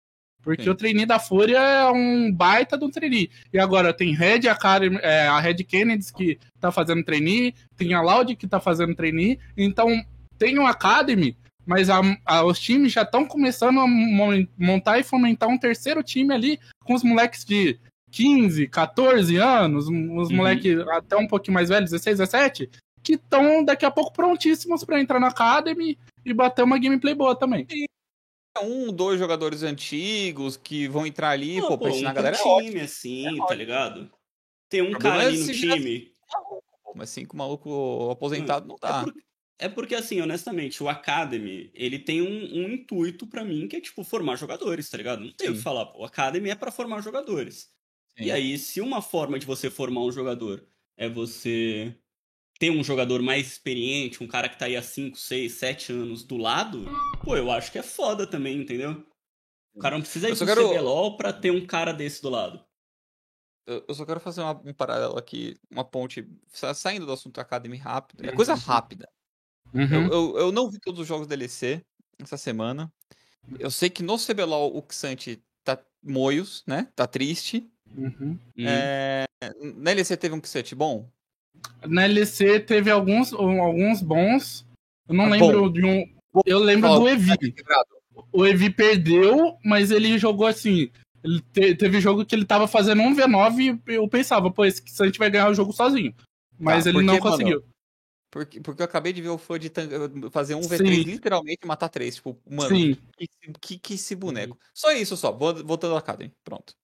Porque 0.45 0.65
Sim. 0.65 0.71
o 0.71 0.75
trainee 0.75 1.07
da 1.07 1.19
Fúria 1.19 1.59
é 1.59 1.91
um 1.91 2.31
baita 2.31 2.79
de 2.79 2.85
um 2.85 2.91
trainee. 2.91 3.31
E 3.53 3.59
agora 3.59 3.93
tem 3.93 4.15
Red 4.15 4.47
Academy, 4.47 4.99
é, 5.03 5.27
a 5.27 5.41
Red 5.41 5.65
Kennedy 5.65 6.13
que 6.13 6.39
tá 6.61 6.71
fazendo 6.71 7.03
trainee, 7.03 7.55
tem 7.77 7.95
a 7.95 8.03
Loud 8.03 8.37
que 8.37 8.47
tá 8.47 8.61
fazendo 8.61 8.95
trainee. 8.95 9.41
Então 9.57 9.89
tem 10.39 10.59
um 10.59 10.67
Academy, 10.67 11.37
mas 11.67 11.89
a- 11.91 12.01
a- 12.25 12.45
os 12.45 12.59
times 12.59 12.93
já 12.93 13.03
estão 13.03 13.25
começando 13.27 13.81
a 13.81 13.87
mon- 13.87 14.47
montar 14.59 14.99
e 14.99 15.03
fomentar 15.05 15.49
um 15.49 15.59
terceiro 15.59 16.03
time 16.03 16.33
ali 16.35 16.59
com 16.85 16.95
os 16.95 17.03
moleques 17.03 17.45
de 17.45 17.79
15, 18.11 18.69
14 18.69 19.37
anos, 19.37 19.87
os 19.87 20.31
Uhum. 20.31 20.37
moleques 20.37 20.79
até 20.89 21.17
um 21.17 21.27
pouquinho 21.27 21.55
mais 21.55 21.69
velhos, 21.69 21.91
16, 21.91 22.19
17, 22.19 22.71
que 23.03 23.15
estão 23.15 23.65
daqui 23.65 23.85
a 23.85 23.91
pouco 23.91 24.13
prontíssimos 24.13 24.85
pra 24.85 25.01
entrar 25.01 25.19
na 25.21 25.29
Academy 25.29 25.99
e 26.25 26.33
bater 26.33 26.63
uma 26.63 26.79
gameplay 26.79 27.15
boa 27.15 27.35
também. 27.37 27.67
Um, 28.63 28.93
dois 28.93 29.19
jogadores 29.19 29.65
antigos 29.65 30.57
que 30.57 30.87
vão 30.87 31.05
entrar 31.05 31.31
ali, 31.31 31.61
Não, 31.61 31.67
pô, 31.69 31.77
pra 31.79 31.89
pô, 31.89 31.95
ensinar 31.95 32.11
a 32.11 32.13
um 32.13 32.15
galera 32.15 32.37
é 32.37 32.39
time 32.39 32.53
ótimo. 32.55 32.81
assim, 32.83 33.43
É 33.43 33.47
tá 33.47 33.55
ligado? 33.55 34.11
Tem 34.69 34.81
um 34.81 34.93
cara 34.93 35.25
é 35.25 35.27
ali 35.27 35.39
no 35.39 35.53
time. 35.53 36.13
Pô, 36.85 36.93
Mas 36.95 37.11
cinco 37.11 37.37
maluco 37.37 38.11
aposentado 38.13 38.69
não 38.69 38.77
É, 38.77 38.79
dá. 38.81 39.05
É 39.65 39.69
porque, 39.69 39.95
assim, 39.95 40.21
honestamente, 40.21 40.83
o 40.83 40.89
Academy, 40.89 41.71
ele 41.75 41.99
tem 41.99 42.21
um, 42.23 42.27
um 42.65 42.69
intuito 42.73 43.27
pra 43.27 43.45
mim 43.45 43.67
que 43.69 43.77
é, 43.77 43.81
tipo, 43.81 44.03
formar 44.05 44.37
jogadores, 44.37 44.89
tá 44.91 44.97
ligado? 44.97 45.21
Não 45.25 45.33
tem 45.33 45.51
o 45.51 45.55
que 45.55 45.61
falar. 45.63 45.87
pô. 45.87 46.01
O 46.01 46.05
Academy 46.05 46.51
é 46.51 46.55
pra 46.55 46.71
formar 46.71 47.01
jogadores. 47.03 47.71
Sim. 48.17 48.25
E 48.25 48.31
aí, 48.31 48.59
se 48.59 48.81
uma 48.81 49.01
forma 49.03 49.39
de 49.39 49.47
você 49.47 49.71
formar 49.71 50.03
um 50.03 50.13
jogador 50.13 50.67
é 50.97 51.09
você 51.09 51.97
ter 52.59 52.71
um 52.71 52.85
jogador 52.85 53.21
mais 53.21 53.47
experiente, 53.49 54.23
um 54.23 54.29
cara 54.29 54.49
que 54.49 54.57
tá 54.59 54.67
aí 54.67 54.77
há 54.77 54.83
5, 54.83 55.19
6, 55.19 55.53
7 55.53 55.93
anos 55.93 56.23
do 56.23 56.37
lado, 56.37 56.85
pô, 57.25 57.37
eu 57.37 57.51
acho 57.51 57.73
que 57.73 57.79
é 57.79 57.83
foda 57.83 58.27
também, 58.27 58.59
entendeu? 58.61 59.05
O 59.75 59.81
cara 59.81 59.97
não 59.97 60.03
precisa 60.03 60.29
ir 60.31 60.37
pro 60.37 60.47
quero- 60.47 60.69
CBLOL 60.69 61.17
pra 61.17 61.33
ter 61.33 61.51
um 61.51 61.67
cara 61.67 61.93
desse 61.93 62.23
do 62.23 62.31
lado. 62.31 62.65
Eu 63.67 63.95
só 63.95 64.05
quero 64.05 64.21
fazer 64.21 64.43
uma, 64.43 64.53
um 64.65 64.75
paralelo 64.75 65.19
aqui, 65.19 65.57
uma 65.71 65.83
ponte, 65.85 66.29
sa- 66.53 66.75
saindo 66.75 67.07
do 67.07 67.13
assunto 67.13 67.41
Academy 67.41 67.79
rápido. 67.79 68.25
É 68.25 68.31
coisa 68.31 68.55
rápida. 68.55 69.09
Uhum. 69.75 69.89
Eu, 69.93 70.13
eu, 70.13 70.39
eu 70.39 70.53
não 70.53 70.71
vi 70.71 70.79
todos 70.79 71.01
os 71.01 71.07
jogos 71.07 71.27
da 71.27 71.35
LEC 71.35 71.83
essa 72.23 72.37
semana. 72.37 72.91
Eu 73.59 73.71
sei 73.71 73.91
que 73.91 74.03
no 74.03 74.17
CBLOL 74.17 74.77
o 74.77 74.85
Xante 74.93 75.43
tá 75.65 75.79
moios, 76.03 76.63
né? 76.67 76.89
Tá 76.95 77.07
triste. 77.07 77.69
Uhum. 77.97 78.39
Hum. 78.57 78.65
É, 78.67 79.25
Na 79.77 79.93
LEC 79.93 80.17
teve 80.17 80.35
um 80.35 80.41
Xante 80.45 80.75
bom? 80.75 81.09
Na 81.87 82.07
LEC 82.07 82.61
teve 82.67 82.91
alguns, 82.91 83.33
alguns 83.33 84.01
bons. 84.01 84.65
Eu 85.09 85.15
não 85.15 85.27
Ah, 85.27 85.31
lembro 85.31 85.71
de 85.71 85.85
um. 85.85 86.05
Eu 86.47 86.59
lembro 86.59 86.89
do 87.01 87.09
Evi. 87.09 87.37
Quebrado. 87.53 87.89
O 88.33 88.47
Evi 88.47 88.71
perdeu, 88.71 89.57
mas 89.65 89.91
ele 89.91 90.17
jogou 90.19 90.47
assim. 90.47 90.91
Ele 91.23 91.41
te- 91.53 91.75
teve 91.75 92.01
jogo 92.01 92.25
que 92.25 92.35
ele 92.35 92.45
tava 92.45 92.67
fazendo 92.69 93.03
um 93.03 93.15
V9 93.15 93.81
e 93.89 93.95
eu 93.95 94.07
pensava, 94.09 94.51
pô, 94.51 94.65
esse 94.65 94.83
Santi 94.87 95.19
vai 95.19 95.31
ganhar 95.31 95.49
o 95.51 95.55
jogo 95.55 95.73
sozinho. 95.73 96.15
Mas 96.59 96.85
Tá, 96.85 96.91
ele 96.91 96.99
porque, 96.99 97.07
não 97.07 97.15
mano, 97.15 97.31
conseguiu. 97.31 97.65
Porque, 98.35 98.61
porque 98.61 98.83
eu 98.83 98.87
acabei 98.87 99.13
de 99.13 99.23
ver 99.23 99.29
o 99.29 99.39
fã 99.39 99.57
de 99.57 99.71
fazer 100.33 100.57
um 100.57 100.63
Sim. 100.65 100.71
V3 100.71 101.05
literalmente 101.05 101.61
e 101.63 101.67
matar 101.69 101.89
três. 101.89 102.17
Tipo, 102.17 102.37
mano, 102.51 102.75
Sim. 102.77 102.97
que, 103.17 103.29
que, 103.61 103.79
que 103.79 103.95
esse 103.95 104.17
boneco. 104.17 104.59
Só 104.75 104.91
isso 104.91 105.17
só, 105.17 105.31
vo- 105.31 105.65
voltando 105.65 105.93
ao 105.93 105.99
Academy. 105.99 106.35
Pronto. 106.43 106.77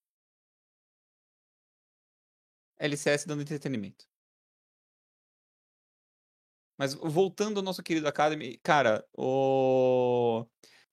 LCS 2.79 3.27
dando 3.27 3.43
entretenimento. 3.43 4.07
Mas 6.79 6.95
voltando 6.95 7.57
ao 7.57 7.65
nosso 7.65 7.83
querido 7.83 8.07
Academy, 8.07 8.57
cara, 8.59 9.05
o. 9.13 10.47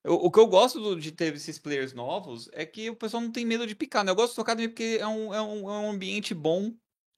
O, 0.03 0.31
que 0.31 0.39
eu 0.39 0.47
gosto 0.47 0.79
do- 0.79 0.99
de 0.99 1.11
ter 1.11 1.35
esses 1.35 1.59
players 1.59 1.93
novos 1.93 2.49
é 2.51 2.65
que 2.65 2.89
o 2.89 2.95
pessoal 2.95 3.21
não 3.21 3.31
tem 3.31 3.45
medo 3.45 3.67
de 3.67 3.75
picar, 3.75 4.03
né? 4.03 4.09
Eu 4.09 4.15
gosto 4.15 4.35
do 4.35 4.41
Academy 4.41 4.69
porque 4.69 4.97
é 4.99 5.05
um, 5.05 5.31
é 5.31 5.41
um, 5.41 5.69
é 5.69 5.79
um 5.81 5.91
ambiente 5.91 6.33
bom 6.33 6.73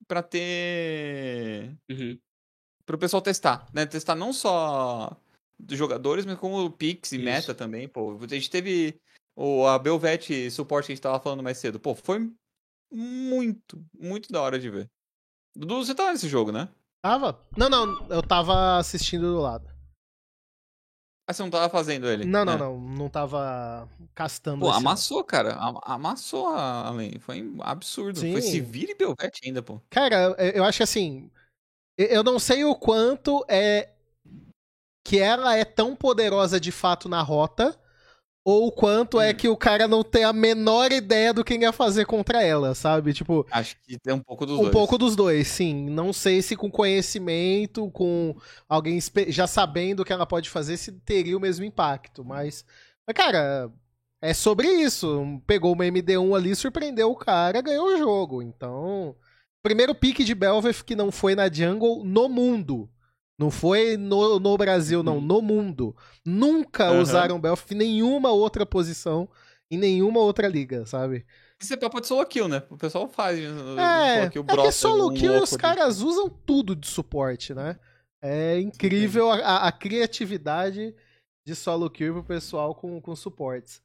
pra 0.07 0.21
ter 0.21 1.77
Uhum. 1.89 2.19
Para 2.89 2.95
o 2.95 2.99
pessoal 2.99 3.21
testar, 3.21 3.67
né? 3.71 3.85
Testar 3.85 4.15
não 4.15 4.33
só 4.33 5.15
dos 5.59 5.77
jogadores, 5.77 6.25
mas 6.25 6.39
como 6.39 6.65
o 6.65 6.71
Pix 6.71 7.11
e 7.11 7.17
Isso. 7.17 7.23
Meta 7.23 7.53
também, 7.53 7.87
pô. 7.87 8.17
A 8.19 8.27
gente 8.27 8.49
teve 8.49 8.99
o 9.35 9.67
a 9.67 9.77
Belvet 9.77 10.49
suporte 10.49 10.87
que 10.87 10.93
a 10.93 10.95
gente 10.95 11.03
tava 11.03 11.19
falando 11.19 11.43
mais 11.43 11.59
cedo. 11.59 11.79
Pô, 11.79 11.93
foi 11.93 12.33
muito, 12.91 13.79
muito 13.93 14.31
da 14.31 14.41
hora 14.41 14.57
de 14.57 14.71
ver. 14.71 14.89
Dudu, 15.55 15.85
você 15.85 15.93
tava 15.93 16.11
nesse 16.13 16.27
jogo, 16.27 16.51
né? 16.51 16.67
Tava? 17.03 17.39
Não, 17.55 17.69
não, 17.69 18.07
eu 18.09 18.23
tava 18.23 18.79
assistindo 18.79 19.33
do 19.35 19.39
lado. 19.39 19.69
Ah, 21.27 21.33
você 21.33 21.43
não 21.43 21.51
tava 21.51 21.69
fazendo 21.69 22.07
ele? 22.07 22.25
Não, 22.25 22.43
não, 22.43 22.53
né? 22.53 22.59
não. 22.59 22.79
Não 22.79 23.07
tava 23.07 23.87
castando. 24.15 24.61
Pô, 24.61 24.71
não. 24.71 24.73
amassou, 24.75 25.23
cara. 25.23 25.53
Am- 25.53 25.79
Amassou 25.83 26.47
a 26.47 26.89
lane. 26.89 27.19
Foi 27.19 27.53
absurdo. 27.59 28.19
Foi 28.19 28.41
Sim. 28.41 28.49
Sivir 28.49 28.89
e 28.89 28.95
Belvet 28.95 29.39
ainda, 29.45 29.61
pô. 29.61 29.79
Cara, 29.91 30.35
eu 30.55 30.63
acho 30.63 30.77
que 30.77 30.83
assim. 30.83 31.29
Eu- 32.05 32.23
não 32.23 32.39
sei 32.39 32.63
o 32.63 32.75
quanto 32.75 33.43
é. 33.47 33.89
Que 35.05 35.17
ela 35.19 35.55
é 35.55 35.65
tão 35.65 35.95
poderosa 35.95 36.59
de 36.59 36.71
fato 36.71 37.09
na 37.09 37.21
rota. 37.21 37.77
Ou 38.45 38.67
o 38.67 38.71
quanto 38.71 39.19
é 39.19 39.31
Hum. 39.31 39.35
que 39.35 39.47
o 39.49 39.57
cara 39.57 39.87
não 39.87 40.01
tem 40.03 40.23
a 40.23 40.31
menor 40.33 40.91
ideia 40.91 41.33
do 41.33 41.43
que 41.43 41.55
ia 41.55 41.71
fazer 41.73 42.05
contra 42.05 42.41
ela, 42.41 42.73
sabe? 42.73 43.13
Tipo, 43.13 43.45
Acho 43.51 43.75
que 43.81 43.99
tem 43.99 44.13
um 44.13 44.19
pouco 44.21 44.45
dos 44.45 44.57
um 44.57 44.61
dois. 44.61 44.71
pouco 44.71 44.97
dos 44.97 45.15
dois, 45.15 45.47
sim. 45.47 45.89
Não 45.89 46.11
sei 46.13 46.41
se 46.41 46.55
com 46.55 46.71
conhecimento, 46.71 47.91
com 47.91 48.35
alguém 48.67 48.97
já 49.27 49.45
sabendo 49.45 49.99
o 50.01 50.05
que 50.05 50.13
ela 50.13 50.25
pode 50.25 50.49
fazer, 50.49 50.77
se 50.77 50.91
teria 50.91 51.37
o 51.37 51.39
mesmo 51.39 51.65
impacto. 51.65 52.23
Mas, 52.23 52.65
mas, 53.05 53.13
cara, 53.15 53.69
é 54.21 54.33
sobre 54.33 54.67
isso. 54.67 55.39
Pegou 55.45 55.73
uma 55.73 55.85
MD1 55.85 56.33
ali, 56.35 56.55
surpreendeu 56.55 57.11
o 57.11 57.15
cara, 57.17 57.61
ganhou 57.61 57.87
o 57.87 57.97
jogo. 57.97 58.41
Então, 58.41 59.15
primeiro 59.63 59.93
pique 59.95 60.23
de 60.23 60.33
Belveth 60.35 60.83
que 60.85 60.95
não 60.95 61.11
foi 61.11 61.35
na 61.35 61.51
jungle 61.51 62.03
no 62.03 62.27
mundo. 62.29 62.89
Não 63.37 63.49
foi 63.49 63.95
no, 63.95 64.37
no 64.39 64.57
Brasil, 64.57 65.01
não, 65.01 65.21
no 65.21 65.41
mundo. 65.41 65.95
Nunca 66.25 66.85
Aham. 66.89 67.01
usaram 67.01 67.39
Belveth 67.39 67.71
em 67.71 67.75
nenhuma 67.75 68.31
outra 68.31 68.65
posição, 68.65 69.29
em 69.71 69.77
nenhuma 69.77 70.19
outra 70.19 70.47
liga, 70.47 70.85
sabe? 70.85 71.25
Isso 71.61 71.73
é 71.73 71.77
papo 71.77 72.01
de 72.01 72.07
solo 72.07 72.25
kill, 72.25 72.47
né? 72.49 72.63
O 72.69 72.77
pessoal 72.77 73.07
faz. 73.07 73.39
uh, 73.39 73.79
É, 73.79 74.15
solo 74.15 74.29
kill, 74.31 74.45
é 74.47 74.55
que 74.61 74.71
solo 74.71 75.09
um 75.09 75.13
kill 75.13 75.31
louco 75.31 75.43
os 75.45 75.55
caras 75.57 76.01
usam 76.01 76.29
tudo 76.29 76.75
de 76.75 76.87
suporte, 76.87 77.53
né? 77.53 77.77
É 78.21 78.59
incrível 78.59 79.29
a, 79.31 79.35
a- 79.37 79.67
a 79.67 79.71
criatividade 79.71 80.93
de 81.47 81.55
solo 81.55 81.89
kill 81.89 82.13
pro 82.15 82.23
pessoal 82.23 82.75
com, 82.75 82.99
com 82.99 83.15
suportes. 83.15 83.81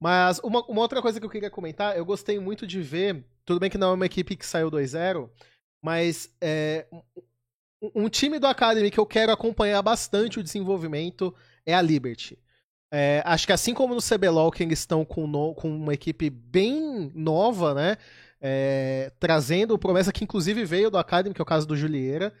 Mas 0.00 0.38
uma, 0.40 0.64
uma 0.66 0.80
outra 0.80 1.02
coisa 1.02 1.18
que 1.18 1.26
eu 1.26 1.30
queria 1.30 1.50
comentar, 1.50 1.96
eu 1.96 2.04
gostei 2.04 2.38
muito 2.38 2.66
de 2.66 2.80
ver, 2.80 3.24
tudo 3.50 3.60
bem 3.60 3.68
que 3.70 3.76
não 3.78 3.90
é 3.90 3.94
uma 3.94 4.06
equipe 4.06 4.36
que 4.36 4.46
saiu 4.46 4.70
2-0, 4.70 5.28
mas 5.82 6.32
é, 6.40 6.86
um- 7.94 8.08
time 8.08 8.38
do 8.38 8.46
Academy 8.46 8.90
que 8.92 8.98
eu 9.00 9.06
quero 9.06 9.32
acompanhar 9.32 9.82
bastante 9.82 10.38
o 10.38 10.42
desenvolvimento 10.42 11.34
é 11.66 11.74
a 11.74 11.82
Liberty. 11.82 12.38
É, 12.92 13.22
acho 13.24 13.46
que 13.46 13.52
assim 13.52 13.74
como 13.74 13.94
no 13.94 14.00
CBLOL, 14.00 14.50
que 14.52 14.62
eles 14.62 14.78
estão 14.80 15.04
com, 15.04 15.26
no- 15.26 15.54
com 15.54 15.68
uma 15.68 15.94
equipe 15.94 16.30
bem 16.30 17.10
nova, 17.14 17.74
né? 17.74 17.96
É, 18.40 19.12
trazendo 19.18 19.78
promessa 19.78 20.12
que 20.12 20.22
inclusive 20.24 20.64
veio 20.64 20.90
do 20.90 20.96
Academy, 20.98 21.34
que 21.34 21.40
é 21.40 21.44
o 21.44 21.46
caso 21.46 21.66
do 21.66 21.76
Julieira. 21.76 22.32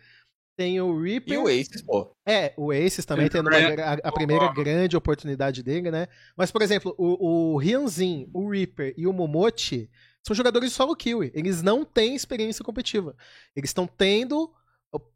Tem 0.56 0.80
o 0.80 1.00
Reaper. 1.00 1.34
E 1.34 1.38
o 1.38 1.46
Aces, 1.48 1.82
pô. 1.82 2.12
É, 2.26 2.52
o 2.56 2.70
Aces 2.70 3.04
também 3.04 3.28
tendo 3.28 3.50
é- 3.52 3.80
a, 3.82 3.92
a 3.94 4.12
primeira 4.12 4.52
grande 4.52 4.96
oportunidade 4.96 5.62
dele, 5.62 5.90
né? 5.90 6.06
Mas, 6.36 6.50
por 6.52 6.62
exemplo, 6.62 6.94
o, 6.98 7.54
o 7.54 7.58
Hyunzin, 7.58 8.28
o 8.32 8.48
Reaper 8.48 8.94
e 8.96 9.06
o 9.06 9.12
Momochi 9.12 9.88
são 10.26 10.36
jogadores 10.36 10.70
de 10.70 10.76
solo 10.76 10.94
kill. 10.94 11.22
Eles 11.22 11.62
não 11.62 11.84
têm 11.84 12.14
experiência 12.14 12.64
competitiva. 12.64 13.16
Eles 13.54 13.70
estão 13.70 13.86
tendo 13.86 14.52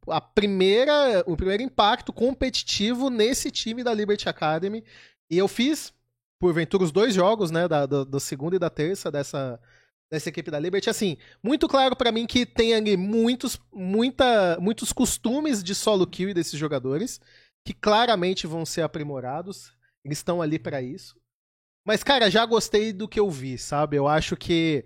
a 0.09 0.21
primeira, 0.21 1.25
o 1.27 1.37
primeiro 1.37 1.63
impacto 1.63 2.13
competitivo 2.13 3.11
nesse 3.11 3.51
time 3.51 3.83
da 3.83 3.93
Liberty 3.93 4.29
Academy. 4.29 4.85
E 5.31 5.37
eu 5.37 5.49
fiz, 5.49 5.93
porventura, 6.39 6.85
os 6.85 6.93
dois 6.93 7.15
jogos, 7.15 7.51
né? 7.51 7.67
Da, 7.67 7.87
do, 7.87 8.05
do 8.05 8.21
segundo 8.21 8.55
e 8.55 8.59
da 8.59 8.71
terça 8.71 9.11
dessa, 9.11 9.61
dessa 10.11 10.29
equipe 10.29 10.51
da 10.51 10.59
Liberty. 10.59 10.89
Assim, 10.89 11.17
muito 11.43 11.67
claro 11.69 11.97
pra 11.97 12.13
mim 12.13 12.27
que 12.27 12.47
tem 12.47 12.75
ali 12.75 12.97
muitos, 12.97 13.61
muita, 13.73 14.59
muitos 14.61 14.93
costumes 14.93 15.63
de 15.63 15.75
solo 15.75 16.07
kill 16.07 16.33
desses 16.33 16.59
jogadores, 16.59 17.21
que 17.67 17.75
claramente 17.75 18.47
vão 18.47 18.65
ser 18.65 18.83
aprimorados. 18.83 19.73
Eles 20.05 20.19
estão 20.19 20.41
ali 20.41 20.59
pra 20.59 20.81
isso. 20.81 21.17
Mas, 21.85 22.03
cara, 22.03 22.30
já 22.30 22.45
gostei 22.47 22.93
do 22.93 23.07
que 23.09 23.20
eu 23.20 23.30
vi, 23.30 23.59
sabe? 23.59 23.97
Eu 23.97 24.09
acho 24.09 24.37
que. 24.37 24.85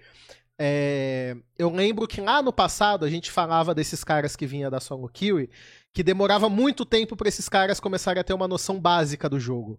é, 0.58 1.36
eu 1.56 1.70
lembro 1.70 2.06
que 2.08 2.20
lá 2.20 2.42
no 2.42 2.52
passado 2.52 3.04
a 3.04 3.10
gente 3.10 3.30
falava 3.30 3.74
desses 3.74 4.02
caras 4.02 4.34
que 4.34 4.46
vinha 4.46 4.68
da 4.70 4.80
solo 4.80 5.08
kill, 5.08 5.48
que 5.92 6.02
demorava 6.02 6.48
muito 6.48 6.84
tempo 6.84 7.16
pra 7.16 7.28
esses 7.28 7.48
caras 7.48 7.78
começarem 7.80 8.20
a 8.20 8.24
ter 8.24 8.32
uma 8.34 8.48
noção 8.48 8.80
básica 8.80 9.28
do 9.28 9.38
jogo. 9.38 9.78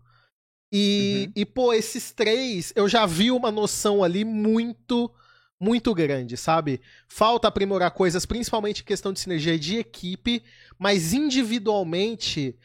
E, 0.72 1.26
Uhum. 1.28 1.34
e, 1.36 1.45
pô, 1.45 1.74
esses 1.74 2.11
três, 2.11 2.72
eu 2.76 2.88
já 2.88 3.05
vi 3.05 3.32
uma 3.32 3.51
noção 3.51 4.03
ali 4.03 4.24
muito, 4.24 5.11
muito 5.59 5.93
grande, 5.95 6.38
sabe? 6.38 6.80
Falta 7.07 7.47
aprimorar 7.47 7.91
coisas, 7.91 8.26
principalmente 8.26 8.82
em 8.82 8.86
questão 8.86 9.11
de 9.11 9.20
sinergia 9.20 9.57
de 9.57 9.78
equipe, 9.78 10.43
mas 10.78 11.11
individualmente 11.11 12.55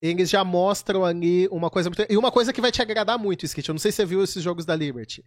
eles 0.00 0.30
já 0.30 0.44
mostram 0.44 1.04
ali 1.04 1.48
uma 1.48 1.70
coisa 1.70 1.88
muito... 1.90 2.04
E 2.10 2.16
uma 2.16 2.30
coisa 2.30 2.52
que 2.52 2.60
vai 2.60 2.70
te 2.72 2.80
agradar 2.82 3.18
muito, 3.18 3.44
Skit. 3.44 3.68
Eu 3.68 3.74
não 3.74 3.78
sei 3.80 3.90
se 3.92 3.96
você 3.96 4.06
viu 4.06 4.22
esses 4.22 4.42
jogos 4.42 4.64
da 4.64 4.74
Liberty. 4.76 5.24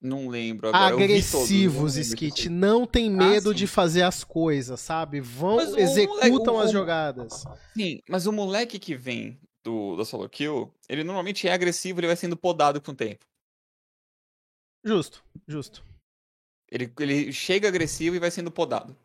Não 0.00 0.28
lembro 0.28 0.68
agora. 0.68 0.92
Agressivos, 0.94 1.96
Skit. 1.96 2.48
Não 2.48 2.86
tem 2.86 3.10
medo 3.10 3.50
sim. 3.50 3.56
de 3.56 3.66
fazer 3.66 4.02
as 4.02 4.22
coisas, 4.22 4.78
sabe? 4.80 5.20
Vão, 5.20 5.56
Mas 5.56 5.76
executam 5.76 6.28
moleque- 6.30 6.50
o- 6.50 6.60
as 6.60 6.70
jogadas. 6.72 7.44
Sim, 7.76 8.00
mas 8.08 8.26
o 8.26 8.32
moleque 8.32 8.78
que 8.78 8.94
vem 8.94 9.40
do, 9.64 9.96
da 9.96 10.04
solo 10.04 10.28
kill, 10.28 10.72
ele 10.88 11.02
normalmente 11.02 11.48
é 11.48 11.52
agressivo, 11.52 11.98
ele 12.00 12.06
vai 12.08 12.16
sendo 12.16 12.36
podado 12.36 12.80
com 12.80 12.92
o 12.92 12.94
tempo. 12.94 13.24
Justo, 14.84 15.24
justo. 15.48 15.84
Ele, 16.70 16.92
ele 17.00 17.32
chega 17.32 17.66
agressivo 17.68 18.14
e 18.16 18.18
vai 18.20 18.30
sendo 18.30 18.50
podado. 18.50 18.96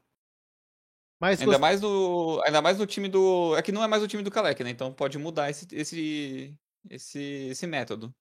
Mas 1.21 1.39
Ainda 1.39 1.51
gost- 1.51 1.61
mais 1.61 1.79
no, 1.81 2.41
ainda 2.43 2.61
mais 2.63 2.79
no 2.79 2.87
time 2.87 3.07
do. 3.07 3.55
É 3.55 3.61
que 3.61 3.71
não 3.71 3.83
é 3.83 3.87
mais 3.87 4.01
o 4.01 4.07
time 4.07 4.23
do 4.23 4.31
Kalec, 4.31 4.63
né? 4.63 4.71
Então 4.71 4.91
pode 4.91 5.19
mudar 5.19 5.51
esse, 5.51 5.67
esse, 5.71 6.57
esse, 6.89 7.19
esse 7.51 7.67
método. 7.67 8.11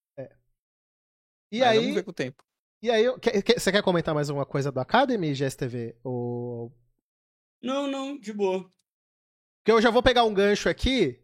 E 1.50 1.58
Mas 1.60 1.68
aí, 1.68 1.78
Vamos 1.78 1.94
ver 1.94 2.02
com 2.04 2.10
o 2.10 2.14
tempo. 2.14 2.44
E 2.82 2.90
aí, 2.90 3.18
quer- 3.18 3.42
quer- 3.42 3.58
você 3.58 3.72
quer 3.72 3.82
comentar 3.82 4.14
mais 4.14 4.28
alguma 4.30 4.46
coisa 4.46 4.70
do 4.70 4.78
Academy, 4.80 5.34
GSTV? 5.34 5.96
Ou... 6.04 6.72
Não, 7.62 7.86
não, 7.88 8.18
de 8.18 8.32
boa. 8.32 8.62
Porque 9.58 9.72
eu 9.72 9.80
já 9.82 9.90
vou 9.90 10.02
pegar 10.02 10.24
um 10.24 10.32
gancho 10.32 10.68
aqui, 10.68 11.20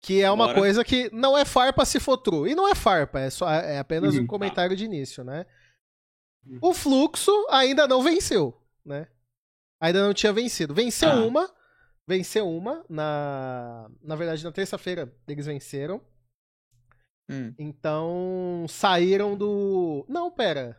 que 0.00 0.22
é 0.22 0.30
uma 0.30 0.46
Bora. 0.46 0.58
coisa 0.58 0.84
que 0.84 1.10
não 1.12 1.36
é 1.36 1.44
farpa 1.44 1.84
se 1.84 2.00
for 2.00 2.16
true. 2.18 2.50
E 2.50 2.54
não 2.54 2.68
é 2.68 2.74
farpa, 2.74 3.20
é, 3.20 3.30
só, 3.30 3.48
é 3.50 3.78
apenas 3.78 4.14
um 4.14 4.20
Uhum. 4.20 4.26
comentário 4.26 4.76
de 4.76 4.84
início, 4.84 5.22
né? 5.22 5.44
O 6.60 6.72
fluxo 6.74 7.30
ainda 7.50 7.86
não 7.86 8.02
venceu, 8.02 8.60
né? 8.84 9.08
Ainda 9.80 10.06
não 10.06 10.14
tinha 10.14 10.32
vencido. 10.32 10.72
Venceu 10.74 11.08
Ah. 11.10 11.24
uma, 11.26 11.54
venceu 12.08 12.48
uma, 12.48 12.84
na, 12.88 13.90
na 14.02 14.16
verdade 14.16 14.42
na 14.44 14.52
terça-feira 14.52 15.14
eles 15.28 15.46
venceram. 15.46 16.00
Hum. 17.30 17.54
Então 17.58 18.66
saíram 18.68 19.36
do... 19.36 20.04
Não, 20.08 20.30
pera. 20.30 20.78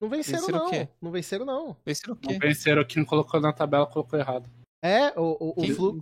Não 0.00 0.08
venceram, 0.08 0.40
Venceram 0.40 0.58
o 0.58 0.62
não. 0.64 0.70
quê? 0.70 0.88
Não 1.00 1.10
venceram 1.10 1.44
não. 1.44 1.76
Venceram 1.84 2.14
o 2.14 2.16
Não 2.16 2.22
quê? 2.22 2.38
venceram 2.38 2.82
aqui, 2.82 2.98
não 2.98 3.04
colocou 3.04 3.40
na 3.40 3.52
tabela, 3.52 3.86
colocou 3.86 4.18
errado. 4.18 4.48
É, 4.82 5.08
o, 5.18 5.36
o, 5.40 5.54
o, 5.62 5.74
Flu- 5.74 6.00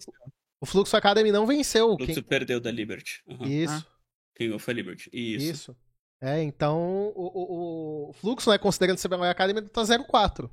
o 0.60 0.66
Fluxo 0.66 0.96
Academy 0.96 1.32
não 1.32 1.46
venceu. 1.46 1.92
O 1.92 1.96
Fluxo 1.96 2.14
Quem- 2.14 2.22
perdeu 2.22 2.60
da 2.60 2.70
Liberty. 2.70 3.22
Aham. 3.28 3.46
Isso, 3.46 3.86
Quem 4.34 4.48
ganhou 4.48 4.58
foi 4.58 4.72
a 4.72 4.76
Liberty. 4.76 5.08
Isso. 5.12 5.50
isso. 5.50 5.76
É, 6.20 6.42
então 6.42 7.12
o, 7.14 8.06
o, 8.06 8.10
o 8.10 8.12
Fluxo, 8.14 8.50
né, 8.50 8.58
considerando 8.58 8.98
o 8.98 9.02
CBLOL 9.02 9.24
Academy, 9.24 9.62
tá 9.62 9.82
0-4. 9.82 10.50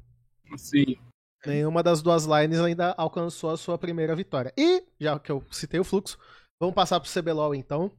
Sim. 0.57 0.97
Nenhuma 1.45 1.83
das 1.83 2.01
duas 2.01 2.25
lines 2.25 2.59
ainda 2.59 2.93
alcançou 2.97 3.49
a 3.49 3.57
sua 3.57 3.77
primeira 3.77 4.15
vitória. 4.15 4.53
E, 4.57 4.83
já 4.99 5.19
que 5.19 5.31
eu 5.31 5.43
citei 5.51 5.79
o 5.79 5.83
Fluxo, 5.83 6.17
vamos 6.59 6.75
passar 6.75 6.99
pro 6.99 7.09
CBLOL 7.11 7.53
então. 7.53 7.91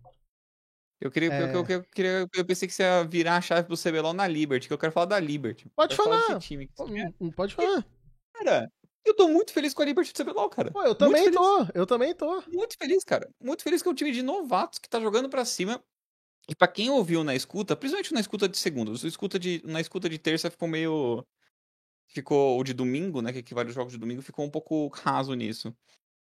Eu 1.00 1.10
queria, 1.10 1.32
É. 1.32 1.42
eu, 1.42 1.48
eu, 1.48 1.66
eu 1.68 1.84
queria, 1.84 2.28
eu 2.34 2.44
pensei 2.44 2.66
que 2.66 2.72
você 2.72 2.82
ia 2.82 3.04
virar 3.04 3.36
a 3.36 3.40
chave 3.40 3.66
pro 3.66 3.76
CBLOL 3.76 4.14
na 4.14 4.26
Liberty, 4.26 4.68
que 4.68 4.72
eu 4.72 4.78
quero 4.78 4.92
falar 4.92 5.06
da 5.06 5.20
Liberty. 5.20 5.68
Pode 5.76 5.94
falar. 5.94 6.20
desse 6.28 6.48
time 6.48 6.66
que 6.66 7.12
não 7.20 7.30
Pode 7.30 7.54
falar. 7.54 7.84
Cara, 8.32 8.70
eu 9.04 9.14
tô 9.14 9.28
muito 9.28 9.52
feliz 9.52 9.74
com 9.74 9.82
a 9.82 9.84
Liberty 9.84 10.12
do 10.12 10.24
CBLOL, 10.24 10.48
cara. 10.48 10.70
Pô, 10.70 10.82
eu 10.82 10.94
também 10.94 11.30
tô, 11.30 11.66
eu 11.74 11.86
também 11.86 12.14
tô. 12.14 12.42
Muito 12.50 12.76
feliz, 12.78 13.04
cara. 13.04 13.28
Muito 13.38 13.62
feliz 13.62 13.82
que 13.82 13.88
é 13.88 13.90
um 13.90 13.94
time 13.94 14.12
de 14.12 14.22
novatos 14.22 14.78
que 14.78 14.88
tá 14.88 14.98
jogando 14.98 15.28
pra 15.28 15.44
cima. 15.44 15.82
E 16.48 16.54
pra 16.54 16.68
quem 16.68 16.90
ouviu 16.90 17.24
na 17.24 17.34
escuta, 17.34 17.74
principalmente 17.74 18.12
na 18.12 18.20
escuta 18.20 18.48
de 18.48 18.58
segunda, 18.58 18.90
o 18.90 18.94
escuta 18.94 19.38
de, 19.38 19.62
na 19.64 19.80
escuta 19.80 20.08
de 20.08 20.18
terça 20.18 20.50
ficou 20.50 20.68
meio. 20.68 21.24
Ficou 22.08 22.58
o 22.60 22.64
de 22.64 22.72
domingo, 22.72 23.20
né? 23.22 23.32
Que 23.32 23.38
equivale 23.40 23.68
aos 23.68 23.74
jogos 23.74 23.92
de 23.92 23.98
domingo, 23.98 24.22
ficou 24.22 24.44
um 24.44 24.50
pouco 24.50 24.88
raso 24.88 25.34
nisso. 25.34 25.74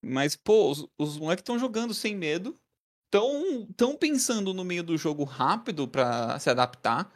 Mas, 0.05 0.35
pô, 0.35 0.71
os, 0.71 0.87
os 0.99 1.19
moleques 1.19 1.43
estão 1.43 1.59
jogando 1.59 1.93
sem 1.95 2.17
medo. 2.17 2.57
Tão, 3.11 3.67
tão 3.77 3.95
pensando 3.95 4.55
no 4.55 4.65
meio 4.65 4.83
do 4.83 4.97
jogo 4.97 5.23
rápido 5.25 5.87
pra 5.87 6.39
se 6.39 6.49
adaptar. 6.49 7.13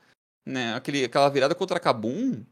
Né? 0.46 0.74
Aquele, 0.74 1.04
aquela 1.04 1.28
virada 1.30 1.54
contra 1.54 1.78
a 1.78 1.80
Kabum. 1.80 2.44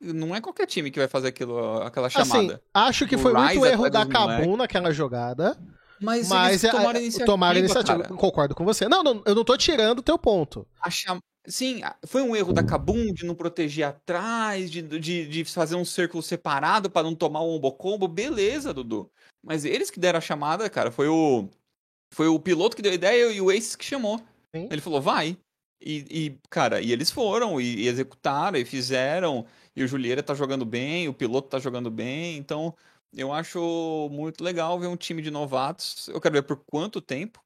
Não 0.00 0.34
é 0.34 0.40
qualquer 0.40 0.66
time 0.66 0.90
que 0.90 0.98
vai 0.98 1.08
fazer 1.08 1.28
aquilo, 1.28 1.80
aquela 1.82 2.08
Assim, 2.08 2.18
chamada. 2.28 2.62
acho 2.74 3.06
que 3.06 3.16
Do 3.16 3.22
foi 3.22 3.32
muito 3.32 3.46
Ryze 3.60 3.66
erro 3.68 3.88
da. 3.88 4.04
Kabum 4.04 4.56
naquela 4.56 4.92
jogada. 4.92 5.56
mas 6.00 6.28
Mas 6.28 6.48
eles 6.50 6.64
é- 6.64 6.70
tomaram 6.70 6.98
é- 6.98 7.02
iniciativa. 7.02 7.26
tomaram 7.26 7.58
iniciativa. 7.60 8.02
Concordo 8.16 8.54
com 8.54 8.64
você. 8.64 8.88
Não, 8.88 9.02
não, 9.04 9.22
eu 9.24 9.34
não 9.34 9.44
tô 9.44 9.56
tirando 9.56 10.00
o 10.00 10.02
teu 10.02 10.18
ponto. 10.18 10.66
a 10.80 10.90
cham- 10.90 11.20
Sim, 11.46 11.80
foi 12.06 12.22
um 12.22 12.36
erro 12.36 12.52
da 12.52 12.62
Kabum 12.62 13.12
de 13.12 13.26
não 13.26 13.34
proteger 13.34 13.84
atrás, 13.84 14.70
de, 14.70 14.80
de, 14.80 15.26
de 15.26 15.44
fazer 15.44 15.74
um 15.74 15.84
círculo 15.84 16.22
separado 16.22 16.88
pra 16.88 17.02
não 17.02 17.14
tomar 17.14 17.40
o 17.40 17.56
ombo 17.56 17.72
combo. 17.72 18.06
Beleza, 18.06 18.72
Dudu. 18.72 19.10
Mas 19.42 19.64
eles 19.64 19.90
que 19.90 19.98
deram 19.98 20.18
a 20.18 20.22
chamada, 20.22 20.70
cara, 20.70 20.90
foi 20.90 21.08
o. 21.08 21.48
Foi 22.14 22.28
o 22.28 22.38
piloto 22.38 22.76
que 22.76 22.82
deu 22.82 22.92
a 22.92 22.94
ideia 22.94 23.32
e 23.32 23.40
o 23.40 23.50
Ace 23.50 23.76
que 23.76 23.84
chamou. 23.84 24.18
Sim. 24.54 24.68
Ele 24.70 24.80
falou, 24.80 25.00
vai. 25.00 25.36
E, 25.80 26.04
e, 26.10 26.38
cara, 26.48 26.80
e 26.80 26.92
eles 26.92 27.10
foram, 27.10 27.60
e, 27.60 27.80
e 27.80 27.88
executaram, 27.88 28.58
e 28.58 28.64
fizeram. 28.64 29.44
E 29.74 29.82
o 29.82 29.88
Julieira 29.88 30.22
tá 30.22 30.34
jogando 30.34 30.64
bem, 30.64 31.08
o 31.08 31.14
piloto 31.14 31.48
tá 31.48 31.58
jogando 31.58 31.90
bem. 31.90 32.36
Então, 32.36 32.74
eu 33.12 33.32
acho 33.32 34.08
muito 34.12 34.44
legal 34.44 34.78
ver 34.78 34.86
um 34.86 34.96
time 34.96 35.22
de 35.22 35.30
novatos. 35.30 36.08
Eu 36.08 36.20
quero 36.20 36.34
ver 36.34 36.42
por 36.42 36.58
quanto 36.58 37.00
tempo 37.00 37.42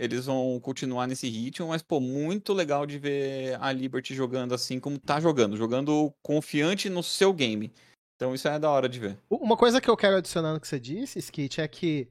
eles 0.00 0.24
vão 0.24 0.58
continuar 0.60 1.06
nesse 1.06 1.28
ritmo, 1.28 1.68
mas, 1.68 1.82
pô, 1.82 2.00
muito 2.00 2.54
legal 2.54 2.86
de 2.86 2.98
ver 2.98 3.58
a 3.60 3.70
Liberty 3.70 4.14
jogando 4.14 4.54
assim 4.54 4.80
como 4.80 4.98
tá 4.98 5.20
jogando, 5.20 5.58
jogando 5.58 6.10
confiante 6.22 6.88
no 6.88 7.02
seu 7.02 7.34
game. 7.34 7.70
Então 8.16 8.34
isso 8.34 8.48
é 8.48 8.58
da 8.58 8.70
hora 8.70 8.88
de 8.88 8.98
ver. 8.98 9.18
Uma 9.28 9.58
coisa 9.58 9.78
que 9.78 9.90
eu 9.90 9.96
quero 9.96 10.16
adicionar 10.16 10.54
no 10.54 10.60
que 10.60 10.66
você 10.66 10.80
disse, 10.80 11.18
Skit, 11.18 11.60
é 11.60 11.68
que 11.68 12.08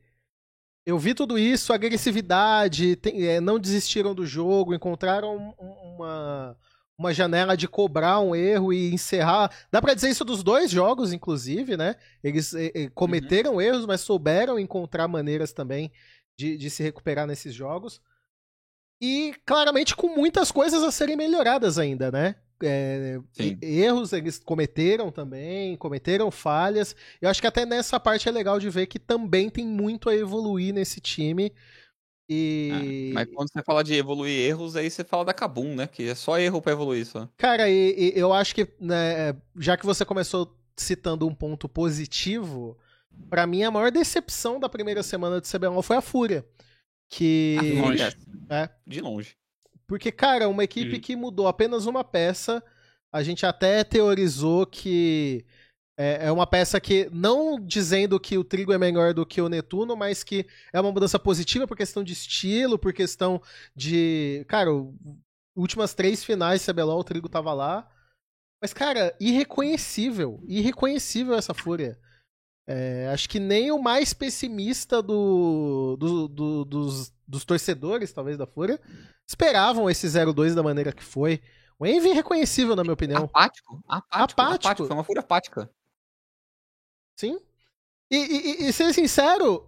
eu 0.85 0.99
vi 0.99 1.15
tudo 1.15 1.37
isso, 1.37 1.73
agressividade, 1.73 2.95
tem- 2.95 3.25
é, 3.25 3.41
não 3.41 3.59
desistiram 3.59 4.13
do 4.13 4.25
jogo, 4.25 4.73
encontraram 4.73 5.53
um- 5.59 5.95
uma, 5.95 6.57
uma 6.97 7.13
janela 7.13 7.55
de 7.57 7.67
cobrar 7.67 8.19
um 8.19 8.35
erro 8.35 8.71
e 8.73 8.93
encerrar. 8.93 9.51
Dá 9.71 9.81
pra 9.81 9.93
dizer 9.93 10.09
isso 10.09 10.25
dos 10.25 10.43
dois 10.43 10.69
jogos, 10.69 11.11
inclusive, 11.13 11.75
né? 11.77 11.95
Eles 12.23 12.53
eh, 12.53 12.71
eh, 12.75 12.89
cometeram 12.93 13.61
erros, 13.61 13.85
mas 13.85 14.01
souberam 14.01 14.59
encontrar 14.59 15.07
maneiras 15.07 15.53
também 15.53 15.91
de, 16.39 16.55
de 16.55 16.69
se 16.69 16.81
recuperar 16.81 17.27
nesses 17.27 17.53
jogos. 17.53 18.01
E 19.01 19.33
claramente 19.45 19.93
com 19.93 20.07
muitas 20.15 20.51
coisas 20.51 20.81
a 20.83 20.91
serem 20.91 21.17
melhoradas 21.17 21.77
ainda, 21.77 22.09
né? 22.09 22.35
É, 22.61 23.19
erros 23.61 24.11
eles 24.11 24.37
cometeram 24.39 25.11
também, 25.11 25.75
cometeram 25.77 26.31
falhas. 26.31 26.95
Eu 27.21 27.29
acho 27.29 27.41
que 27.41 27.47
até 27.47 27.65
nessa 27.65 27.99
parte 27.99 28.27
é 28.27 28.31
legal 28.31 28.57
de 28.59 28.69
ver 28.69 28.87
que 28.87 28.99
também 28.99 29.49
tem 29.49 29.65
muito 29.65 30.09
a 30.09 30.15
evoluir 30.15 30.73
nesse 30.73 31.01
time. 31.01 31.53
E. 32.29 33.09
É, 33.11 33.13
mas 33.13 33.27
quando 33.33 33.51
você 33.51 33.63
fala 33.63 33.83
de 33.83 33.93
evoluir 33.93 34.39
erros, 34.39 34.75
aí 34.75 34.89
você 34.89 35.03
fala 35.03 35.25
da 35.25 35.33
Kabum, 35.33 35.75
né? 35.75 35.87
Que 35.87 36.09
é 36.09 36.15
só 36.15 36.37
erro 36.37 36.61
pra 36.61 36.73
evoluir 36.73 37.05
só. 37.05 37.27
Cara, 37.37 37.69
e, 37.69 38.13
e 38.15 38.19
eu 38.19 38.33
acho 38.33 38.53
que, 38.55 38.67
né, 38.79 39.35
já 39.57 39.75
que 39.75 39.85
você 39.85 40.05
começou 40.05 40.53
citando 40.77 41.27
um 41.27 41.33
ponto 41.33 41.67
positivo, 41.67 42.77
pra 43.29 43.47
mim 43.47 43.63
a 43.63 43.71
maior 43.71 43.91
decepção 43.91 44.59
da 44.59 44.69
primeira 44.69 45.01
semana 45.03 45.41
de 45.41 45.49
CBLOL 45.49 45.81
foi 45.81 45.97
a 45.97 46.01
Fúria. 46.01 46.45
Que. 47.09 47.57
De 47.61 47.81
longe. 47.81 48.17
É. 48.49 48.69
De 48.85 49.01
longe. 49.01 49.35
Porque, 49.87 50.11
cara, 50.11 50.47
uma 50.47 50.63
equipe 50.63 50.97
Hum. 50.97 50.99
que 50.99 51.15
mudou 51.15 51.47
apenas 51.47 51.85
uma 51.87 52.03
peça, 52.03 52.63
a 53.11 53.23
gente 53.23 53.45
até 53.45 53.83
teorizou 53.83 54.65
que 54.67 55.43
é, 55.97 56.27
é 56.27 56.31
uma 56.31 56.45
peça 56.45 56.79
que, 56.79 57.09
não 57.11 57.59
dizendo 57.59 58.19
que 58.19 58.37
o 58.37 58.43
Trigo 58.43 58.71
é 58.71 58.77
melhor 58.77 59.13
do 59.13 59.25
que 59.25 59.41
o 59.41 59.49
Netuno, 59.49 59.95
mas 59.97 60.23
que 60.23 60.45
é 60.71 60.79
uma 60.79 60.91
mudança 60.91 61.17
positiva 61.17 61.67
por 61.67 61.75
questão 61.75 62.03
de 62.03 62.13
estilo, 62.13 62.77
por 62.77 62.93
questão 62.93 63.41
de. 63.75 64.45
Cara, 64.47 64.69
últimas 65.55 65.93
três 65.95 66.23
finais 66.23 66.63
CBLOL, 66.65 66.99
o 66.99 67.03
Trigo 67.03 67.27
tava 67.27 67.51
lá. 67.53 67.89
Mas, 68.61 68.73
cara, 68.73 69.15
irreconhecível. 69.19 70.43
Irreconhecível 70.47 71.33
essa 71.33 71.53
fúria. 71.53 71.97
É, 72.71 73.09
acho 73.11 73.27
que 73.27 73.39
nem 73.39 73.71
o 73.71 73.79
mais 73.81 74.13
pessimista 74.13 75.01
do, 75.01 75.97
do- 75.99 76.27
do- 76.27 76.65
dos, 76.65 77.11
dos 77.27 77.43
torcedores, 77.43 78.11
talvez, 78.13 78.37
da 78.37 78.45
Fúria, 78.45 78.79
esperavam 79.27 79.89
esse 79.89 80.05
0-2 80.05 80.53
da 80.53 80.61
maneira 80.61 80.91
que 80.91 81.03
foi. 81.03 81.41
O 81.79 81.85
Envy 81.87 82.09
é 82.09 82.11
irreconhecível, 82.11 82.75
na 82.75 82.83
minha 82.83 82.93
opinião. 82.93 83.23
Apático? 83.23 83.81
Apático. 83.87 84.13
Apático. 84.41 84.41
apático. 84.67 84.87
Foi 84.87 84.95
uma 84.95 85.03
fúria 85.03 85.21
apática. 85.21 85.67
Sim. 87.15 87.39
E, 88.11 88.15
e- 88.17 88.51
e- 88.65 88.69
e 88.69 88.73
ser 88.73 88.93
sincero, 88.93 89.65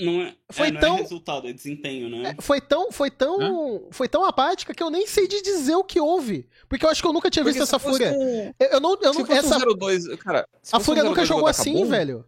Não 0.00 0.22
é, 0.22 0.36
Foi 0.52 0.68
é, 0.68 0.70
não 0.70 0.80
tão- 0.80 0.96
é 0.96 1.00
resultado, 1.00 1.48
é 1.48 1.52
desempenho, 1.52 2.08
né? 2.08 2.30
é, 2.38 2.40
foi 2.40 2.60
tão, 2.60 2.92
foi 2.92 3.10
tão, 3.10 3.88
foi 3.90 4.08
tão 4.08 4.24
apática 4.24 4.72
que 4.72 4.80
eu 4.82 4.90
nem 4.90 5.06
sei 5.08 5.26
de 5.26 5.42
dizer 5.42 5.74
o 5.74 5.82
que 5.82 5.98
houve. 6.00 6.48
Porque 6.68 6.86
eu 6.86 6.88
acho 6.88 7.02
que 7.02 7.08
eu 7.08 7.12
nunca 7.12 7.28
tinha 7.28 7.42
Porque 7.44 7.58
visto 7.58 7.64
essa 7.68 7.78
fúria. 7.80 8.12
um- 8.12 8.54
Eu, 8.60 8.68
eu 8.74 8.80
não, 8.80 8.92
eu 8.92 9.12
se 9.12 9.18
não, 9.18 9.26
fosse 9.26 9.38
essa, 9.38 9.56
um 9.56 9.60
0-2, 9.60 10.16
cara. 10.18 10.48
se 10.62 10.74
a 10.74 10.78
fosse 10.78 10.82
um 10.82 10.84
Fúria 10.84 11.02
nunca 11.02 11.22
0-2 11.22 11.26
jogou 11.26 11.46
assim, 11.48 11.84
velho. 11.84 12.24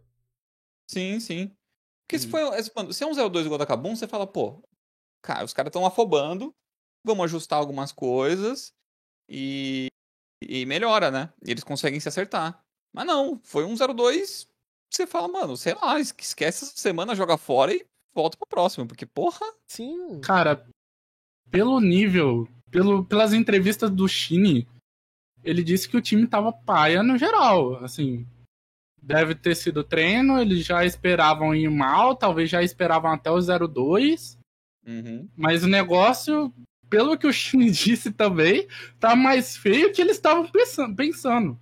Sim, 0.91 1.21
sim. 1.21 1.51
Porque 2.03 2.19
se, 2.19 2.27
Hum. 2.27 2.31
foi, 2.31 2.43
mano, 2.75 2.93
se 2.93 3.05
é 3.05 3.07
um 3.07 3.15
0-2 3.15 3.47
igual 3.47 3.59
da 3.59 3.67
Kabum, 3.67 3.95
você 3.95 4.09
fala, 4.09 4.27
pô, 4.27 4.61
cara, 5.23 5.45
os 5.45 5.53
caras 5.53 5.71
estão 5.71 5.87
afobando, 5.87 6.53
vamos 7.05 7.25
ajustar 7.27 7.59
algumas 7.59 7.93
coisas 7.93 8.73
e, 9.29 9.87
e 10.43 10.67
melhora, 10.67 11.11
né? 11.11 11.33
E 11.47 11.51
eles 11.53 11.63
conseguem 11.63 12.01
se 12.01 12.09
acertar. 12.09 12.61
Mas 12.93 13.07
não, 13.07 13.41
foi 13.45 13.65
um 13.65 13.77
0-2, 13.77 14.49
você 14.93 15.07
fala, 15.07 15.29
mano, 15.29 15.57
sei 15.57 15.75
lá, 15.75 16.01
es- 16.01 16.13
esquece 16.19 16.65
essa 16.65 16.77
semana, 16.77 17.15
joga 17.15 17.37
fora 17.39 17.73
e 17.73 17.87
volta 18.13 18.37
pro 18.37 18.49
próximo, 18.49 18.87
porque, 18.89 19.07
porra, 19.07 19.47
Sim. 19.69 20.21
Cara, 20.23 20.67
pelo 21.49 21.81
nível, 21.81 22.49
pelo, 22.73 23.05
pelas 23.05 23.33
entrevistas 23.33 23.89
do 23.89 24.09
Shine, 24.09 24.67
ele 25.45 25.63
disse 25.63 25.89
que 25.89 25.97
o 25.97 26.03
time 26.03 26.27
tava 26.27 26.53
paia 26.53 27.01
no 27.05 27.17
geral. 27.17 27.77
Assim, 27.85 28.27
deve 29.03 29.35
ter 29.35 29.55
sido 29.55 29.83
treino, 29.85 30.41
eles 30.41 30.65
já 30.65 30.85
esperavam 30.85 31.55
ir 31.55 31.69
mal, 31.71 32.15
talvez 32.15 32.49
já 32.51 32.63
esperavam 32.63 33.11
até 33.13 33.31
o 33.31 33.39
0-2. 33.39 34.37
uhum. 34.87 35.29
Mas 35.37 35.63
o 35.65 35.69
negócio, 35.69 36.53
pelo 36.89 37.17
que 37.19 37.27
o 37.27 37.33
Shine 37.33 37.71
disse 37.71 38.11
também, 38.11 38.67
tá 38.99 39.15
mais 39.17 39.57
feio 39.57 39.93
que 39.93 40.01
eles 40.01 40.17
estavam 40.17 40.49
pensando. 40.97 41.59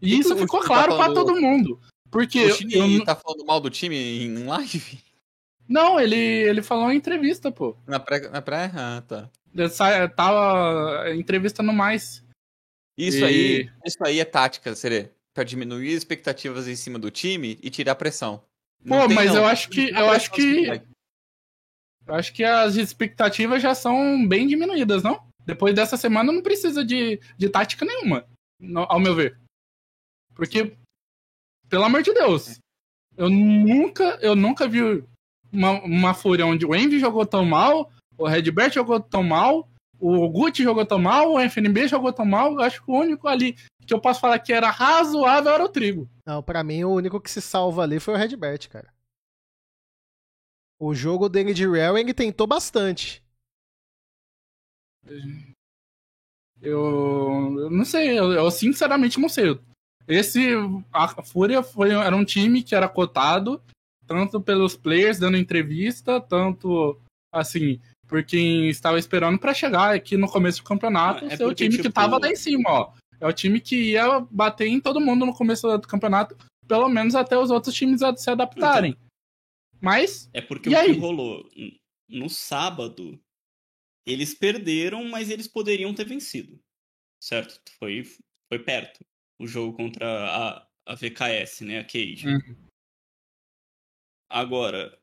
E 0.00 0.18
isso 0.18 0.34
o 0.34 0.38
ficou 0.38 0.60
Shine 0.60 0.68
tá 0.68 0.74
claro 0.74 0.96
pra 0.96 1.04
falando- 1.06 1.26
todo 1.26 1.40
mundo. 1.40 1.80
Porque 2.10 2.44
o 2.44 2.54
Chile 2.54 2.98
eu 2.98 3.04
tá 3.04 3.14
falando 3.16 3.46
mal 3.46 3.58
do 3.60 3.70
time 3.70 3.96
em 3.96 4.44
live? 4.44 4.98
não, 5.68 5.98
ele, 5.98 6.16
ele 6.16 6.60
falou 6.62 6.90
em 6.92 6.96
entrevista, 6.96 7.50
pô. 7.50 7.74
Na 7.86 7.98
pré? 7.98 8.28
Na 8.28 8.42
pré? 8.42 8.70
Ah, 8.74 9.02
tá. 9.06 9.30
Ele 9.54 9.68
sa- 9.70 10.08
tava 10.08 11.10
entrevistando 11.14 11.72
mais. 11.72 12.22
Isso 12.98 13.18
E- 13.18 13.24
aí, 13.24 13.70
isso 13.86 13.96
aí 14.04 14.20
é 14.20 14.24
tática, 14.26 14.74
Serê. 14.74 15.10
Pra 15.34 15.44
diminuir 15.44 15.88
as 15.88 15.98
expectativas 15.98 16.68
em 16.68 16.76
cima 16.76 16.98
do 16.98 17.10
time 17.10 17.58
e 17.62 17.70
tirar 17.70 17.94
pressão. 17.94 18.44
Pô, 18.86 19.06
tem, 19.06 19.14
mas 19.14 19.30
não. 19.30 19.36
eu 19.36 19.46
acho 19.46 19.68
que 19.68 19.90
eu 19.90 20.10
acho 20.10 20.30
que 20.32 20.66
eu 22.06 22.14
acho 22.14 22.32
que 22.32 22.44
as 22.44 22.74
expectativas 22.76 23.62
já 23.62 23.74
são 23.74 24.26
bem 24.26 24.46
diminuídas, 24.46 25.02
não? 25.02 25.24
Depois 25.46 25.74
dessa 25.74 25.96
semana 25.96 26.32
não 26.32 26.42
precisa 26.42 26.84
de, 26.84 27.20
de 27.38 27.48
tática 27.48 27.84
nenhuma, 27.84 28.26
ao 28.88 29.00
meu 29.00 29.14
ver. 29.14 29.38
Porque 30.34 30.76
pelo 31.68 31.84
amor 31.84 32.02
de 32.02 32.12
Deus, 32.12 32.58
eu 33.16 33.30
nunca 33.30 34.18
eu 34.20 34.36
nunca 34.36 34.68
vi 34.68 35.02
uma, 35.52 35.70
uma 35.82 36.14
fúria 36.14 36.46
onde 36.46 36.66
o 36.66 36.74
Envy 36.74 36.98
jogou 36.98 37.24
tão 37.24 37.44
mal, 37.44 37.90
o 38.18 38.26
Redbert 38.26 38.72
jogou 38.72 39.00
tão 39.00 39.22
mal, 39.22 39.68
o 40.02 40.28
Gucci 40.28 40.64
jogou 40.64 40.84
tão 40.84 40.98
mal, 40.98 41.32
o 41.32 41.40
FNB 41.40 41.86
jogou 41.86 42.12
tão 42.12 42.26
mal. 42.26 42.52
Eu 42.54 42.60
acho 42.60 42.82
que 42.82 42.90
o 42.90 42.98
único 42.98 43.28
ali 43.28 43.56
que 43.86 43.94
eu 43.94 44.00
posso 44.00 44.20
falar 44.20 44.38
que 44.40 44.52
era 44.52 44.68
razoável 44.68 45.52
era 45.52 45.64
o 45.64 45.68
Trigo. 45.68 46.10
Não, 46.26 46.42
pra 46.42 46.64
mim 46.64 46.82
o 46.82 46.90
único 46.90 47.20
que 47.20 47.30
se 47.30 47.40
salva 47.40 47.84
ali 47.84 48.00
foi 48.00 48.14
o 48.14 48.16
Redbert, 48.16 48.68
cara. 48.68 48.92
O 50.78 50.92
jogo 50.92 51.28
dele 51.28 51.54
de 51.54 51.68
Rewing 51.68 52.12
tentou 52.12 52.46
bastante. 52.46 53.22
Eu, 56.60 57.56
eu 57.58 57.70
não 57.70 57.84
sei, 57.84 58.18
eu, 58.18 58.32
eu 58.32 58.50
sinceramente 58.50 59.20
não 59.20 59.28
sei. 59.28 59.60
Esse 60.08 60.48
a 60.92 61.22
Fúria 61.22 61.62
foi, 61.62 61.90
era 61.90 62.16
um 62.16 62.24
time 62.24 62.62
que 62.62 62.74
era 62.74 62.88
cotado 62.88 63.62
tanto 64.04 64.40
pelos 64.40 64.76
players 64.76 65.18
dando 65.18 65.36
entrevista, 65.36 66.20
tanto 66.20 67.00
assim, 67.32 67.80
por 68.12 68.22
quem 68.22 68.68
estava 68.68 68.98
esperando 68.98 69.38
pra 69.38 69.54
chegar 69.54 69.94
aqui 69.94 70.18
no 70.18 70.28
começo 70.30 70.58
do 70.58 70.64
campeonato, 70.64 71.24
Ah, 71.24 71.28
é 71.28 71.36
ser 71.38 71.44
o 71.44 71.46
porque, 71.48 71.64
time 71.64 71.76
que 71.76 71.82
tipo, 71.84 71.94
tava 71.94 72.18
lá 72.18 72.28
em 72.28 72.36
cima, 72.36 72.68
ó. 72.68 72.94
É 73.18 73.26
o 73.26 73.32
time 73.32 73.58
que 73.58 73.92
ia 73.92 74.20
bater 74.30 74.66
em 74.66 74.78
todo 74.78 75.00
mundo 75.00 75.24
no 75.24 75.34
começo 75.34 75.66
do 75.78 75.88
campeonato, 75.88 76.36
pelo 76.68 76.90
menos 76.90 77.14
até 77.14 77.38
os 77.38 77.50
outros 77.50 77.74
times 77.74 78.00
se 78.18 78.30
adaptarem. 78.30 78.94
Mas 79.80 80.28
É 80.34 80.42
porque 80.42 80.68
o 80.68 80.76
aí? 80.78 80.92
que 80.92 81.00
rolou 81.00 81.48
no 82.06 82.28
sábado, 82.28 83.18
eles 84.06 84.34
perderam, 84.34 85.04
mas 85.08 85.30
eles 85.30 85.48
poderiam 85.48 85.94
ter 85.94 86.04
vencido. 86.04 86.60
Certo? 87.22 87.62
Foi, 87.78 88.02
foi 88.52 88.58
perto. 88.58 89.00
O 89.40 89.46
jogo 89.46 89.74
contra 89.74 90.06
a, 90.06 90.68
a 90.86 90.94
VKS, 90.94 91.62
né? 91.64 91.78
A 91.78 91.84
Cage. 91.84 92.26
Uhum. 92.28 92.56
Agora, 94.28 94.98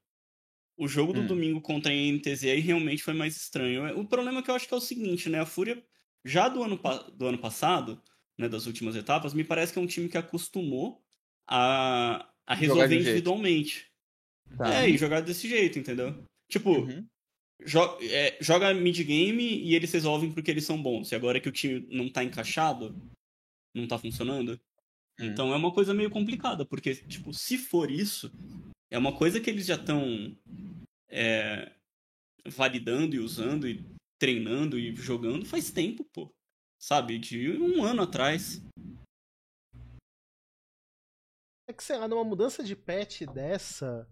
o 0.79 0.87
jogo 0.87 1.11
do 1.11 1.21
Hum. 1.21 1.27
domingo 1.27 1.61
contra 1.61 1.91
a 1.91 1.95
NTZ 1.95 2.45
aí 2.45 2.59
realmente 2.61 3.03
foi 3.03 3.13
mais 3.13 3.35
estranho. 3.35 3.99
O 3.99 4.07
problema 4.07 4.39
é 4.39 4.41
que 4.41 4.49
eu 4.49 4.55
acho 4.55 4.67
que 4.67 4.73
é 4.73 4.77
o 4.77 4.81
seguinte, 4.81 5.27
né? 5.29 5.39
A 5.41 5.45
Fúria, 5.45 5.83
já 6.23 6.47
do 6.47 6.63
ano, 6.63 6.79
do 7.13 7.27
ano 7.27 7.37
passado, 7.37 8.01
né, 8.37 8.47
das 8.47 8.65
últimas 8.65 8.95
etapas, 8.95 9.33
me 9.33 9.43
parece 9.43 9.73
que 9.73 9.79
é 9.79 9.81
um 9.81 9.85
time 9.87 10.07
que 10.07 10.17
acostumou 10.17 11.03
a, 11.45 12.31
a 12.47 12.55
resolver 12.55 12.95
individualmente. 12.95 13.87
Tá. 14.57 14.73
É, 14.83 14.89
e 14.89 14.97
jogar 14.97 15.19
desse 15.21 15.47
jeito, 15.49 15.77
entendeu? 15.77 16.23
Tipo, 16.49 16.71
Uhum. 16.79 17.05
jo- 17.65 17.97
é, 18.01 18.37
joga 18.41 18.73
mid-game 18.73 19.43
e 19.43 19.75
eles 19.75 19.91
resolvem 19.91 20.31
porque 20.31 20.49
eles 20.49 20.63
são 20.65 20.81
bons. 20.81 21.11
E 21.11 21.15
agora 21.15 21.39
que 21.41 21.49
o 21.49 21.51
time 21.51 21.85
não 21.91 22.09
tá 22.09 22.23
encaixado, 22.23 22.95
não 23.75 23.85
tá 23.85 23.97
funcionando. 23.97 24.59
Hum. 25.19 25.25
Então 25.25 25.53
é 25.53 25.57
uma 25.57 25.73
coisa 25.73 25.93
meio 25.93 26.09
complicada, 26.09 26.65
porque, 26.65 26.95
tipo, 26.95 27.33
se 27.33 27.57
for 27.57 27.91
isso, 27.91 28.31
é 28.91 28.97
uma 28.97 29.15
coisa 29.17 29.39
que 29.39 29.49
eles 29.49 29.65
já 29.65 29.75
estão 29.75 30.35
validando 32.47 33.15
e 33.15 33.19
usando 33.19 33.67
e 33.67 33.83
treinando 34.19 34.77
e 34.77 34.95
jogando 34.95 35.45
faz 35.45 35.71
tempo, 35.71 36.03
pô. 36.13 36.33
Sabe? 36.81 37.17
De 37.17 37.57
um 37.57 37.83
ano 37.83 38.03
atrás. 38.03 38.61
É 41.67 41.73
que, 41.73 41.83
sei 41.83 41.97
lá, 41.97 42.07
numa 42.07 42.23
mudança 42.23 42.63
de 42.63 42.75
patch 42.75 43.21
dessa. 43.33 44.07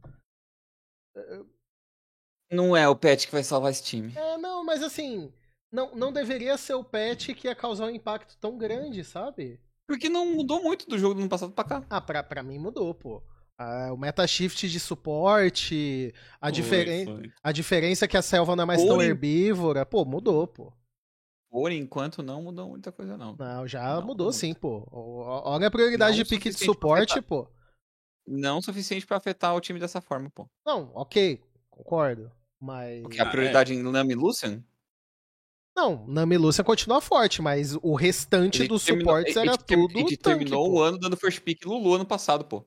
Não 2.52 2.76
é 2.76 2.88
o 2.88 2.96
Pet 2.96 3.26
que 3.26 3.32
vai 3.32 3.44
salvar 3.44 3.72
esse 3.72 3.84
time. 3.84 4.14
É, 4.16 4.38
não, 4.38 4.64
mas 4.64 4.84
assim. 4.84 5.34
Não, 5.72 5.94
não 5.96 6.14
deveria 6.14 6.58
ser 6.58 6.76
o 6.76 6.84
patch 6.84 7.30
que 7.36 7.48
ia 7.48 7.56
causar 7.56 7.88
um 7.88 7.90
impacto 7.90 8.38
tão 8.38 8.58
grande, 8.58 9.04
sabe? 9.04 9.60
Porque 9.86 10.08
não 10.08 10.26
mudou 10.34 10.62
muito 10.62 10.88
do 10.88 10.98
jogo 10.98 11.16
do 11.16 11.22
ano 11.22 11.30
passado 11.30 11.52
pra 11.52 11.64
cá. 11.64 11.86
Ah, 11.90 12.00
pra, 12.00 12.24
pra 12.24 12.44
mim 12.44 12.60
mudou, 12.60 12.94
pô. 12.94 13.24
Ah, 13.58 13.92
o 13.92 13.98
meta 13.98 14.26
shift 14.28 14.70
de 14.70 14.80
suporte, 14.80 16.14
a, 16.40 16.48
Foi, 16.48 16.52
diferen... 16.52 17.06
foi. 17.06 17.32
a 17.42 17.52
diferença 17.52 18.06
é 18.06 18.08
que 18.08 18.16
a 18.18 18.22
selva 18.22 18.56
não 18.56 18.64
é 18.64 18.68
mais 18.68 18.84
tão 18.84 18.96
Porém- 18.96 19.10
herbívora. 19.10 19.86
Pô, 19.86 20.06
mudou, 20.06 20.46
pô. 20.48 20.72
Por 21.50 21.72
enquanto 21.72 22.22
não 22.22 22.44
mudou 22.44 22.70
muita 22.70 22.92
coisa, 22.92 23.18
não. 23.18 23.36
Não, 23.36 23.68
já 23.68 23.96
Não, 23.96 24.06
mudou 24.06 24.28
não. 24.28 24.34
sim, 24.34 24.54
pô. 24.54 24.86
Olha 24.92 25.68
a 25.68 25.72
prioridade 25.72 26.18
Não 26.18 26.24
de 26.24 26.30
pique 26.30 26.50
de 26.50 26.58
suporte, 26.58 27.20
pô. 27.22 27.50
Não 28.28 28.58
o 28.60 28.62
suficiente 28.62 29.08
pra 29.08 29.18
afetar 29.18 29.56
o 29.56 29.62
time 29.62 29.80
dessa 29.80 30.02
forma, 30.02 30.30
pô. 30.30 30.48
Não, 30.66 30.92
ok, 30.94 31.42
concordo. 31.70 32.30
Mas. 32.62 33.02
Porque 33.02 33.20
a 33.20 33.24
Ah, 33.24 33.28
é. 33.28 33.32
prioridade 33.32 33.74
em 33.74 33.82
Nami 33.82 34.14
Lucian 34.14 34.64
Não, 35.76 36.06
Nami 36.08 36.38
Lucian 36.38 36.64
continua 36.66 37.00
forte, 37.00 37.42
mas 37.42 37.76
o 37.82 37.96
restante 37.96 38.62
ele 38.64 38.68
dos 38.68 38.84
terminou- 38.84 39.10
suportes 39.14 39.36
ele 39.36 39.50
era 39.50 39.58
termi- 39.58 39.88
tudo. 39.88 40.00
ele 40.00 40.18
tanque, 40.18 40.40
terminou 40.40 40.70
pô. 40.70 40.80
o 40.80 40.82
ano 40.82 40.98
dando 41.00 41.16
first 41.16 41.40
pick 41.42 41.64
Lulu 41.66 41.96
ano 41.96 42.06
passado, 42.06 42.44
pô. 42.46 42.66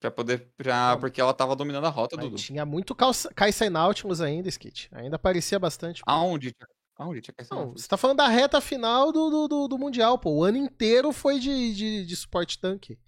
Pra 0.00 0.10
poder. 0.10 0.50
Pra, 0.56 0.96
porque 0.96 1.20
ela 1.20 1.34
tava 1.34 1.54
dominando 1.54 1.84
a 1.84 1.90
rota, 1.90 2.16
Dudu. 2.16 2.36
tinha 2.36 2.64
muito 2.64 2.96
Kaisai 3.34 3.68
Nautilus 3.68 4.22
ainda, 4.22 4.48
Skit. 4.48 4.88
Ainda 4.92 5.16
aparecia 5.16 5.58
bastante. 5.58 6.02
pô. 6.02 6.10
Aonde? 6.10 6.56
Aonde 6.96 7.20
tinha 7.20 7.34
ser? 7.44 7.54
Não, 7.54 7.72
você 7.72 7.86
tá 7.86 7.98
falando 7.98 8.16
da 8.16 8.28
reta 8.28 8.60
final 8.62 9.12
do, 9.12 9.28
do, 9.28 9.48
do, 9.48 9.68
do 9.68 9.78
Mundial, 9.78 10.18
pô. 10.18 10.30
O 10.30 10.44
ano 10.44 10.56
inteiro 10.56 11.12
foi 11.12 11.38
de, 11.38 11.74
de, 11.74 12.06
de 12.06 12.16
suporte 12.16 12.58
tanque. 12.58 12.98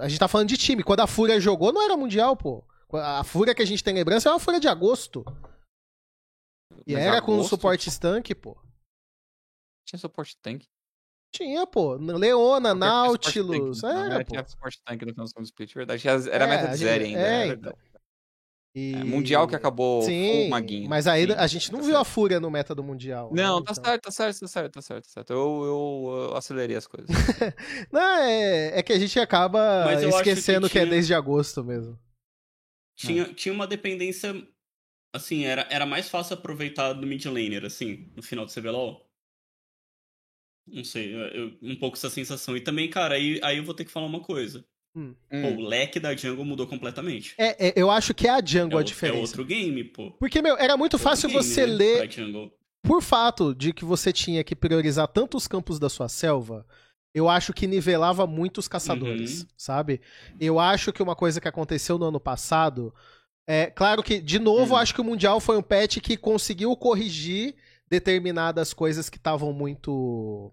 A 0.00 0.08
gente 0.08 0.18
tá 0.18 0.26
falando 0.26 0.48
de 0.48 0.56
time. 0.56 0.82
Quando 0.82 1.00
a 1.00 1.06
Fúria 1.06 1.38
jogou, 1.38 1.72
não 1.72 1.82
era 1.82 1.96
Mundial, 1.96 2.34
pô. 2.34 2.66
A 2.90 3.22
fúria 3.22 3.54
que 3.54 3.62
a 3.62 3.66
gente 3.66 3.84
tem 3.84 3.94
lembrança 3.94 4.30
é 4.30 4.32
uma 4.32 4.40
fúria 4.40 4.58
de 4.58 4.66
agosto. 4.66 5.22
E 6.86 6.94
Mas 6.94 7.02
era 7.02 7.20
com 7.20 7.32
o 7.32 7.34
agosto, 7.34 7.50
suporte 7.50 8.00
tanque, 8.00 8.34
pô. 8.34 8.58
Tinha 9.86 9.98
suporte 9.98 10.36
tank. 10.38 10.64
Tinha, 11.32 11.66
pô. 11.66 11.94
Leona, 11.94 12.70
Qualquer 12.70 12.78
Nautilus. 12.78 13.80
tank. 13.80 13.94
Não, 13.94 14.02
É, 14.02 14.06
era- 14.14 14.24
pô. 14.24 14.30
Tinha 14.32 14.46
suporte 14.46 14.80
tank 14.84 15.02
no 15.04 15.42
split, 15.42 15.74
verdade. 15.74 16.08
Era 16.08 16.44
É, 16.44 16.48
meta 16.48 16.62
a 16.64 16.66
de 16.72 16.78
gente- 16.78 16.86
zero 16.88 17.04
ainda. 17.04 17.18
É, 17.20 17.22
era 17.24 17.46
então. 17.46 17.56
verdade. 17.62 17.78
E- 18.74 18.94
É, 18.94 19.02
mundial 19.04 19.48
que 19.48 19.56
acabou 19.56 20.02
Sim, 20.02 20.48
maguinho. 20.50 20.88
mas 20.88 21.06
aí 21.06 21.26
Sim, 21.26 21.32
a 21.32 21.46
gente 21.46 21.72
não 21.72 21.80
tá 21.80 21.86
viu 21.86 21.94
a 21.96 22.04
certo. 22.04 22.14
fúria 22.14 22.38
no 22.38 22.50
meta 22.50 22.74
do 22.74 22.84
Mundial. 22.84 23.32
né? 23.34 23.42
Não, 23.42 23.62
tá 23.62 23.72
Então- 23.72 23.84
certo, 23.84 24.02
tá 24.04 24.10
certo, 24.10 24.40
tá 24.40 24.46
certo, 24.46 24.72
tá 24.74 24.82
certo, 24.82 25.04
tá 25.04 25.10
certo. 25.10 25.32
Eu, 25.32 25.38
eu, 25.64 26.28
eu 26.30 26.36
acelerei 26.36 26.76
as 26.76 26.86
coisas. 26.86 27.08
Não, 27.90 28.00
é, 28.20 28.78
é 28.78 28.82
que 28.82 28.92
a 28.92 28.98
gente 28.98 29.18
acaba 29.18 29.86
que 29.98 30.06
esquecendo 30.08 30.68
que, 30.70 30.78
é 30.78 30.82
tinha- 30.82 30.90
desde 30.92 31.14
agosto 31.14 31.64
mesmo. 31.64 31.98
Tinha, 32.96 33.32
tinha 33.34 33.52
uma 33.52 33.66
dependência. 33.66 34.34
Assim, 35.14 35.44
era, 35.44 35.66
era 35.70 35.86
mais 35.86 36.08
fácil 36.08 36.34
aproveitar 36.34 36.92
do 36.92 37.06
mid 37.06 37.24
laner, 37.24 37.64
assim, 37.64 38.12
no 38.14 38.22
final 38.22 38.44
do 38.44 38.52
CBLOL. 38.52 39.07
Não 40.72 40.84
sei, 40.84 41.14
eu, 41.14 41.52
um 41.62 41.76
pouco 41.76 41.96
essa 41.96 42.10
sensação. 42.10 42.56
E 42.56 42.60
também, 42.60 42.88
cara, 42.88 43.14
aí, 43.14 43.38
aí 43.42 43.56
eu 43.58 43.64
vou 43.64 43.74
ter 43.74 43.84
que 43.84 43.90
falar 43.90 44.06
uma 44.06 44.20
coisa. 44.20 44.64
Pô, 44.94 45.00
Hum. 45.00 45.14
o 45.58 45.60
leque 45.68 46.00
da 46.00 46.16
jungle 46.16 46.44
mudou 46.44 46.66
completamente. 46.66 47.34
É, 47.38 47.68
é, 47.68 47.72
eu 47.76 47.88
acho 47.90 48.12
que 48.12 48.26
é 48.26 48.30
a 48.30 48.38
É, 48.38 48.42
jungle 48.46 48.78
a 48.78 48.80
é 48.80 48.84
diferença. 48.84 49.20
outro 49.20 49.44
game, 49.44 49.84
pô. 49.84 50.10
Porque, 50.12 50.42
meu, 50.42 50.56
era 50.58 50.76
muito 50.76 50.94
Outro 50.94 51.08
fácil 51.08 51.28
game, 51.28 51.40
você 51.42 51.66
né, 51.66 51.72
ler 51.72 52.10
por 52.82 53.00
fato 53.02 53.54
de 53.54 53.72
que 53.72 53.84
você 53.84 54.12
tinha 54.12 54.42
que 54.42 54.56
priorizar 54.56 55.06
tanto 55.06 55.36
os 55.36 55.46
campos 55.46 55.78
da 55.78 55.88
sua 55.88 56.08
selva, 56.08 56.66
eu 57.14 57.28
acho 57.28 57.52
que 57.52 57.66
nivelava 57.66 58.26
muito 58.26 58.58
os 58.58 58.66
caçadores, 58.66 59.42
Uhum. 59.42 59.46
sabe? 59.56 60.00
Eu 60.40 60.58
acho 60.58 60.92
que 60.92 61.02
uma 61.02 61.14
coisa 61.14 61.40
que 61.40 61.46
aconteceu 61.48 61.96
no 61.98 62.06
ano 62.06 62.18
passado 62.20 62.92
é, 63.46 63.66
claro 63.66 64.02
que 64.02 64.20
de 64.20 64.38
novo, 64.38 64.72
Hum. 64.72 64.76
eu 64.76 64.76
acho 64.76 64.94
que 64.94 65.00
o 65.00 65.04
mundial 65.04 65.38
foi 65.38 65.56
um 65.56 65.62
patch 65.62 65.98
que 66.00 66.16
conseguiu 66.16 66.74
corrigir 66.76 67.54
determinadas 67.88 68.72
coisas 68.74 69.08
que 69.08 69.16
estavam 69.16 69.52
muito 69.52 70.52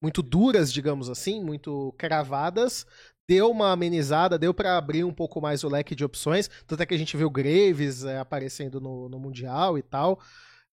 muito 0.00 0.22
duras, 0.22 0.72
digamos 0.72 1.08
assim, 1.10 1.42
muito 1.42 1.94
cravadas. 1.98 2.86
Deu 3.28 3.50
uma 3.50 3.70
amenizada, 3.72 4.38
deu 4.38 4.52
pra 4.52 4.76
abrir 4.76 5.04
um 5.04 5.12
pouco 5.12 5.40
mais 5.40 5.62
o 5.62 5.68
leque 5.68 5.94
de 5.94 6.04
opções. 6.04 6.50
Tanto 6.66 6.82
é 6.82 6.86
que 6.86 6.94
a 6.94 6.98
gente 6.98 7.16
viu 7.16 7.30
Graves 7.30 8.04
é, 8.04 8.18
aparecendo 8.18 8.80
no, 8.80 9.08
no 9.08 9.18
Mundial 9.20 9.78
e 9.78 9.82
tal. 9.82 10.18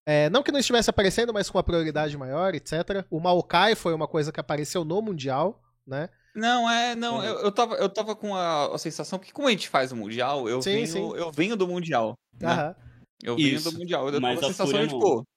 É, 0.06 0.30
não 0.30 0.42
que 0.42 0.52
não 0.52 0.60
estivesse 0.60 0.90
aparecendo, 0.90 1.34
mas 1.34 1.50
com 1.50 1.58
uma 1.58 1.64
prioridade 1.64 2.18
maior, 2.18 2.56
etc. 2.56 3.06
O 3.12 3.20
Maokai 3.20 3.76
foi 3.76 3.94
uma 3.94 4.08
coisa 4.08 4.32
que 4.32 4.40
apareceu 4.40 4.86
no 4.86 5.02
Mundial, 5.02 5.62
né? 5.86 6.10
Não, 6.34 6.70
é, 6.70 6.96
não, 6.96 7.24
eu, 7.24 7.40
eu, 7.40 7.52
tava, 7.52 7.76
eu 7.76 7.90
tava 7.90 8.16
com 8.16 8.36
a, 8.36 8.74
a 8.74 8.78
sensação 8.78 9.20
que 9.20 9.34
como 9.34 9.48
a 9.48 9.52
gente 9.52 9.68
faz 9.68 9.92
o 9.92 9.96
Mundial, 9.96 10.48
eu, 10.48 10.62
Sim, 10.62 10.72
venho, 10.72 10.88
sim. 10.88 11.12
eu 11.16 11.32
venho 11.32 11.56
do 11.58 11.68
Mundial. 11.68 12.14
né? 12.40 12.76
Eu 13.24 13.36
venho 13.36 13.56
Isso, 13.56 13.72
do 13.72 13.80
Mundial. 13.80 14.08
Eu 14.08 14.22
mas 14.22 14.40
tava 14.40 14.40
com 14.40 14.46
a 14.46 14.54
sensação 14.54 14.82
de, 14.82 14.94
tipo, 14.94 15.28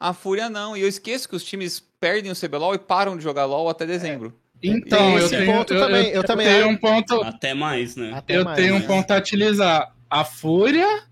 a 0.00 0.12
Fúria 0.12 0.48
não. 0.48 0.76
E 0.76 0.80
eu 0.82 0.88
esqueço 0.88 1.28
que 1.28 1.36
os 1.36 1.44
times 1.44 1.80
perdem 2.00 2.30
o 2.30 2.36
CBLOL 2.36 2.74
e 2.74 2.78
param 2.78 3.16
de 3.16 3.22
jogar 3.22 3.44
LOL 3.46 3.68
até 3.68 3.86
dezembro. 3.86 4.38
Então, 4.62 4.98
Tem 4.98 5.12
eu 5.12 5.18
esse 5.18 5.36
tenho, 5.36 5.52
ponto 5.52 5.74
eu, 5.74 5.80
também, 5.80 6.06
eu, 6.08 6.12
eu 6.14 6.24
também 6.24 6.46
tenho 6.46 6.68
um 6.68 6.76
ponto, 6.76 7.20
Até 7.22 7.52
mais, 7.54 7.94
né? 7.94 8.12
Até 8.14 8.38
eu 8.38 8.44
mais, 8.44 8.56
tenho 8.58 8.76
um 8.76 8.78
né? 8.78 8.86
ponto 8.86 9.10
a 9.10 9.16
utilizar. 9.18 9.94
A 10.08 10.24
Fúria, 10.24 11.04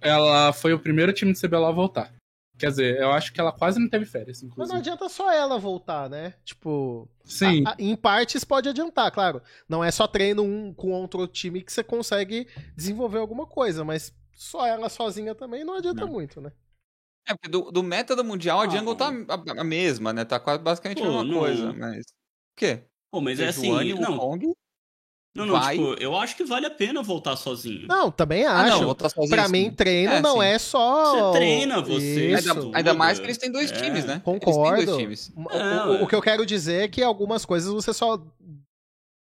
ela 0.00 0.52
foi 0.52 0.72
o 0.72 0.78
primeiro 0.78 1.12
time 1.12 1.32
de 1.32 1.40
CBLOL 1.40 1.66
a 1.66 1.72
voltar. 1.72 2.14
Quer 2.56 2.70
dizer, 2.70 2.96
eu 3.00 3.12
acho 3.12 3.32
que 3.32 3.40
ela 3.40 3.52
quase 3.52 3.78
não 3.78 3.88
teve 3.88 4.04
férias, 4.04 4.38
Mas 4.42 4.42
não 4.42 4.48
inclusive. 4.48 4.78
adianta 4.78 5.08
só 5.08 5.30
ela 5.32 5.58
voltar, 5.58 6.10
né? 6.10 6.34
Tipo, 6.44 7.08
Sim, 7.24 7.62
a- 7.64 7.70
a- 7.70 7.76
em 7.78 7.94
partes 7.94 8.42
pode 8.42 8.68
adiantar, 8.68 9.12
claro. 9.12 9.40
Não 9.68 9.84
é 9.84 9.90
só 9.92 10.08
treino 10.08 10.42
um 10.42 10.72
com 10.74 10.90
outro 10.90 11.24
time 11.28 11.62
que 11.62 11.72
você 11.72 11.84
consegue 11.84 12.48
desenvolver 12.76 13.18
alguma 13.18 13.46
coisa, 13.46 13.84
mas 13.84 14.12
só 14.34 14.66
ela 14.66 14.88
sozinha 14.88 15.34
também 15.36 15.62
não 15.64 15.74
adianta 15.76 16.00
Não. 16.04 16.12
muito, 16.12 16.40
né? 16.40 16.50
É, 17.28 17.34
porque 17.34 17.48
do, 17.48 17.70
do 17.70 17.82
meta 17.82 18.16
do 18.16 18.24
Mundial, 18.24 18.60
a 18.60 18.64
Ah, 18.64 18.68
jungle 18.70 18.94
tá 18.94 19.08
a, 19.28 19.60
a 19.60 19.64
mesma, 19.64 20.12
né? 20.12 20.24
Tá 20.24 20.40
quase 20.40 20.62
basicamente 20.62 21.02
a 21.02 21.04
Pô, 21.04 21.08
mesma 21.08 21.24
não. 21.24 21.38
coisa, 21.38 21.72
mas... 21.74 21.98
O 22.06 22.56
quê? 22.56 22.84
Pô, 23.10 23.20
mas 23.20 23.38
é 23.38 23.48
assim. 23.48 23.70
Não, 23.94 24.12
Wukong? 24.12 24.54
não, 25.36 25.46
não, 25.46 25.60
vai. 25.60 25.76
tipo, 25.76 25.94
eu 26.00 26.16
acho 26.16 26.36
que 26.36 26.44
vale 26.44 26.66
a 26.66 26.70
pena 26.70 27.02
voltar 27.02 27.36
sozinho. 27.36 27.86
Não, 27.86 28.10
também 28.10 28.44
Ah, 28.44 28.62
acho. 28.62 28.78
não, 28.78 28.84
voltar 28.86 29.08
sozinho. 29.10 29.30
pra 29.30 29.46
sim. 29.46 29.52
mim, 29.52 29.70
treino 29.70 30.14
É, 30.14 30.20
não 30.20 30.36
sim. 30.40 30.46
é 30.46 30.58
só. 30.58 31.32
Você 31.32 31.38
treina, 31.38 31.80
você. 31.80 32.34
Ainda, 32.34 32.76
ainda 32.78 32.94
mais 32.94 33.18
que 33.18 33.26
eles 33.26 33.38
têm 33.38 33.52
dois 33.52 33.70
É. 33.70 33.74
times, 33.74 34.04
né? 34.04 34.20
Concordo. 34.24 34.80
Eles 34.80 34.86
têm 34.86 34.86
dois 34.86 34.98
times. 34.98 35.32
O- 35.36 35.50
É, 35.52 35.84
o, 35.86 35.88
o 35.88 36.00
ué. 36.02 36.06
que 36.06 36.14
eu 36.14 36.22
quero 36.22 36.44
dizer 36.44 36.84
é 36.84 36.88
que 36.88 37.02
algumas 37.02 37.44
coisas 37.44 37.72
você 37.72 37.92
só. 37.92 38.20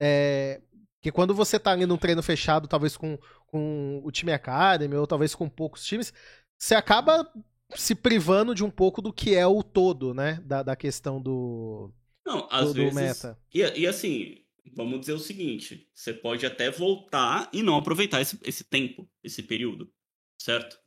É, 0.01 0.61
que 1.01 1.11
quando 1.11 1.33
você 1.33 1.59
tá 1.59 1.71
ali 1.71 1.85
num 1.85 1.97
treino 1.97 2.23
fechado, 2.23 2.67
talvez 2.67 2.97
com, 2.97 3.17
com 3.47 4.01
o 4.03 4.11
time 4.11 4.31
Academy, 4.33 4.95
ou 4.95 5.07
talvez 5.07 5.33
com 5.35 5.47
poucos 5.47 5.85
times, 5.85 6.13
você 6.57 6.75
acaba 6.75 7.29
se 7.75 7.95
privando 7.95 8.53
de 8.55 8.63
um 8.63 8.69
pouco 8.69 9.01
do 9.01 9.11
que 9.13 9.35
é 9.35 9.45
o 9.47 9.61
todo, 9.63 10.13
né? 10.13 10.41
Da, 10.45 10.63
da 10.63 10.75
questão 10.75 11.21
do, 11.21 11.91
Não, 12.25 12.47
às 12.51 12.67
do, 12.67 12.73
do 12.73 12.73
vezes. 12.91 12.93
meta. 12.95 13.37
E, 13.53 13.59
e 13.81 13.87
assim, 13.87 14.37
vamos 14.75 14.99
dizer 15.01 15.13
o 15.13 15.19
seguinte: 15.19 15.87
você 15.93 16.13
pode 16.13 16.45
até 16.45 16.69
voltar 16.71 17.49
e 17.53 17.61
não 17.63 17.75
aproveitar 17.77 18.21
esse, 18.21 18.39
esse 18.43 18.63
tempo, 18.63 19.09
esse 19.23 19.43
período, 19.43 19.91
certo? 20.39 20.77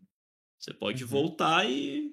Você 0.59 0.72
pode 0.74 1.03
Uhum. 1.05 1.11
voltar 1.11 1.68
e. 1.68 2.12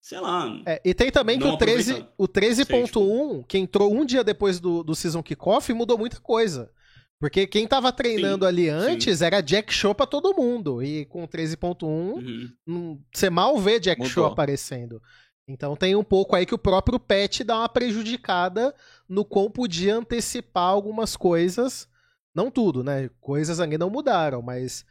Sei 0.00 0.20
lá. 0.20 0.48
É, 0.64 0.80
e 0.84 0.94
tem 0.94 1.10
também 1.10 1.38
que 1.38 1.44
o 1.46 1.56
13 1.56 1.92
aproveitar. 1.92 2.14
o 2.16 2.28
13.1, 2.28 3.44
que 3.46 3.58
entrou 3.58 3.92
um 3.92 4.04
dia 4.04 4.22
depois 4.22 4.60
do, 4.60 4.82
do 4.82 4.94
Season 4.94 5.22
Kickoff, 5.22 5.72
mudou 5.72 5.98
muita 5.98 6.20
coisa. 6.20 6.72
Porque 7.20 7.46
quem 7.48 7.66
tava 7.66 7.92
treinando 7.92 8.44
Sim, 8.44 8.48
ali 8.48 8.62
sim. 8.64 8.70
antes 8.70 9.22
era 9.22 9.40
Jack 9.40 9.72
Show 9.74 9.94
pra 9.94 10.06
todo 10.06 10.34
mundo. 10.34 10.82
E 10.82 11.04
com 11.06 11.24
o 11.24 11.28
13.1, 11.28 12.52
Uhum. 12.66 13.02
você 13.12 13.28
mal 13.28 13.58
vê 13.58 13.80
Jack 13.80 13.98
Mudou. 14.00 14.12
Show 14.12 14.24
aparecendo. 14.26 15.02
Então 15.48 15.74
tem 15.74 15.96
um 15.96 16.04
pouco 16.04 16.36
aí 16.36 16.44
que 16.46 16.54
o 16.54 16.58
próprio 16.58 17.00
patch 17.00 17.40
dá 17.40 17.56
uma 17.58 17.68
prejudicada 17.68 18.74
no 19.08 19.24
quão 19.24 19.50
podia 19.50 19.96
antecipar 19.96 20.64
algumas 20.70 21.16
coisas. 21.16 21.88
Não 22.34 22.50
tudo, 22.50 22.84
né? 22.84 23.10
Coisas 23.20 23.58
ali 23.58 23.76
não 23.78 23.90
mudaram, 23.90 24.40
mas 24.42 24.84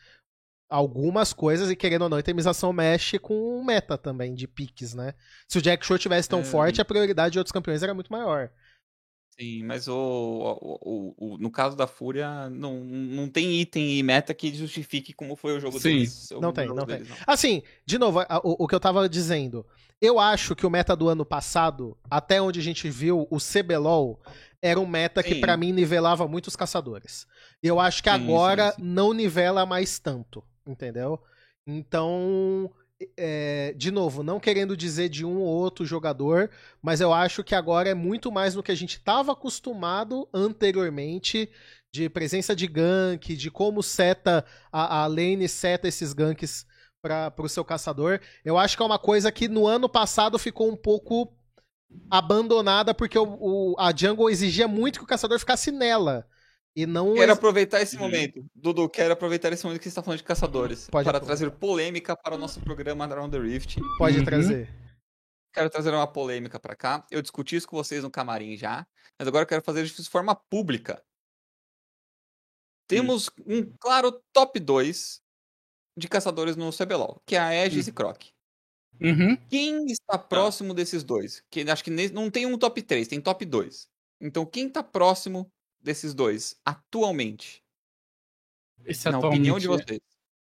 algumas 0.70 1.32
coisas, 1.32 1.70
e 1.72 1.76
querendo 1.78 2.02
ou 2.02 2.10
não, 2.10 2.18
a 2.18 2.20
itemização 2.20 2.74
mexe 2.74 3.18
com 3.18 3.58
o 3.58 3.64
meta 3.64 3.98
também 3.98 4.34
de 4.36 4.48
piques, 4.48 4.94
né? 4.94 5.14
Se 5.48 5.60
o 5.60 5.62
Jack 5.62 5.86
Show 5.86 5.98
tivesse 5.98 6.28
tão 6.28 6.40
É. 6.40 6.44
forte, 6.44 6.82
a 6.82 6.86
prioridade 6.86 7.34
de 7.34 7.38
outros 7.40 7.54
campeões 7.54 7.84
era 7.84 7.94
muito 7.94 8.12
maior. 8.12 8.50
Sim, 9.40 9.64
mas 9.64 9.88
o, 9.88 9.94
o, 9.96 11.16
o- 11.34 11.38
no 11.38 11.52
caso 11.52 11.76
da 11.76 11.86
Fúria, 11.86 12.50
não, 12.50 12.84
não 12.84 13.30
tem 13.30 13.62
item 13.62 13.98
e 14.00 14.02
meta 14.02 14.34
que 14.34 14.54
justifique 14.54 15.14
como 15.14 15.36
foi 15.36 15.56
o 15.56 15.60
jogo 15.60 15.80
Sim, 15.80 16.00
deles. 16.00 16.30
não 16.42 16.52
tem, 16.52 16.68
não 16.68 16.86
deles, 16.86 17.08
Assim, 17.26 17.62
de 17.86 18.00
novo, 18.00 18.20
o, 18.44 18.64
o 18.64 18.68
que 18.68 18.74
eu 18.74 18.80
tava 18.80 19.08
dizendo. 19.08 19.64
Eu 20.02 20.20
acho 20.20 20.56
que 20.56 20.66
o 20.66 20.70
meta 20.70 20.96
do 20.96 21.08
ano 21.10 21.26
passado, 21.26 21.96
até 22.10 22.42
onde 22.42 22.60
a 22.60 22.64
gente 22.64 22.90
viu, 22.90 23.28
o 23.30 23.40
CBLOL, 23.40 24.20
era 24.62 24.80
um 24.80 24.88
meta 24.88 25.22
que 25.22 25.36
Sim. 25.36 25.42
pra 25.42 25.56
mim 25.58 25.72
nivelava 25.72 26.28
muito 26.28 26.48
os 26.48 26.56
caçadores. 26.56 27.28
Eu 27.62 27.80
acho 27.80 28.02
que 28.02 28.10
Sim, 28.10 28.16
agora 28.16 28.72
sim. 28.72 28.82
não 28.84 29.14
nivela 29.14 29.66
mais 29.66 30.00
tanto, 30.00 30.44
entendeu? 30.66 31.20
Então, 31.66 32.72
é, 33.16 33.74
de 33.76 33.92
novo, 33.92 34.24
não 34.24 34.40
querendo 34.40 34.76
dizer 34.76 35.10
de 35.10 35.24
um 35.26 35.38
ou 35.38 35.48
outro 35.48 35.86
jogador, 35.86 36.50
mas 36.82 37.00
eu 37.02 37.14
acho 37.14 37.44
que 37.44 37.54
agora 37.56 37.90
é 37.90 37.94
muito 37.94 38.32
mais 38.32 38.56
no 38.56 38.64
que 38.64 38.72
a 38.72 38.76
gente 38.76 38.94
estava 38.98 39.34
acostumado 39.34 40.28
anteriormente 40.34 41.50
de 41.92 42.10
presença 42.10 42.56
de 42.56 42.68
gank, 42.68 43.36
de 43.36 43.52
como 43.52 43.84
seta 43.84 44.44
a, 44.72 45.04
a 45.04 45.08
lane 45.08 45.48
seta 45.48 45.88
esses 45.88 46.14
ganks 46.14 46.66
para 47.02 47.34
o 47.40 47.48
seu 47.50 47.64
caçador. 47.64 48.20
Eu 48.44 48.58
acho 48.58 48.76
que 48.76 48.84
é 48.84 48.86
uma 48.86 49.00
coisa 49.00 49.32
que 49.32 49.48
no 49.48 49.68
ano 49.68 49.88
passado 49.88 50.38
ficou 50.40 50.70
um 50.72 50.76
pouco 50.76 51.32
abandonada 52.10 52.94
porque 52.94 53.18
o, 53.18 53.74
o- 53.74 53.76
a 53.80 53.96
jungle 53.96 54.30
exigia 54.30 54.68
muito 54.68 55.00
que 55.00 55.06
o 55.06 55.08
caçador 55.08 55.40
ficasse 55.40 55.72
nela. 55.72 56.28
E 56.78 56.86
não. 56.86 57.16
Quero 57.16 57.32
aproveitar 57.34 57.82
esse 57.82 57.96
Uhum. 57.96 58.04
momento. 58.04 58.46
Dudu, 58.54 58.88
quero 58.88 59.12
aproveitar 59.12 59.52
esse 59.52 59.64
momento 59.66 59.80
que 59.80 59.86
você 59.86 59.90
está 59.90 60.04
falando 60.04 60.20
de 60.20 60.24
caçadores. 60.24 60.88
Pode 60.92 61.10
para 61.10 61.20
trazer 61.20 61.50
polêmica 61.50 62.16
para 62.16 62.36
o 62.36 62.38
nosso 62.38 62.60
programa 62.62 63.04
Around 63.06 63.32
the 63.36 63.44
Rift. 63.44 63.78
Pode 63.98 64.20
Uhum. 64.20 64.24
trazer. 64.24 64.70
Quero 65.52 65.72
trazer 65.72 65.92
uma 65.92 66.06
polêmica 66.06 66.60
para 66.60 66.76
cá. 66.76 67.04
Eu 67.10 67.20
discuti 67.20 67.56
isso 67.56 67.68
com 67.68 67.76
vocês 67.76 68.04
no 68.04 68.12
camarim 68.12 68.56
já. 68.56 68.86
Mas 69.18 69.28
agora 69.28 69.42
eu 69.42 69.48
quero 69.48 69.64
fazer 69.64 69.84
isso 69.84 70.04
de 70.04 70.08
forma 70.08 70.36
pública. 70.36 71.04
Temos 72.88 73.30
um 73.46 73.64
claro 73.80 74.12
top 74.32 74.60
2 74.60 75.20
de 75.98 76.08
caçadores 76.08 76.56
no 76.56 76.72
CBLOL, 76.72 77.20
que 77.26 77.36
é 77.36 77.40
a 77.40 77.48
Aegis 77.48 77.88
e 77.88 77.92
Croc. 77.92 78.22
Uhum. 79.02 79.36
Quem 79.50 79.88
está 79.88 80.16
próximo 80.18 80.76
desses 80.76 81.04
dois? 81.04 81.44
Que 81.50 81.62
acho 81.70 81.84
que 81.84 81.90
não 82.12 82.30
tem 82.30 82.46
um 82.46 82.56
top 82.58 82.82
3, 82.84 83.08
tem 83.08 83.20
top 83.20 83.44
2. 83.46 83.88
Então, 84.22 84.46
quem 84.46 84.68
está 84.68 84.84
próximo 84.84 85.52
desses 85.88 86.14
dois 86.14 86.60
atualmente? 86.66 87.64
Esse, 88.86 89.10
na 89.10 89.18
opinião 89.18 89.56
atualmente, 89.58 89.62
de 89.62 89.68
vocês. 89.68 90.00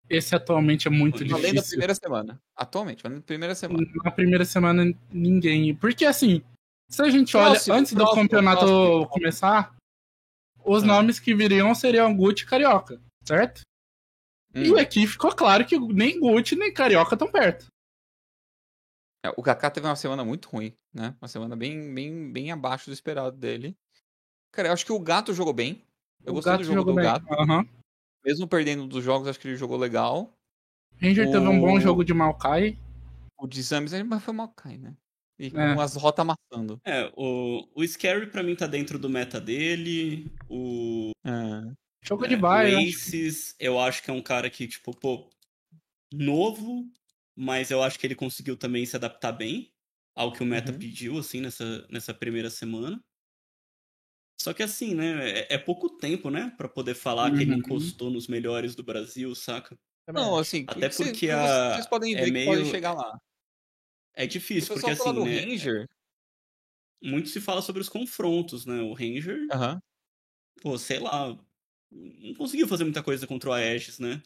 esse 0.09 0.35
atualmente 0.35 0.87
é 0.87 0.91
muito 0.91 1.17
Além 1.23 1.31
Além 1.33 1.41
da 1.43 1.47
difícil. 1.61 1.69
primeira 1.71 1.95
semana. 1.95 2.41
Atualmente, 2.55 3.05
além 3.05 3.19
da 3.19 3.25
primeira 3.25 3.55
semana. 3.55 3.87
Na 4.03 4.11
primeira 4.11 4.45
semana, 4.45 4.83
ninguém. 5.11 5.75
Porque 5.75 6.05
assim, 6.05 6.41
se 6.89 7.01
a 7.01 7.09
gente 7.09 7.35
olha 7.35 7.59
antes 7.71 7.93
do 7.93 8.03
próximo, 8.03 8.21
campeonato 8.23 8.59
próximo. 8.65 9.07
começar, 9.09 9.75
os 10.63 10.83
Ah. 10.83 10.85
nomes 10.85 11.19
que 11.19 11.33
viriam 11.33 11.73
seriam 11.73 12.15
Gucci 12.15 12.43
e 12.43 12.47
Carioca, 12.47 13.01
certo? 13.25 13.61
Hum. 14.55 14.63
E 14.63 14.79
aqui 14.79 15.05
ficou 15.07 15.35
claro 15.35 15.65
que 15.65 15.77
nem 15.79 16.19
Gucci 16.19 16.55
nem 16.55 16.73
Carioca 16.73 17.15
estão 17.15 17.31
perto. 17.31 17.67
É, 19.25 19.29
O 19.35 19.41
Kaká 19.43 19.69
teve 19.71 19.87
uma 19.87 19.95
semana 19.95 20.23
muito 20.23 20.47
ruim, 20.47 20.73
né? 20.93 21.15
Uma 21.21 21.27
semana 21.27 21.55
bem, 21.55 21.93
bem, 21.93 22.31
bem 22.31 22.51
abaixo 22.51 22.89
do 22.89 22.93
esperado 22.93 23.35
dele. 23.35 23.75
Cara, 24.51 24.69
eu 24.69 24.73
acho 24.73 24.85
que 24.85 24.91
o 24.91 24.99
Gato 24.99 25.33
jogou 25.33 25.53
bem. 25.53 25.81
Eu 26.25 26.31
o 26.31 26.35
gostei 26.35 26.51
Gato 26.53 26.61
do 26.61 26.65
jogo 26.65 26.79
jogou 26.79 26.93
do 26.93 26.95
bem. 26.95 27.05
Gato. 27.05 27.25
Aham. 27.33 27.67
Mesmo 28.25 28.47
perdendo 28.47 28.87
dos 28.87 29.03
jogos, 29.03 29.27
acho 29.27 29.39
que 29.39 29.47
ele 29.47 29.55
jogou 29.55 29.77
legal. 29.77 30.33
Ranger 31.01 31.25
teve 31.31 31.47
um 31.47 31.59
bom 31.59 31.77
O- 31.77 31.79
jogo 31.79 32.03
de 32.03 32.13
Maokai. 32.13 32.77
O 33.39 33.45
de 33.47 33.61
Zames, 33.61 33.93
ele 33.93 34.03
mas 34.03 34.23
foi 34.23 34.33
mal 34.33 34.49
cai, 34.49 34.77
né? 34.77 34.95
E 35.39 35.51
com 35.51 35.59
É. 35.61 35.79
as 35.81 35.95
rotas 35.95 36.25
amassando. 36.25 36.81
É, 36.83 37.11
o, 37.15 37.67
o 37.75 37.87
Scary 37.87 38.25
pra 38.31 38.41
mim 38.41 38.55
tá 38.55 38.65
dentro 38.65 38.97
do 38.97 39.07
meta 39.09 39.39
dele. 39.39 40.31
O, 40.49 41.11
É. 41.25 41.71
Jogo 42.03 42.25
é, 42.25 42.29
de 42.29 42.35
o 42.35 42.39
vai. 42.39 42.71
né? 42.71 42.83
Aces, 42.89 43.55
eu 43.59 43.79
acho 43.79 44.01
que 44.01 44.09
é 44.09 44.13
um 44.13 44.21
cara 44.23 44.49
que, 44.49 44.67
tipo, 44.67 44.95
pô, 44.97 45.29
novo, 46.11 46.89
mas 47.35 47.69
eu 47.69 47.83
acho 47.83 47.99
que 47.99 48.07
ele 48.07 48.15
conseguiu 48.15 48.57
também 48.57 48.85
se 48.85 48.95
adaptar 48.95 49.31
bem 49.33 49.71
ao 50.15 50.31
que 50.31 50.41
o 50.41 50.45
meta 50.45 50.71
Uhum. 50.71 50.79
pediu, 50.79 51.17
assim, 51.19 51.41
nessa, 51.41 51.85
nessa 51.89 52.13
primeira 52.13 52.49
semana. 52.49 52.99
Só 54.39 54.53
que 54.53 54.61
assim, 54.61 54.93
né, 54.93 55.39
é, 55.41 55.55
é 55.55 55.57
pouco 55.57 55.89
tempo, 55.97 56.29
né, 56.29 56.53
pra 56.57 56.69
poder 56.69 56.93
falar 56.93 57.31
que 57.31 57.43
ele 57.43 57.53
Uhum. 57.53 57.57
encostou 57.59 58.11
nos 58.11 58.27
melhores 58.27 58.75
do 58.75 58.83
Brasil, 58.83 59.33
saca? 59.33 59.75
Não, 60.13 60.37
assim, 60.37 60.63
Até 60.67 60.87
porque 60.89 61.11
que 61.11 61.29
a- 61.31 61.73
vocês 61.73 61.87
podem 61.87 62.15
é 62.15 62.19
ver 62.19 62.25
que 62.27 62.31
meio- 62.31 62.45
podem 62.51 62.65
chegar 62.71 62.93
lá. 62.93 63.17
É 64.13 64.25
difícil, 64.25 64.73
porque 64.73 64.89
assim, 64.91 65.13
do 65.13 65.25
né, 65.25 65.39
Ranger. 65.41 65.85
muito 67.01 67.29
se 67.29 67.39
fala 67.41 67.61
sobre 67.61 67.81
os 67.81 67.89
confrontos, 67.89 68.65
né, 68.65 68.81
o 68.81 68.93
Ranger, 68.93 69.47
Aham. 69.51 69.79
pô, 70.61 70.77
sei 70.77 70.99
lá, 70.99 71.37
não 71.91 72.33
conseguiu 72.35 72.67
fazer 72.67 72.83
muita 72.83 73.03
coisa 73.03 73.27
contra 73.27 73.49
o 73.49 73.53
Aegis, 73.53 73.99
né? 73.99 74.21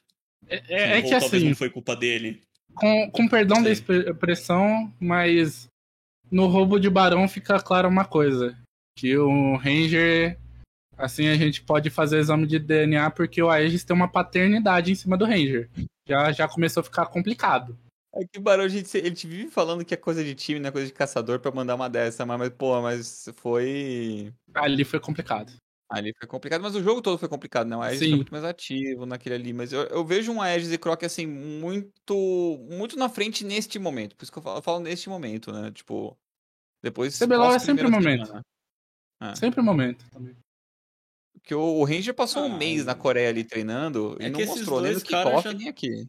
É, 0.47 0.55
é- 0.67 0.91
é 0.93 0.97
Ou 0.97 1.03
que 1.03 1.09
talvez 1.09 1.33
assim, 1.41 1.49
não 1.49 1.55
foi 1.55 1.69
culpa 1.69 1.95
dele. 1.95 2.41
com, 2.75 3.09
com 3.11 3.27
perdão 3.27 3.61
da 3.61 3.69
expressão, 3.69 4.93
mas 4.99 5.67
no 6.31 6.47
roubo 6.47 6.79
de 6.79 6.89
Barão 6.89 7.27
fica 7.27 7.59
claro 7.61 7.89
uma 7.89 8.05
coisa. 8.05 8.57
Que 8.97 9.17
o 9.17 9.55
Ranger, 9.57 10.37
assim, 10.97 11.27
a 11.27 11.35
gente 11.35 11.61
pode 11.61 11.89
fazer 11.89 12.19
exame 12.19 12.45
de 12.45 12.59
DNA 12.59 13.09
porque 13.11 13.41
o 13.41 13.49
Aegis 13.49 13.83
tem 13.83 13.95
uma 13.95 14.11
paternidade 14.11 14.91
em 14.91 14.95
cima 14.95 15.17
do 15.17 15.25
Ranger. 15.25 15.69
Já, 16.07 16.31
já 16.31 16.47
começou 16.47 16.81
a 16.81 16.83
ficar 16.83 17.05
complicado. 17.07 17.77
É 18.13 18.25
que 18.25 18.39
o 18.39 18.41
Barão, 18.41 18.65
a 18.65 18.67
gente, 18.67 18.97
a 18.97 19.03
gente 19.03 19.25
vive 19.25 19.49
falando 19.49 19.85
que 19.85 19.93
é 19.93 19.97
coisa 19.97 20.21
de 20.21 20.35
time, 20.35 20.59
não 20.59 20.67
é 20.67 20.71
coisa 20.71 20.87
de 20.87 20.93
caçador 20.93 21.39
pra 21.39 21.51
mandar 21.51 21.75
uma 21.75 21.89
dessa, 21.89 22.25
mas, 22.25 22.37
mas 22.37 22.49
pô, 22.49 22.81
mas 22.81 23.29
foi. 23.37 24.33
Ali 24.53 24.83
foi 24.83 24.99
complicado. 24.99 25.53
Ali 25.89 26.13
foi 26.17 26.27
complicado, 26.27 26.61
mas 26.61 26.75
o 26.75 26.81
jogo 26.81 27.01
todo 27.01 27.17
foi 27.17 27.27
complicado, 27.27 27.67
né? 27.67 27.75
O 27.75 27.81
Aegis 27.81 27.99
foi 27.99 28.15
muito 28.15 28.31
mais 28.31 28.45
ativo 28.45 29.05
naquele 29.05 29.35
ali, 29.35 29.53
mas 29.53 29.73
eu, 29.73 29.81
eu 29.83 30.05
vejo 30.05 30.31
um 30.31 30.41
Aegis 30.41 30.71
e 30.71 30.77
Croc, 30.77 31.03
assim, 31.03 31.25
muito 31.25 32.57
muito 32.69 32.97
na 32.97 33.09
frente 33.09 33.43
neste 33.43 33.77
momento. 33.77 34.15
Por 34.15 34.23
isso 34.23 34.31
que 34.31 34.37
eu 34.37 34.43
falo, 34.43 34.57
eu 34.57 34.61
falo 34.61 34.79
neste 34.79 35.09
momento, 35.09 35.51
né? 35.51 35.69
Tipo, 35.71 36.17
depois... 36.81 37.17
CBLOL 37.17 37.53
é 37.53 37.59
sempre 37.59 37.85
o 37.85 37.91
momento. 37.91 38.25
semana. 38.25 38.41
É. 39.21 39.35
Sempre 39.35 39.59
o 39.61 39.63
momento. 39.63 40.03
também. 40.09 40.35
Porque 41.33 41.53
o, 41.55 41.61
o 41.79 41.83
Ranger 41.83 42.13
passou 42.13 42.43
um 42.43 42.53
Ah, 42.53 42.57
mês 42.57 42.85
na 42.85 42.95
Coreia 42.95 43.29
ali 43.29 43.43
treinando 43.43 44.15
é 44.19 44.27
e 44.27 44.29
não 44.29 44.39
mostrou 44.45 44.81
nem 44.81 44.93
no 44.93 45.01
caras 45.03 45.25
kickoff 45.27 45.43
já- 45.51 45.53
nem 45.53 45.67
aqui. 45.69 46.05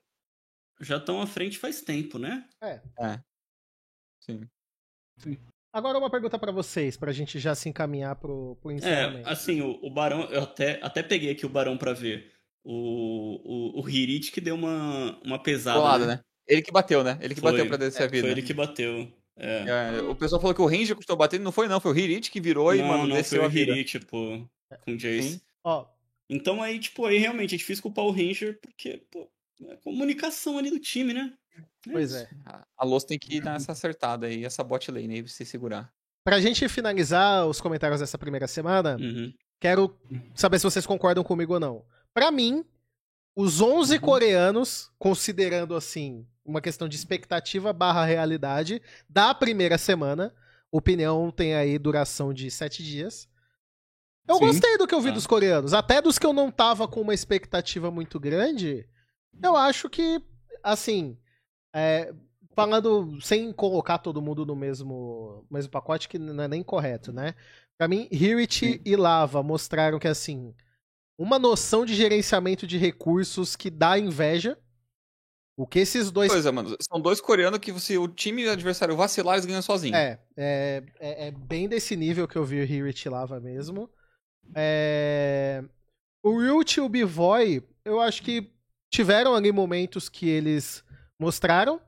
Já 0.80 0.96
estão 0.96 1.20
à 1.20 1.26
frente 1.26 1.58
faz 1.58 1.80
tempo, 1.82 2.18
né? 2.18 2.48
Sim. 4.20 4.48
Agora 5.72 5.98
uma 5.98 6.10
pergunta 6.10 6.38
pra 6.38 6.52
vocês, 6.52 6.96
pra 6.96 7.12
gente 7.12 7.38
já 7.38 7.54
se 7.54 7.68
encaminhar 7.68 8.16
pro, 8.16 8.56
pro 8.60 8.70
encerramento. 8.72 9.26
É, 9.28 9.32
assim, 9.32 9.62
o, 9.62 9.78
o 9.82 9.90
Barão, 9.90 10.22
eu 10.30 10.42
até, 10.42 10.78
até 10.82 11.02
peguei 11.02 11.30
aqui 11.30 11.46
o 11.46 11.50
Barão 11.50 11.78
pra 11.78 11.92
ver. 11.92 12.30
O, 12.64 13.78
o, 13.80 13.80
o 13.82 13.88
Hirit 13.88 14.30
que 14.30 14.40
deu 14.40 14.54
uma, 14.54 15.18
uma 15.24 15.42
pesada. 15.42 15.78
Colada, 15.78 16.06
né? 16.06 16.14
né? 16.16 16.20
Ele 16.46 16.62
que 16.62 16.70
bateu, 16.72 17.02
né? 17.02 17.18
Ele 17.20 17.34
que 17.34 17.40
Foi. 17.40 17.52
bateu 17.52 17.66
pra 17.66 17.76
descer 17.76 18.02
a 18.02 18.06
vida. 18.06 18.22
Foi 18.22 18.30
ele 18.32 18.42
que 18.42 18.52
bateu. 18.52 19.10
É. 19.36 19.96
É, 19.98 20.02
o 20.02 20.14
pessoal 20.14 20.40
falou 20.40 20.54
que 20.54 20.60
o 20.62 20.66
Ranger 20.66 20.94
custou 20.94 21.16
batendo, 21.16 21.42
não 21.42 21.52
foi 21.52 21.66
não, 21.68 21.80
foi 21.80 21.92
o 21.92 21.98
Hirit 21.98 22.30
que 22.30 22.40
virou 22.40 22.74
e, 22.74 22.78
não, 22.78 22.88
mano, 22.88 23.02
não 23.04 23.08
foi 23.10 23.16
desceu 23.18 23.42
o 23.42 23.44
a 23.46 23.48
vida. 23.48 23.72
Hirit, 23.72 23.98
pô, 24.00 24.46
com 24.84 24.92
o 24.92 24.96
Jace. 24.96 25.42
Ó, 25.64 25.86
Então 26.28 26.62
aí, 26.62 26.78
tipo, 26.78 27.04
aí 27.06 27.18
realmente 27.18 27.54
é 27.54 27.58
difícil 27.58 27.82
culpar 27.82 28.04
o 28.04 28.10
Ranger, 28.10 28.58
porque, 28.60 29.02
pô, 29.10 29.28
é 29.68 29.76
comunicação 29.76 30.58
ali 30.58 30.70
do 30.70 30.78
time, 30.78 31.12
né? 31.14 31.32
pois 31.90 32.12
isso. 32.12 32.20
é. 32.22 32.28
A- 32.76 32.84
Loss 32.84 33.04
tem 33.04 33.18
que 33.18 33.40
dar 33.40 33.56
essa 33.56 33.72
acertada 33.72 34.26
aí, 34.26 34.44
essa 34.44 34.62
bot 34.62 34.90
lane 34.90 35.14
aí 35.16 35.22
pra 35.22 35.30
se 35.32 35.44
segurar. 35.44 35.92
Pra 36.24 36.40
gente 36.40 36.68
finalizar 36.68 37.46
os 37.46 37.60
comentários 37.60 38.00
dessa 38.00 38.16
primeira 38.18 38.46
semana, 38.46 38.96
Uhum. 39.00 39.32
quero 39.60 39.98
saber 40.34 40.58
se 40.58 40.64
vocês 40.64 40.86
concordam 40.86 41.24
comigo 41.24 41.54
ou 41.54 41.60
não. 41.60 41.84
Pra 42.14 42.30
mim, 42.30 42.64
os 43.34 43.60
11 43.60 43.94
Uhum. 43.94 44.00
coreanos, 44.00 44.90
considerando 44.98 45.74
assim 45.74 46.26
uma 46.44 46.60
questão 46.60 46.88
de 46.88 46.96
expectativa 46.96 47.72
barra 47.72 48.04
realidade 48.04 48.82
da 49.08 49.32
primeira 49.34 49.78
semana, 49.78 50.34
opinião 50.70 51.30
tem 51.30 51.54
aí 51.54 51.78
duração 51.78 52.32
de 52.34 52.50
7 52.50 52.82
dias. 52.82 53.28
Eu 54.28 54.36
Sim. 54.36 54.46
gostei 54.46 54.78
do 54.78 54.86
que 54.86 54.94
eu 54.94 55.00
vi 55.00 55.08
Tá. 55.08 55.14
dos 55.14 55.26
coreanos, 55.26 55.72
até 55.74 56.00
dos 56.00 56.18
que 56.18 56.26
eu 56.26 56.32
não 56.32 56.50
tava 56.50 56.86
com 56.88 57.00
uma 57.00 57.14
expectativa 57.14 57.90
muito 57.90 58.18
grande. 58.20 58.86
Eu 59.42 59.56
acho 59.56 59.88
que, 59.90 60.20
assim, 60.62 61.16
é, 61.74 62.12
falando 62.54 63.18
sem 63.20 63.52
colocar 63.52 63.98
todo 63.98 64.22
mundo 64.22 64.44
no 64.46 64.54
mesmo, 64.54 65.44
mesmo 65.50 65.70
pacote, 65.70 66.08
que 66.08 66.18
não 66.18 66.44
é 66.44 66.48
nem 66.48 66.62
correto, 66.62 67.12
né? 67.12 67.34
Pra 67.78 67.88
mim, 67.88 68.06
Hirit 68.12 68.80
e 68.84 68.96
Lava 68.96 69.42
mostraram 69.42 69.98
que, 69.98 70.06
assim, 70.08 70.54
uma 71.22 71.38
noção 71.38 71.84
de 71.84 71.94
gerenciamento 71.94 72.66
de 72.66 72.76
recursos 72.76 73.54
que 73.54 73.70
dá 73.70 73.96
inveja. 73.96 74.58
O 75.56 75.66
que 75.66 75.78
esses 75.78 76.10
dois. 76.10 76.32
Pois 76.32 76.44
é, 76.44 76.50
mano, 76.50 76.76
são 76.80 77.00
dois 77.00 77.20
coreanos 77.20 77.60
que 77.60 77.78
se 77.78 77.96
o 77.96 78.08
time 78.08 78.48
adversário 78.48 78.96
vacilar, 78.96 79.36
eles 79.36 79.46
ganham 79.46 79.62
sozinho. 79.62 79.94
É, 79.94 80.18
é, 80.36 80.82
é, 80.98 81.28
é 81.28 81.30
bem 81.30 81.68
desse 81.68 81.94
nível 81.94 82.26
que 82.26 82.36
eu 82.36 82.44
vi 82.44 82.60
o 82.60 82.64
Hirit 82.64 83.08
Lava 83.08 83.38
mesmo. 83.38 83.88
É, 84.56 85.62
O 86.24 86.40
Rilt 86.40 86.76
e 86.76 86.80
o 86.80 86.88
Bivoy, 86.88 87.62
eu 87.84 88.00
acho 88.00 88.22
que 88.22 88.50
tiveram 88.92 89.34
ali 89.34 89.52
momentos 89.52 90.08
que 90.08 90.28
eles 90.28 90.82
mostraram. 91.20 91.80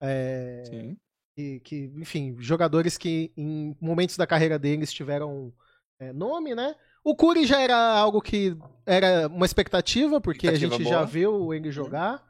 é, 0.00 0.62
Sim. 0.66 0.96
que, 1.34 1.60
que, 1.60 1.76
enfim, 1.96 2.36
jogadores 2.38 2.96
que 2.96 3.32
em 3.36 3.76
momentos 3.80 4.16
da 4.16 4.26
carreira 4.26 4.56
deles 4.58 4.92
tiveram 4.92 5.52
é, 5.98 6.12
nome, 6.12 6.54
né? 6.54 6.76
O 7.04 7.14
Curi 7.16 7.46
já 7.46 7.60
era 7.60 7.76
algo 7.76 8.20
que 8.20 8.56
era 8.86 9.28
uma 9.28 9.46
expectativa, 9.46 10.20
porque 10.20 10.48
a 10.48 10.52
Expectativa 10.52 10.82
gente 10.82 10.90
já 10.90 10.96
boa. 10.98 11.06
viu 11.06 11.54
ele 11.54 11.70
jogar. 11.70 12.22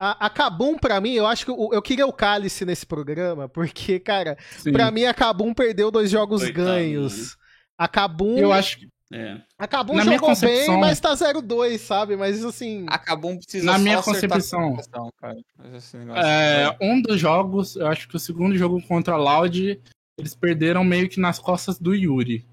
A, 0.00 0.26
a 0.26 0.30
Kabum, 0.30 0.76
pra 0.76 1.00
mim, 1.00 1.12
eu 1.12 1.26
acho 1.26 1.44
que 1.44 1.50
eu, 1.52 1.70
eu 1.72 1.80
queria 1.80 2.06
o 2.06 2.12
Cálice 2.12 2.64
nesse 2.64 2.84
programa, 2.84 3.48
porque, 3.48 4.00
cara, 4.00 4.36
Sim. 4.58 4.72
pra 4.72 4.90
mim 4.90 5.04
a 5.04 5.14
Kabum 5.14 5.54
perdeu 5.54 5.90
dois 5.92 6.10
jogos 6.10 6.42
ganhos. 6.50 7.36
A 7.78 7.86
Kabum, 7.86 8.36
Eu 8.36 8.52
acho 8.52 8.78
que 8.78 8.88
É. 9.12 9.40
a 9.58 9.68
Kabum 9.68 9.94
na 9.94 10.02
jogou 10.04 10.34
bem, 10.40 10.76
mas 10.78 10.98
tá 10.98 11.14
0-2, 11.14 11.78
sabe? 11.78 12.16
Mas 12.16 12.44
assim, 12.44 12.84
Acabou 12.88 13.30
um 13.30 13.36
precisa 13.38 13.64
Na 13.66 13.72
só 13.74 13.78
minha 13.78 13.98
a 13.98 14.02
concepção. 14.02 14.76
cara. 15.20 15.36
É, 16.16 16.76
um 16.80 17.00
dos 17.00 17.20
jogos, 17.20 17.76
eu 17.76 17.86
acho 17.86 18.08
que 18.08 18.16
o 18.16 18.20
segundo 18.20 18.56
jogo 18.56 18.82
contra 18.88 19.14
a 19.14 19.18
Loud, 19.18 19.80
eles 20.18 20.34
perderam 20.34 20.82
meio 20.82 21.08
que 21.08 21.20
nas 21.20 21.38
costas 21.38 21.78
do 21.78 21.94
Yuri. 21.94 22.44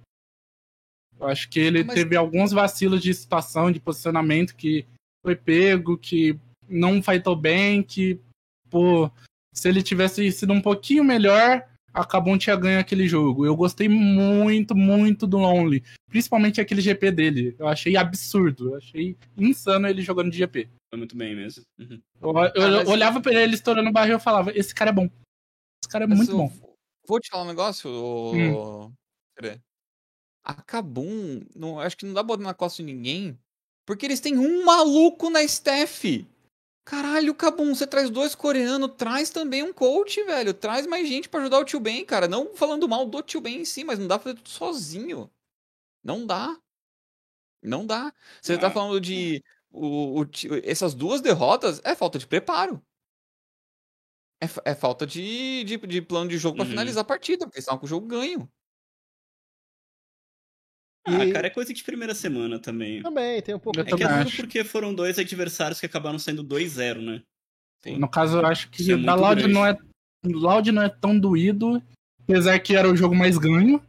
Eu 1.19 1.27
acho 1.27 1.49
que 1.49 1.59
ele 1.59 1.83
Mas- 1.83 1.95
teve 1.95 2.15
alguns 2.15 2.51
vacilos 2.51 3.01
de 3.01 3.13
situação, 3.13 3.71
de 3.71 3.79
posicionamento 3.79 4.55
que 4.55 4.85
foi 5.23 5.35
pego, 5.35 5.97
que 5.97 6.37
não 6.67 7.01
fightou 7.03 7.35
bem, 7.35 7.83
que, 7.83 8.19
pô, 8.69 9.11
se 9.53 9.67
ele 9.67 9.83
tivesse 9.83 10.31
sido 10.31 10.53
um 10.53 10.61
pouquinho 10.61 11.03
melhor, 11.03 11.67
a 11.93 12.05
Kabum 12.05 12.37
tinha 12.37 12.55
ganho 12.55 12.79
aquele 12.79 13.07
jogo. 13.07 13.45
Eu 13.45 13.55
gostei 13.55 13.89
muito, 13.89 14.75
muito 14.75 15.27
do 15.27 15.37
Lonely. 15.39 15.83
Principalmente 16.07 16.61
aquele 16.61 16.79
GP 16.81 17.11
dele. 17.11 17.55
Eu 17.59 17.67
achei 17.67 17.97
absurdo. 17.97 18.69
Eu 18.69 18.75
achei 18.77 19.17
insano 19.37 19.87
ele 19.87 20.01
jogando 20.01 20.31
de 20.31 20.37
GP. 20.37 20.69
Foi 20.93 20.97
muito 20.97 21.17
bem 21.17 21.35
mesmo. 21.35 21.63
Uhum. 21.79 21.99
Eu, 22.21 22.29
eu 22.31 22.37
Ah, 22.37 22.51
mas- 22.77 22.87
olhava 22.87 23.19
pra 23.19 23.33
ele 23.33 23.55
estourando 23.55 23.89
o 23.89 23.93
barril 23.93 24.13
e 24.13 24.15
eu 24.15 24.19
falava, 24.19 24.51
esse 24.55 24.73
cara 24.73 24.91
é 24.91 24.93
bom. 24.93 25.05
Esse 25.83 25.91
cara 25.91 26.05
é 26.05 26.07
Mas 26.07 26.17
muito 26.17 26.31
eu 26.31 26.37
bom. 26.37 26.51
Vou 27.07 27.19
te 27.19 27.29
falar 27.29 27.43
um 27.43 27.47
negócio, 27.47 27.89
ô... 27.89 28.33
Hum. 28.33 28.93
A 30.43 30.53
Kabum, 30.55 31.41
não, 31.55 31.79
acho 31.79 31.97
que 31.97 32.05
não 32.05 32.13
dá 32.13 32.23
botar 32.23 32.43
na 32.43 32.53
costa 32.53 32.77
de 32.81 32.91
ninguém, 32.91 33.37
porque 33.85 34.05
eles 34.05 34.19
têm 34.19 34.37
um 34.37 34.63
maluco 34.65 35.29
na 35.29 35.43
staff. 35.43 36.25
Caralho, 36.85 37.35
Kabum, 37.35 37.75
você 37.75 37.85
traz 37.85 38.09
dois 38.09 38.33
coreanos, 38.33 38.91
traz 38.97 39.29
também 39.29 39.61
um 39.63 39.71
coach, 39.73 40.23
velho. 40.23 40.53
Traz 40.53 40.87
mais 40.87 41.07
gente 41.07 41.29
pra 41.29 41.41
ajudar 41.41 41.59
o 41.59 41.65
tio 41.65 41.79
Ben, 41.79 42.03
cara. 42.05 42.27
Não 42.27 42.55
falando 42.55 42.87
mal 42.89 43.05
do 43.05 43.21
tio 43.21 43.41
Ben 43.41 43.61
em 43.61 43.65
si, 43.65 43.83
mas 43.83 43.99
não 43.99 44.07
dá 44.07 44.17
pra 44.17 44.23
fazer 44.31 44.37
tudo 44.37 44.49
sozinho. 44.49 45.29
Não 46.03 46.25
dá. 46.25 46.57
Não 47.61 47.85
dá. 47.85 48.13
Você 48.41 48.57
tá 48.57 48.67
Ah. 48.67 48.71
falando 48.71 48.99
de. 49.01 49.43
O, 49.71 50.21
o 50.23 50.25
essas 50.63 50.93
duas 50.95 51.21
derrotas 51.21 51.79
é 51.83 51.93
falta 51.95 52.17
de 52.17 52.25
preparo. 52.25 52.81
É, 54.41 54.71
é 54.71 54.75
falta 54.75 55.05
de, 55.05 55.63
de, 55.65 55.77
de 55.77 56.01
plano 56.01 56.29
de 56.29 56.37
jogo 56.37 56.55
pra 56.55 56.63
Uhum. 56.63 56.71
finalizar 56.71 57.01
a 57.01 57.05
partida, 57.07 57.45
porque 57.45 57.57
eles 57.57 57.63
estavam 57.65 57.79
com 57.79 57.85
o 57.85 57.89
jogo 57.89 58.07
ganho. 58.07 58.49
Ah, 61.07 61.25
E- 61.25 61.31
cara, 61.31 61.47
é 61.47 61.49
coisa 61.49 61.73
de 61.73 61.83
primeira 61.83 62.13
semana 62.13 62.59
também. 62.59 63.01
Também, 63.01 63.41
tem 63.41 63.55
um 63.55 63.59
pouco. 63.59 63.79
Eu 63.79 63.83
É 63.83 63.87
que 63.95 64.03
é 64.03 64.23
tudo 64.23 64.35
porque 64.35 64.63
foram 64.63 64.93
dois 64.93 65.17
adversários 65.17 65.79
que 65.79 65.85
acabaram 65.85 66.19
sendo 66.19 66.43
2-0, 66.43 67.01
né? 67.01 67.21
Sim. 67.83 67.97
No 67.97 68.09
caso, 68.09 68.37
eu 68.37 68.45
acho 68.45 68.69
que 68.69 68.81
Isso 68.81 68.91
é 68.91 68.97
da 68.97 69.15
Loud 69.15 69.47
não 69.47 69.65
é. 69.65 69.77
Loud 70.25 70.71
não 70.71 70.81
é 70.83 70.89
tão 70.89 71.17
doído, 71.17 71.81
apesar 72.23 72.59
que 72.59 72.75
era 72.75 72.89
o 72.89 72.95
jogo 72.95 73.15
mais 73.15 73.37
ganho, 73.37 73.81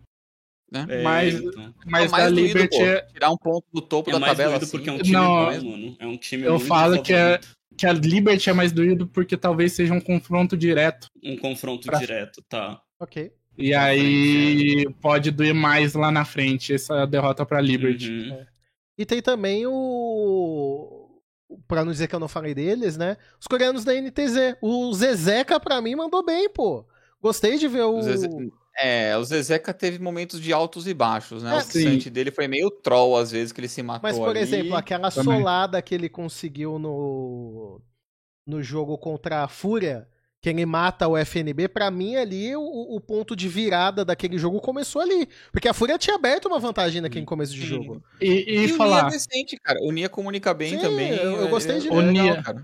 Né? 0.73 0.87
É, 0.89 1.03
Mas- 1.03 1.35
então. 1.35 1.75
mas 1.85 2.05
É 2.05 2.07
o 2.07 2.11
mais 2.13 2.25
da 2.25 2.31
doído, 2.31 2.47
Liberty 2.47 2.77
pô. 2.79 2.85
é, 2.85 3.01
Tirar 3.13 3.31
um 3.33 3.37
ponto 3.37 3.67
do 3.73 3.81
topo 3.81 4.09
É 4.09 4.13
da 4.13 4.21
mais 4.21 4.37
tabela, 4.39 4.57
assim. 4.59 4.71
porque 4.71 4.89
é 4.89 4.93
um 4.93 4.99
time 4.99 5.11
Não, 5.13 5.27
bom, 5.47 5.51
é- 5.51 5.59
mano. 5.61 5.97
É 5.99 6.07
um 6.07 6.17
time 6.17 6.45
eu 6.45 6.61
falo 6.61 7.03
que 7.03 7.13
é- 7.13 7.41
que 7.77 7.85
a 7.87 7.93
Liberty 7.93 8.49
é 8.51 8.53
mais 8.53 8.71
doído 8.71 9.05
porque 9.09 9.37
talvez 9.37 9.73
seja 9.73 9.93
um 9.93 10.01
confronto 10.01 10.57
direto. 10.57 11.09
Um 11.25 11.37
confronto 11.37 11.89
pra- 11.89 11.99
direto, 11.99 12.41
tá. 12.49 12.81
Ok. 13.01 13.33
E 13.61 13.71
Na 13.73 13.83
aí 13.83 14.87
pode 15.01 15.31
doer 15.31 15.55
mais 15.55 15.95
lá 15.95 16.11
na 16.11 16.25
frente 16.25 16.73
essa 16.75 17.07
derrota 17.07 17.45
pra 17.45 17.61
Liberty. 17.61 18.11
Uhum. 18.11 18.47
E 18.99 19.05
tem 19.07 19.21
também 19.23 19.67
o. 19.67 21.09
Pra 21.67 21.85
não 21.85 21.93
dizer 21.93 22.07
que 22.09 22.15
eu 22.15 22.21
não 22.21 22.29
falei 22.29 22.55
deles, 22.55 22.97
né? 22.97 23.17
Os 23.41 23.47
coreanos 23.47 23.85
da 23.85 23.93
NTZ. 23.95 24.57
O 24.61 24.93
Zezeca, 24.95 25.59
pra 25.59 25.81
mim, 25.81 25.95
mandou 25.97 26.25
bem, 26.25 26.49
pô. 26.49 26.85
Gostei 27.21 27.59
de 27.59 27.67
ver 27.69 27.83
o. 27.83 27.99
O 27.99 28.03
Zeze- 28.03 28.29
É, 28.79 29.17
o 29.17 29.25
Zezeca 29.25 29.75
teve 29.75 29.99
momentos 29.99 30.41
de 30.41 30.53
altos 30.53 30.87
e 30.87 30.95
baixos, 30.95 31.43
né? 31.43 31.53
É, 31.55 31.57
o 31.59 31.61
sim. 31.61 31.83
Sante 31.83 32.09
dele 32.09 32.31
foi 32.31 32.47
meio 32.49 32.71
troll, 32.71 33.17
às 33.17 33.31
vezes, 33.31 33.53
que 33.53 33.61
ele 33.61 33.69
se 33.69 33.83
matou 33.83 34.09
Mas, 34.09 34.19
por 34.19 34.29
ali. 34.31 34.39
exemplo, 34.41 34.75
aquela 34.77 35.11
também. 35.11 35.39
solada 35.39 35.83
que 35.83 35.95
ele 35.95 36.09
conseguiu 36.09 36.79
no. 36.79 37.81
No 38.47 38.63
jogo 38.63 38.97
contra 38.97 39.43
a 39.45 39.49
Fúria, 39.49 40.09
que 40.43 40.49
ele 40.49 40.65
mata 40.65 41.07
o 41.07 41.17
FNB, 41.19 41.69
pra 41.69 41.91
mim 41.91 42.17
ali 42.17 42.57
o, 42.57 42.63
o 42.63 43.01
ponto 43.01 43.37
de 43.37 43.47
virada 43.49 44.05
daquele 44.05 44.39
jogo 44.39 44.59
começou 44.61 45.03
ali. 45.03 45.29
Porque 45.53 45.69
a 45.69 45.75
Fúria 45.75 45.99
tinha 45.99 46.17
aberto 46.17 46.47
uma 46.47 46.59
vantagem 46.59 47.03
naquele 47.03 47.27
começo 47.27 47.53
de 47.53 47.61
jogo. 47.61 48.03
E, 48.21 48.27
e 48.27 48.55
E 48.55 48.59
o 48.65 48.67
Nia 48.69 48.77
falar, 48.77 49.07
é 49.09 49.11
decente, 49.11 49.57
cara. 49.63 49.79
O 49.83 49.93
Nia 49.93 50.09
comunica 50.09 50.55
bem 50.55 50.71
Sim, 50.77 50.81
também. 50.81 51.11
eu- 51.11 51.33
eu 51.37 51.47
é- 51.47 51.51
gostei 51.51 51.79
de 51.79 51.89
é 51.89 51.91
ver. 51.91 51.97
O 51.97 52.01
legal, 52.01 52.13
Nia- 52.25 52.43
cara. 52.43 52.63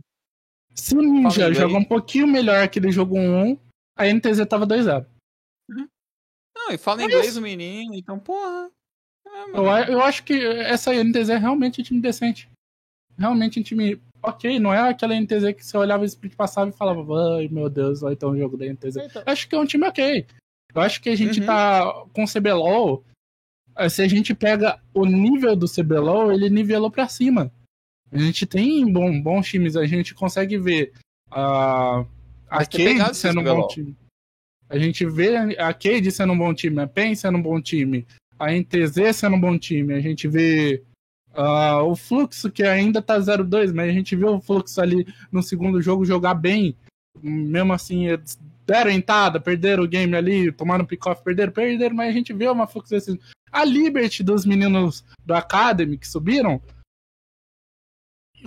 se 0.75 0.97
o 0.97 1.03
Ninja 1.03 1.47
aí. 1.49 1.65
um 1.75 1.85
pouquinho 1.85 2.27
melhor 2.27 2.63
aquele 2.63 2.91
jogo 2.91 3.19
1, 3.19 3.59
a 3.97 4.07
NTZ 4.07 4.47
tava 4.49 4.67
2-0. 4.67 5.07
Não, 5.69 6.73
e 6.73 6.79
fala 6.79 7.03
É 7.03 7.05
inglês 7.05 7.29
isso. 7.29 7.39
o 7.39 7.43
menino, 7.43 7.95
então, 7.95 8.19
porra. 8.19 8.71
É, 9.27 9.51
Eu, 9.59 9.65
eu 9.97 10.01
acho 10.03 10.25
que 10.25 10.33
essa 10.35 10.95
NTZ 10.95 11.29
é 11.31 11.37
realmente 11.37 11.81
um 11.83 11.85
time 11.85 12.01
decente. 12.01 12.49
Realmente 13.19 13.61
um 13.61 13.63
time 13.63 14.01
ok, 14.27 14.59
não 14.59 14.73
é 14.75 14.89
aquela 14.91 15.15
NTZ 15.15 15.53
que 15.57 15.65
você 15.65 15.77
olhava 15.77 16.03
o 16.03 16.07
split 16.07 16.35
passava 16.35 16.71
e 16.71 16.73
falava, 16.73 17.03
ai 17.39 17.49
meu 17.49 17.69
Deus, 17.71 18.01
vai 18.01 18.17
ter 18.17 18.27
um 18.27 18.37
jogo 18.37 18.57
da 18.57 18.67
NTZ. 18.67 18.97
Então, 18.97 19.23
Eu 19.25 19.33
acho 19.33 19.49
que 19.49 19.55
é 19.55 19.59
um 19.59 19.67
time 19.67 19.87
ok. 19.87 20.27
Eu 20.75 20.81
acho 20.83 21.01
que 21.01 21.09
a 21.09 21.17
gente 21.17 21.41
Uhum. 21.41 21.47
tá 21.47 22.05
com 22.13 22.25
o 22.25 22.29
CBLOL. 22.29 23.05
eh, 23.79 23.89
Se 23.89 24.03
a 24.03 24.09
gente 24.09 24.35
pega 24.35 24.81
o 24.93 25.05
nível 25.07 25.55
do 25.57 25.67
CBLOL, 25.69 26.33
ele 26.33 26.51
nivelou 26.51 26.91
pra 26.91 27.09
cima. 27.09 27.51
A 28.13 28.19
gente 28.19 28.47
tem 28.47 28.91
bom, 28.93 29.21
bons 29.21 29.49
times, 29.49 29.77
a 29.77 29.85
gente 29.87 30.15
consegue 30.15 30.57
ver 30.59 30.93
a, 31.31 32.05
a 32.49 32.65
Cade 32.67 33.17
sendo 33.17 33.41
um 33.41 33.45
bom 33.45 33.67
time. 33.69 33.97
A 34.69 34.79
gente 34.79 35.05
vê 35.07 35.37
a 35.37 35.73
Cade 35.75 36.11
sendo 36.11 36.33
um 36.33 36.39
bom 36.39 36.53
time, 36.55 36.81
a 36.81 36.87
PEN 36.87 37.15
sendo 37.15 37.39
um 37.39 37.43
bom 37.43 37.61
time, 37.61 38.07
a 38.39 38.53
NTZ 38.53 39.15
sendo 39.15 39.37
um 39.37 39.41
bom 39.41 39.59
time, 39.59 39.93
a 39.95 40.01
gente 40.01 40.27
vê 40.29 40.83
ah, 41.37 41.83
o 41.83 41.95
Fluxo, 41.95 42.51
que 42.51 42.63
ainda 42.63 43.03
tá 43.03 43.19
0-2, 43.19 43.73
mas 43.75 43.91
a 43.91 43.93
gente 43.93 44.17
vê 44.17 44.25
o 44.25 44.41
Fluxo 44.41 44.81
ali 44.81 45.07
no 45.31 45.43
segundo 45.43 45.83
jogo 45.83 46.05
jogar 46.05 46.35
bem. 46.35 46.75
Mesmo 47.23 47.73
assim, 47.73 48.07
deram 48.67 48.91
entrada, 48.91 49.39
perderam 49.39 49.85
o 49.85 49.89
game 49.89 50.15
ali, 50.17 50.51
tomaram 50.51 50.85
pick-off, 50.85 51.23
perderam, 51.23 51.53
perderam, 51.53 51.95
mas 51.95 52.09
a 52.09 52.13
gente 52.13 52.33
vê 52.33 52.49
uma 52.49 52.67
Fluxo 52.67 52.95
assim. 52.95 53.19
A 53.53 53.65
Liberty 53.65 54.23
dos 54.23 54.47
meninos 54.47 55.05
do 55.25 55.35
Academy 55.35 55.99
que 55.99 56.09
subiram. 56.09 56.61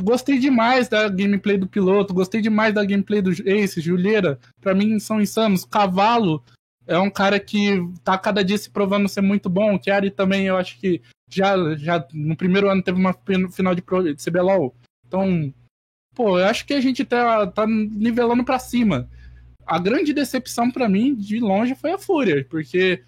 Gostei 0.02 0.40
demais 0.40 0.88
da 0.88 1.10
gameplay 1.10 1.58
do 1.58 1.68
piloto, 1.68 2.14
gostei 2.14 2.42
demais 2.42 2.74
da 2.74 2.86
gameplay 2.86 3.22
do 3.22 3.32
Ace, 3.32 3.82
Juliera. 3.82 4.40
Pra 4.62 4.74
mim 4.74 5.00
são 5.00 5.22
insanos. 5.22 5.66
Cavalo 5.66 6.44
é 6.88 6.98
um 6.98 7.10
cara 7.10 7.40
que 7.40 7.88
tá 8.04 8.18
cada 8.18 8.44
dia 8.44 8.58
se 8.58 8.70
provando 8.70 9.08
ser 9.08 9.22
muito 9.22 9.50
bom. 9.50 9.76
O 9.76 9.82
Chiari 9.82 10.10
também, 10.10 10.48
eu 10.48 10.58
acho 10.58 10.80
que 10.80 11.02
já, 11.30 11.75
já 11.75 12.07
no 12.13 12.36
primeiro 12.36 12.69
ano 12.69 12.82
teve 12.84 12.97
uma 12.99 13.13
fin- 13.13 13.51
final 13.51 13.75
de, 13.75 13.82
de 14.15 14.23
CBLOL. 14.23 14.75
Então, 15.07 15.53
pô, 16.15 16.39
eu 16.39 16.45
acho 16.45 16.65
que 16.65 16.73
a 16.73 16.82
gente 16.82 17.05
tá, 17.05 17.47
tá 17.47 17.65
nivelando 17.67 18.43
pra 18.43 18.59
cima. 18.59 19.09
A 19.65 19.77
grande 19.77 20.13
decepção 20.13 20.71
pra 20.71 20.89
mim, 20.89 21.13
de 21.15 21.39
longe, 21.39 21.75
foi 21.75 21.91
a 21.91 21.97
Fúria, 21.97 22.43
porque 22.49 23.03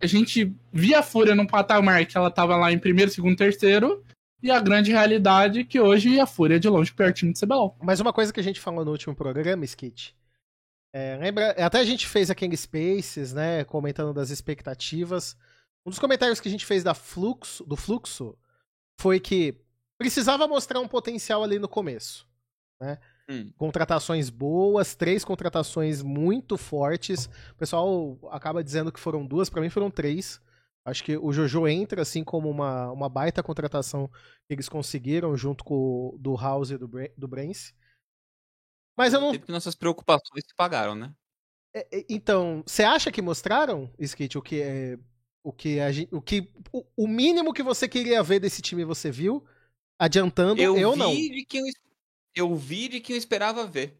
a 0.00 0.06
gente 0.06 0.54
via 0.72 0.98
a 0.98 1.02
Fúria 1.02 1.34
num 1.34 1.46
patamar 1.46 2.04
que 2.04 2.16
ela 2.16 2.30
tava 2.30 2.56
lá 2.56 2.70
em 2.70 2.78
primeiro, 2.78 3.10
segundo, 3.10 3.36
terceiro, 3.36 4.04
e 4.42 4.50
a 4.50 4.60
grande 4.60 4.90
realidade 4.92 5.60
é 5.60 5.64
que 5.64 5.80
hoje 5.80 6.20
a 6.20 6.26
Fúria 6.26 6.56
é 6.56 6.58
de 6.58 6.68
longe 6.68 6.92
o 6.92 6.94
pior 6.94 7.12
time 7.12 7.32
de 7.32 7.40
CBLOL. 7.40 7.74
Mas 7.82 8.00
uma 8.00 8.12
coisa 8.12 8.32
que 8.32 8.40
a 8.40 8.42
gente 8.42 8.60
falou 8.60 8.84
no 8.84 8.90
último 8.90 9.14
programa, 9.14 9.64
Skit. 9.64 10.14
É, 10.94 11.16
lembra, 11.16 11.50
até 11.52 11.78
a 11.78 11.84
gente 11.84 12.06
fez 12.06 12.30
aquele 12.30 12.56
Spaces, 12.56 13.32
né, 13.32 13.64
comentando 13.64 14.12
das 14.12 14.30
expectativas. 14.30 15.36
Um 15.86 15.90
dos 15.90 15.98
comentários 15.98 16.40
que 16.40 16.48
a 16.48 16.50
gente 16.50 16.66
fez 16.66 16.82
da 16.82 16.94
fluxo, 16.94 17.64
do 17.64 17.76
fluxo 17.76 18.36
foi 19.00 19.20
que 19.20 19.54
precisava 19.96 20.48
mostrar 20.48 20.80
um 20.80 20.88
potencial 20.88 21.44
ali 21.44 21.58
no 21.58 21.68
começo. 21.68 22.28
Né? 22.80 22.98
Hum. 23.28 23.52
Contratações 23.56 24.28
boas, 24.28 24.94
três 24.94 25.24
contratações 25.24 26.02
muito 26.02 26.58
fortes. 26.58 27.26
O 27.52 27.54
pessoal 27.54 28.18
acaba 28.30 28.64
dizendo 28.64 28.92
que 28.92 29.00
foram 29.00 29.24
duas, 29.24 29.48
pra 29.48 29.60
mim 29.60 29.70
foram 29.70 29.90
três. 29.90 30.40
Acho 30.84 31.02
que 31.02 31.16
o 31.16 31.32
Jojo 31.32 31.66
entra 31.66 32.02
assim 32.02 32.22
como 32.22 32.48
uma, 32.48 32.90
uma 32.92 33.08
baita 33.08 33.42
contratação 33.42 34.08
que 34.46 34.54
eles 34.54 34.68
conseguiram 34.68 35.36
junto 35.36 35.64
com 35.64 35.74
o 36.14 36.18
do 36.18 36.36
House 36.36 36.70
e 36.70 36.78
do, 36.78 36.88
do 37.16 37.28
Brance. 37.28 37.74
Mas 38.96 39.12
eu 39.12 39.20
não. 39.20 39.36
Que 39.36 39.50
nossas 39.50 39.74
preocupações 39.74 40.44
se 40.46 40.54
pagaram, 40.56 40.94
né? 40.94 41.12
é, 41.74 41.98
é, 41.98 42.06
Então, 42.08 42.62
você 42.66 42.84
acha 42.84 43.10
que 43.10 43.20
mostraram, 43.20 43.92
Skit, 43.98 44.38
o 44.38 44.42
que 44.42 44.62
é. 44.62 44.98
O 45.46 45.52
que 45.52 45.78
a 45.78 45.92
gente. 45.92 46.12
O 46.12 46.20
que. 46.20 46.50
O, 46.96 47.06
mínimo 47.06 47.52
que 47.54 47.62
você 47.62 47.88
queria 47.88 48.20
ver 48.20 48.40
desse 48.40 48.60
time 48.60 48.84
você 48.84 49.12
viu? 49.12 49.46
Adiantando, 49.96 50.60
eu, 50.60 50.76
Eu, 50.76 50.92
vi 50.94 50.98
não. 50.98 51.12
eu, 51.14 51.72
eu 52.50 52.56
vi 52.56 52.88
de 52.88 53.00
quem 53.00 53.14
eu 53.14 53.18
esperava 53.18 53.64
ver. 53.64 53.96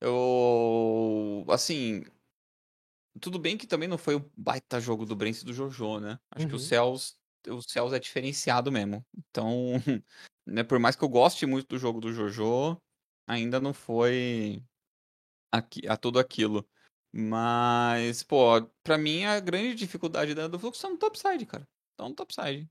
Eu. 0.00 1.44
Assim. 1.50 2.02
Tudo 3.20 3.38
bem 3.38 3.58
que 3.58 3.66
também 3.66 3.86
não 3.86 3.98
foi 3.98 4.14
o 4.14 4.30
baita 4.34 4.80
jogo 4.80 5.04
do 5.04 5.14
Brence 5.14 5.42
e 5.42 5.44
do 5.44 5.52
Jojo, 5.52 6.00
né? 6.00 6.18
Acho 6.30 6.46
que 6.46 6.54
o 6.54 6.56
Uhum. 6.56 6.62
Cells. 6.62 7.14
O 7.46 7.60
Cells 7.60 7.94
é 7.94 7.98
diferenciado 7.98 8.72
mesmo. 8.72 9.04
Então. 9.28 9.72
Né, 10.46 10.64
por 10.64 10.80
mais 10.80 10.96
que 10.96 11.04
eu 11.04 11.08
goste 11.08 11.46
muito 11.46 11.68
do 11.68 11.78
jogo 11.78 12.00
do 12.00 12.12
Jojo, 12.12 12.76
ainda 13.24 13.60
não 13.60 13.72
foi 13.72 14.64
aqui, 15.52 15.86
a 15.86 15.96
tudo 15.96 16.18
aquilo. 16.18 16.66
Mas, 17.12 18.22
pô, 18.22 18.62
pra 18.84 18.96
mim 18.96 19.24
a 19.24 19.40
grande 19.40 19.74
dificuldade 19.74 20.34
da- 20.34 20.46
do 20.48 20.58
fluxo 20.58 20.82
tá 20.82 20.88
no 20.88 20.96
topside, 20.96 21.44
cara. 21.44 21.66
Tá 21.96 22.08
no 22.08 22.14
topside. 22.14 22.70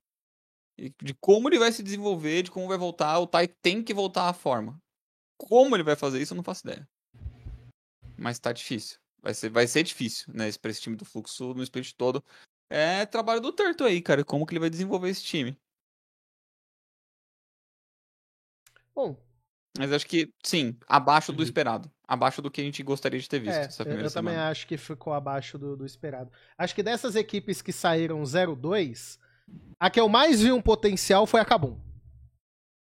E 0.77 0.93
de 1.03 1.13
como 1.13 1.49
ele 1.49 1.59
vai 1.59 1.71
se 1.71 1.83
desenvolver, 1.83 2.43
de 2.43 2.51
como 2.51 2.67
vai 2.67 2.77
voltar, 2.77 3.19
o 3.19 3.27
Tai 3.27 3.47
tem 3.47 3.83
que 3.83 3.93
voltar 3.93 4.29
à 4.29 4.33
forma. 4.33 4.81
Como 5.37 5.75
ele 5.75 5.83
vai 5.83 5.95
fazer 5.95 6.21
isso, 6.21 6.33
eu 6.33 6.37
não 6.37 6.43
faço 6.43 6.65
ideia. 6.67 6.87
Mas 8.17 8.39
tá 8.39 8.53
difícil. 8.53 8.97
Vai 9.21 9.33
ser, 9.33 9.49
vai 9.49 9.67
ser 9.67 9.83
difícil, 9.83 10.33
né? 10.33 10.49
Pra 10.53 10.71
esse 10.71 10.81
time 10.81 10.95
do 10.95 11.03
fluxo 11.03 11.53
no 11.53 11.63
split 11.63 11.93
todo. 11.93 12.23
É 12.69 13.05
trabalho 13.05 13.41
do 13.41 13.51
Turtle 13.51 13.87
aí, 13.87 14.01
cara. 14.01 14.23
Como 14.23 14.45
que 14.45 14.53
ele 14.53 14.59
vai 14.59 14.69
desenvolver 14.69 15.09
esse 15.09 15.23
time. 15.23 15.57
Bom, 18.95 19.17
Mas 19.77 19.91
acho 19.93 20.07
que, 20.07 20.33
sim, 20.43 20.77
abaixo 20.87 21.31
do 21.31 21.39
Uhum. 21.39 21.43
esperado. 21.43 21.91
Abaixo 22.11 22.41
do 22.41 22.49
que 22.49 22.59
a 22.59 22.63
gente 22.63 22.81
gostaria 22.81 23.19
de 23.19 23.29
ter 23.29 23.39
visto 23.39 23.55
é, 23.55 23.65
essa 23.65 23.83
eu, 23.83 23.85
primeira 23.85 24.07
eu 24.09 24.11
também 24.11 24.33
semana. 24.33 24.49
acho 24.49 24.65
que 24.65 24.77
ficou 24.77 25.13
abaixo 25.13 25.59
do, 25.59 25.77
do 25.77 25.85
esperado. 25.85 26.31
Acho 26.57 26.73
que 26.73 26.81
dessas 26.81 27.15
equipes 27.15 27.61
que 27.61 27.71
saíram 27.71 28.23
0-2, 28.23 29.19
a 29.79 29.91
que 29.91 29.99
eu 29.99 30.09
mais 30.09 30.41
vi 30.41 30.51
um 30.51 30.59
potencial 30.61 31.27
foi 31.27 31.39
a 31.39 31.45
Kabum. 31.45 31.77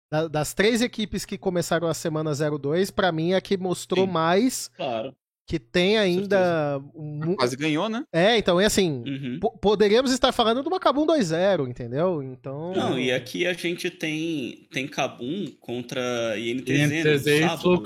Da- 0.09 0.27
das 0.29 0.53
três 0.53 0.81
equipes 0.81 1.25
que 1.25 1.37
começaram 1.37 1.87
a 1.89 1.93
semana 1.93 2.31
0-2, 2.31 2.91
pra 2.91 3.11
mim 3.11 3.31
é 3.33 3.35
a 3.35 3.41
que 3.41 3.57
mostrou 3.57 4.05
Sim. 4.05 4.11
mais 4.11 4.69
Claro. 4.69 5.13
que 5.45 5.59
tem 5.59 5.97
ainda. 5.97 6.79
mu- 6.95 7.35
Quase 7.35 7.57
ganhou, 7.57 7.89
né? 7.89 8.03
É, 8.13 8.37
então 8.37 8.59
é 8.59 8.65
assim. 8.65 9.03
Uhum. 9.05 9.39
po- 9.41 9.57
Poderíamos 9.57 10.11
estar 10.11 10.31
falando 10.31 10.61
de 10.61 10.67
uma 10.69 10.79
Kabum 10.79 11.05
2-0, 11.05 11.67
entendeu? 11.67 12.23
Então. 12.23 12.71
Não, 12.73 12.97
e 12.97 13.11
aqui 13.11 13.45
a 13.45 13.53
gente 13.53 13.89
tem, 13.91 14.67
tem 14.71 14.87
Kabum 14.87 15.45
contra 15.59 16.39
INTZ, 16.39 16.69
INTZ 16.69 17.25
no 17.25 17.31
e 17.31 17.39
sábado. 17.41 17.83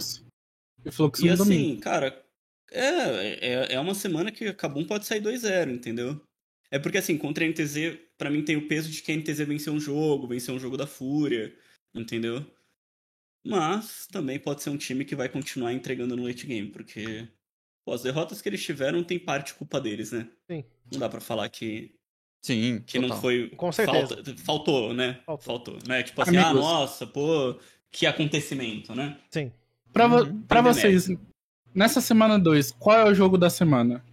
Fluxo. 0.92 1.22
E 1.26 1.26
Fluxo 1.26 1.26
E 1.26 1.30
no 1.30 1.38
domingo. 1.38 1.72
assim, 1.72 1.80
cara, 1.80 2.26
é, 2.72 3.48
é, 3.70 3.74
é 3.76 3.80
uma 3.80 3.94
semana 3.96 4.32
que 4.32 4.46
a 4.48 4.54
Kabum 4.54 4.86
pode 4.86 5.06
sair 5.06 5.22
2-0, 5.22 5.72
entendeu? 5.72 6.20
É 6.72 6.80
porque 6.80 6.98
assim, 6.98 7.18
contra 7.18 7.44
a 7.46 7.48
NTZ, 7.48 7.98
pra 8.18 8.30
mim 8.30 8.44
tem 8.44 8.56
o 8.58 8.68
peso 8.68 8.90
de 8.90 9.02
que 9.02 9.12
a 9.12 9.16
NTZ 9.16 9.40
venceu 9.46 9.74
um 9.74 9.80
jogo, 9.80 10.28
venceu 10.28 10.56
um 10.56 10.60
jogo 10.60 10.76
da 10.76 10.88
Fúria, 10.88 11.56
entendeu? 11.94 12.44
Mas 13.46 14.08
também 14.08 14.40
pode 14.40 14.64
ser 14.64 14.70
um 14.70 14.78
time 14.78 15.04
que 15.06 15.16
vai 15.16 15.28
continuar 15.30 15.74
entregando 15.74 16.16
no 16.16 16.26
late 16.26 16.48
game, 16.48 16.70
porque 16.70 17.28
pô, 17.86 17.94
as 17.94 18.02
derrotas 18.02 18.42
que 18.42 18.48
eles 18.50 18.64
tiveram 18.64 19.04
tem 19.04 19.20
parte 19.20 19.54
culpa 19.54 19.80
deles, 19.82 20.12
né? 20.12 20.30
Sim. 20.50 20.64
Não 20.92 21.00
dá 21.00 21.10
pra 21.10 21.20
falar 21.20 21.50
que, 21.50 21.94
Sim, 22.42 22.82
Que 22.86 23.00
não 23.00 23.08
total. 23.08 23.22
foi. 23.22 23.50
Com 23.52 23.72
certeza. 23.72 24.16
falta- 24.16 24.36
faltou, 24.38 24.94
né? 24.94 25.22
Faltou. 25.26 25.46
Faltou. 25.46 25.80
Né? 25.88 26.04
Tipo 26.04 26.22
assim, 26.22 26.36
ah, 26.38 26.48
Amigos. 26.50 26.62
nossa, 26.62 27.08
pô, 27.08 27.58
que 27.92 28.06
acontecimento, 28.06 28.94
né? 28.96 29.18
Sim. 29.32 29.52
Pra, 29.94 30.08
Uhum. 30.08 30.42
pra 30.42 30.62
vocês, 30.62 31.10
nessa 31.74 32.02
semana 32.02 32.38
2, 32.40 32.72
qual 32.72 32.98
é 32.98 33.06
o 33.10 33.14
jogo 33.16 33.38
da 33.38 33.50
semana? 33.50 34.04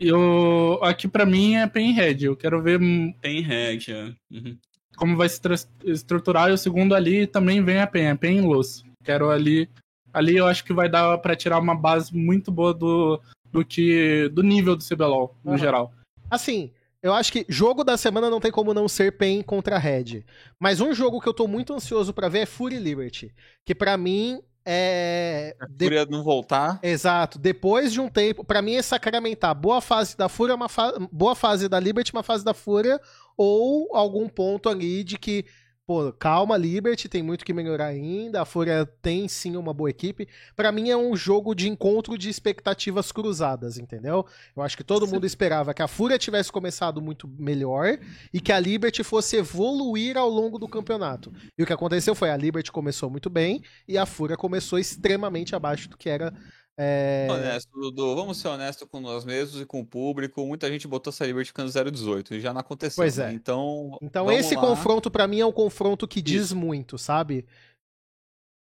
Eu, 0.00 0.78
aqui 0.82 1.06
pra 1.06 1.24
mim 1.26 1.54
é 1.54 1.66
Pinhead. 1.66 2.24
Eu 2.24 2.36
quero 2.36 2.60
ver 2.62 2.78
Pinhead, 3.20 3.92
é. 3.92 4.14
Uhum. 4.30 4.56
como 4.96 5.16
vai 5.16 5.28
se 5.28 5.40
estruturar. 5.84 6.50
E 6.50 6.52
o 6.52 6.58
segundo 6.58 6.94
ali 6.94 7.26
também 7.26 7.62
vem 7.62 7.78
a 7.78 7.86
Pen, 7.86 8.10
a 8.10 8.16
Pen 8.16 8.40
Los. 8.42 8.84
Quero 9.04 9.30
ali. 9.30 9.68
Ali 10.12 10.36
eu 10.36 10.46
acho 10.46 10.64
que 10.64 10.72
vai 10.72 10.88
dar 10.88 11.16
pra 11.18 11.34
tirar 11.36 11.58
uma 11.58 11.74
base 11.74 12.14
muito 12.14 12.50
boa 12.50 12.74
do, 12.74 13.20
do 13.50 13.64
que. 13.64 14.28
do 14.32 14.42
nível 14.42 14.76
do 14.76 14.84
CBLOL, 14.84 15.34
no 15.44 15.52
Aham. 15.52 15.58
geral. 15.58 15.92
Assim, 16.30 16.70
eu 17.02 17.12
acho 17.14 17.32
que 17.32 17.46
jogo 17.48 17.82
da 17.84 17.96
semana 17.96 18.28
não 18.30 18.40
tem 18.40 18.50
como 18.52 18.74
não 18.74 18.88
ser 18.88 19.16
PEN 19.16 19.42
contra 19.42 19.78
Red. 19.78 20.24
Mas 20.60 20.80
um 20.80 20.92
jogo 20.94 21.20
que 21.20 21.28
eu 21.28 21.34
tô 21.34 21.46
muito 21.48 21.72
ansioso 21.72 22.12
pra 22.12 22.28
ver 22.28 22.40
é 22.40 22.46
Fury 22.46 22.78
Liberty. 22.78 23.32
Que 23.66 23.74
pra 23.74 23.96
mim 23.96 24.40
é. 24.64 25.56
de- 25.70 25.84
Fúria 25.86 26.06
não 26.06 26.22
voltar. 26.22 26.78
Exato. 26.82 27.38
Depois 27.38 27.92
de 27.92 28.00
um 28.00 28.08
tempo, 28.08 28.44
pra 28.44 28.62
mim 28.62 28.74
é 28.74 28.82
sacramentar 28.82 29.54
boa 29.54 29.80
fase 29.80 30.16
da 30.16 30.28
Fúria, 30.28 30.54
uma 30.54 30.68
fa- 30.68 30.94
boa 31.10 31.34
fase 31.34 31.68
da 31.68 31.78
Liberty, 31.80 32.12
uma 32.12 32.22
fase 32.22 32.44
da 32.44 32.54
Fúria, 32.54 33.00
ou 33.36 33.94
algum 33.94 34.28
ponto 34.28 34.68
ali 34.68 35.02
de 35.04 35.18
que, 35.18 35.44
pô, 35.86 36.12
calma, 36.12 36.56
Liberty, 36.56 37.08
tem 37.08 37.22
muito 37.22 37.44
que 37.44 37.52
melhorar 37.52 37.86
ainda, 37.86 38.40
a 38.40 38.44
Fúria 38.44 38.86
tem 39.02 39.26
sim 39.28 39.56
uma 39.56 39.74
boa 39.74 39.90
equipe. 39.90 40.28
Pra 40.54 40.70
mim 40.70 40.90
é 40.90 40.96
um 40.96 41.16
jogo 41.16 41.54
de 41.54 41.68
encontro 41.68 42.16
de 42.16 42.28
expectativas 42.28 43.10
cruzadas, 43.10 43.78
entendeu? 43.78 44.24
Eu 44.56 44.62
acho 44.62 44.76
que 44.76 44.84
todo 44.84 45.06
mundo 45.06 45.26
esperava 45.26 45.74
que 45.74 45.82
a 45.82 45.88
Fúria 45.88 46.18
tivesse 46.18 46.52
começado 46.52 47.02
muito 47.02 47.28
melhor 47.38 47.98
e 48.32 48.40
que 48.40 48.52
a 48.52 48.60
Liberty 48.60 49.02
fosse 49.02 49.36
evoluir 49.36 50.16
ao 50.16 50.28
longo 50.28 50.58
do 50.58 50.68
campeonato. 50.68 51.32
E 51.58 51.62
o 51.62 51.66
que 51.66 51.72
aconteceu 51.72 52.14
foi 52.14 52.30
a 52.30 52.36
Liberty 52.36 52.70
começou 52.70 53.10
muito 53.10 53.28
bem 53.28 53.62
e 53.86 53.98
a 53.98 54.06
Fúria 54.06 54.36
começou 54.36 54.78
extremamente 54.78 55.54
abaixo 55.54 55.88
do 55.88 55.96
que 55.96 56.08
era 56.08 56.32
é, 56.78 57.28
Honesto, 57.30 57.70
Dudu, 57.78 58.14
vamos 58.16 58.38
ser 58.38 58.48
honestos 58.48 58.88
com 58.88 59.00
nós 59.00 59.24
mesmos 59.24 59.60
e 59.60 59.66
com 59.66 59.80
o 59.80 59.86
público. 59.86 60.44
Muita 60.46 60.68
gente 60.70 60.88
botou 60.88 61.10
essa 61.10 61.26
Liberty 61.26 61.48
ficando 61.48 61.70
018 61.90 62.34
e 62.34 62.40
já 62.40 62.52
não 62.52 62.60
aconteceu. 62.60 63.02
Pois 63.02 63.18
né? 63.18 63.30
é. 63.30 63.32
Então, 63.34 63.98
Então 64.00 64.30
esse 64.32 64.54
lá. 64.54 64.60
confronto 64.60 65.10
pra 65.10 65.26
mim 65.26 65.40
é 65.40 65.46
um 65.46 65.52
confronto 65.52 66.08
que 66.08 66.22
diz 66.22 66.52
muito, 66.52 66.96
sabe? 66.98 67.44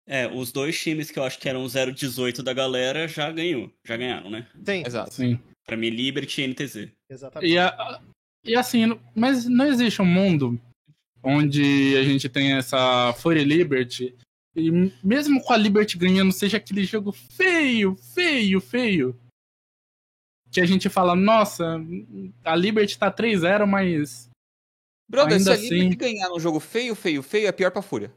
É, 0.06 0.26
os 0.28 0.52
dois 0.52 0.78
times 0.78 1.10
que 1.10 1.18
eu 1.18 1.24
acho 1.24 1.38
que 1.38 1.48
eram 1.48 1.64
0-18 1.64 2.42
da 2.42 2.52
galera 2.52 3.08
já 3.08 3.30
ganhou. 3.32 3.72
Já 3.84 3.96
ganharam, 3.96 4.28
né? 4.30 4.46
Tem. 4.62 4.86
Exato. 4.86 5.14
Sim. 5.14 5.38
Pra 5.66 5.76
mim, 5.78 5.88
Liberty 5.88 6.42
e 6.42 6.44
NTZ. 6.48 6.90
Exatamente. 7.10 7.50
E, 7.50 7.58
a- 7.58 8.02
e 8.44 8.54
assim, 8.54 9.00
mas 9.14 9.46
não 9.46 9.66
existe 9.66 10.02
um 10.02 10.06
mundo 10.06 10.60
onde 11.22 11.96
a 11.96 12.02
gente 12.02 12.28
tem 12.28 12.52
essa 12.52 13.14
Fury 13.14 13.44
Liberty 13.44 14.14
e 14.56 14.70
mesmo 15.02 15.42
com 15.42 15.52
a 15.52 15.56
Liberty 15.56 15.98
ganhando, 15.98 16.32
seja 16.32 16.56
aquele 16.58 16.84
jogo 16.84 17.12
feio, 17.12 17.96
feio, 17.96 18.60
feio, 18.60 19.18
que 20.50 20.60
a 20.60 20.66
gente 20.66 20.88
fala, 20.88 21.16
nossa, 21.16 21.80
a 22.44 22.54
Liberty 22.54 22.98
tá 22.98 23.10
3-0, 23.10 23.66
mas 23.66 24.30
Brother, 25.08 25.38
Ainda 25.38 25.56
se 25.56 25.66
a 25.66 25.70
Liberty 25.70 25.88
assim- 25.88 25.96
ganhar 25.96 26.28
num 26.28 26.40
jogo 26.40 26.60
feio, 26.60 26.94
feio, 26.94 27.22
feio, 27.22 27.48
é 27.48 27.52
pior 27.52 27.70
pra 27.70 27.82
Fúria. 27.82 28.12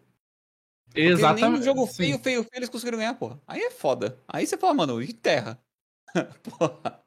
Porque 0.85 1.01
exatamente. 1.01 1.41
nem 1.41 1.51
no 1.59 1.63
jogo 1.63 1.85
sim. 1.87 1.93
feio, 1.95 2.19
feio, 2.19 2.43
feio 2.43 2.49
eles 2.53 2.69
conseguiram 2.69 2.97
ganhar, 2.97 3.13
porra. 3.15 3.39
Aí 3.45 3.59
é 3.61 3.71
foda. 3.71 4.17
Aí 4.27 4.47
você 4.47 4.57
fala, 4.57 4.73
mano, 4.73 5.01
enterra. 5.01 5.59
porra. 6.57 7.03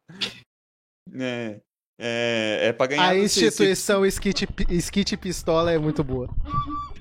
É, 1.14 1.60
é, 1.98 2.58
é 2.68 2.72
pra 2.72 2.86
ganhar. 2.86 3.08
A 3.08 3.16
instituição 3.16 4.04
Skit, 4.04 4.46
Skit 4.70 5.16
Pistola 5.16 5.72
é 5.72 5.78
muito 5.78 6.04
boa. 6.04 6.28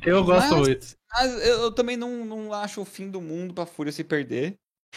Eu 0.06 0.24
gosto 0.24 0.50
Mas- 0.56 0.68
muito. 0.68 0.88
Mas 1.12 1.32
eu, 1.48 1.62
eu 1.64 1.72
também 1.72 1.98
não, 1.98 2.24
não 2.26 2.54
acho 2.54 2.82
o 2.82 2.86
fim 2.86 3.10
do 3.10 3.20
mundo 3.22 3.54
pra 3.54 3.66
Fúria 3.66 3.92
se 3.92 4.04
perder. 4.04 4.56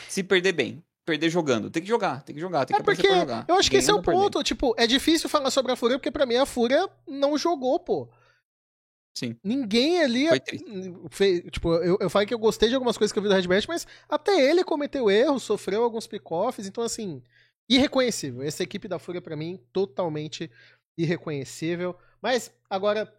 Se 0.09 0.23
perder 0.23 0.53
bem. 0.53 0.83
Perder 1.07 1.31
jogando. 1.31 1.71
Tem 1.71 1.83
que 1.83 1.89
jogar, 1.89 2.23
tem 2.23 2.35
que 2.35 2.41
jogar, 2.41 2.65
tem 2.65 2.75
É 2.75 2.77
que 2.79 2.83
aparecer 2.83 3.03
porque 3.03 3.09
pra 3.09 3.21
jogar. 3.21 3.45
eu 3.49 3.55
acho 3.57 3.71
que 3.71 3.77
esse 3.79 3.91
é 3.91 3.95
o 3.95 4.03
ponto. 4.03 4.43
Tipo, 4.43 4.75
é 4.79 4.87
difícil 4.87 5.29
falar 5.29 5.51
sobre 5.51 5.73
a 5.73 5.77
Fúria, 5.77 5.99
porque 5.99 6.11
pra 6.13 6.27
mim 6.27 6.37
a 6.37 6.47
Fúria 6.47 6.89
não 7.09 7.37
jogou, 7.37 7.81
pô. 7.81 8.09
Sim. 9.17 9.37
Ninguém 9.43 10.01
ali. 10.03 10.29
Foi 10.29 10.41
fez- 11.11 11.43
tipo, 11.51 11.75
eu, 11.75 11.99
eu 12.01 12.09
falei 12.09 12.27
que 12.27 12.33
eu 12.33 12.39
gostei 12.39 12.69
de 12.69 12.75
algumas 12.75 12.97
coisas 12.97 13.13
que 13.13 13.19
eu 13.19 13.23
vi 13.23 13.29
do 13.29 13.35
Red 13.35 13.49
Match, 13.49 13.67
mas 13.67 13.87
até 14.09 14.41
ele 14.49 14.63
cometeu 14.65 15.11
erros, 15.11 15.43
sofreu 15.43 15.83
alguns 15.83 16.07
pick-offs, 16.07 16.67
então 16.67 16.85
assim, 16.85 17.23
irreconhecível. 17.69 18.43
Essa 18.43 18.63
equipe 18.63 18.87
da 18.89 18.99
Fúria, 18.99 19.21
pra 19.21 19.37
mim, 19.37 19.59
totalmente 19.73 20.51
irreconhecível. 20.97 21.97
Mas 22.23 22.55
agora, 22.71 23.13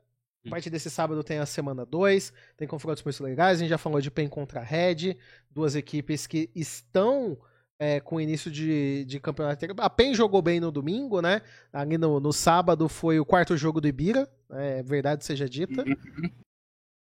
a 0.45 0.49
partir 0.49 0.69
desse 0.69 0.89
sábado 0.89 1.23
tem 1.23 1.37
a 1.37 1.45
semana 1.45 1.85
2, 1.85 2.33
tem 2.57 2.67
confrontos 2.67 3.03
muito 3.03 3.23
legais. 3.23 3.57
A 3.57 3.61
gente 3.61 3.69
já 3.69 3.77
falou 3.77 4.01
de 4.01 4.11
PEN 4.11 4.27
contra 4.27 4.61
Red, 4.61 5.17
duas 5.49 5.75
equipes 5.75 6.27
que 6.27 6.49
estão 6.53 7.37
é, 7.79 7.99
com 7.99 8.15
o 8.17 8.21
início 8.21 8.51
de, 8.51 9.05
de 9.05 9.19
campeonato. 9.19 9.65
A 9.77 9.89
PEN 9.89 10.13
jogou 10.13 10.41
bem 10.41 10.59
no 10.59 10.71
domingo, 10.71 11.21
né? 11.21 11.41
Ali 11.71 11.97
no, 11.97 12.19
no 12.19 12.33
sábado 12.33 12.89
foi 12.89 13.19
o 13.19 13.25
quarto 13.25 13.55
jogo 13.55 13.79
do 13.79 13.87
Ibira, 13.87 14.29
é 14.51 14.83
verdade 14.83 15.25
seja 15.25 15.47
dita. 15.49 15.83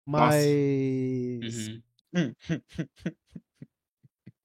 Mas. 0.05 1.67
Uhum. 2.13 2.33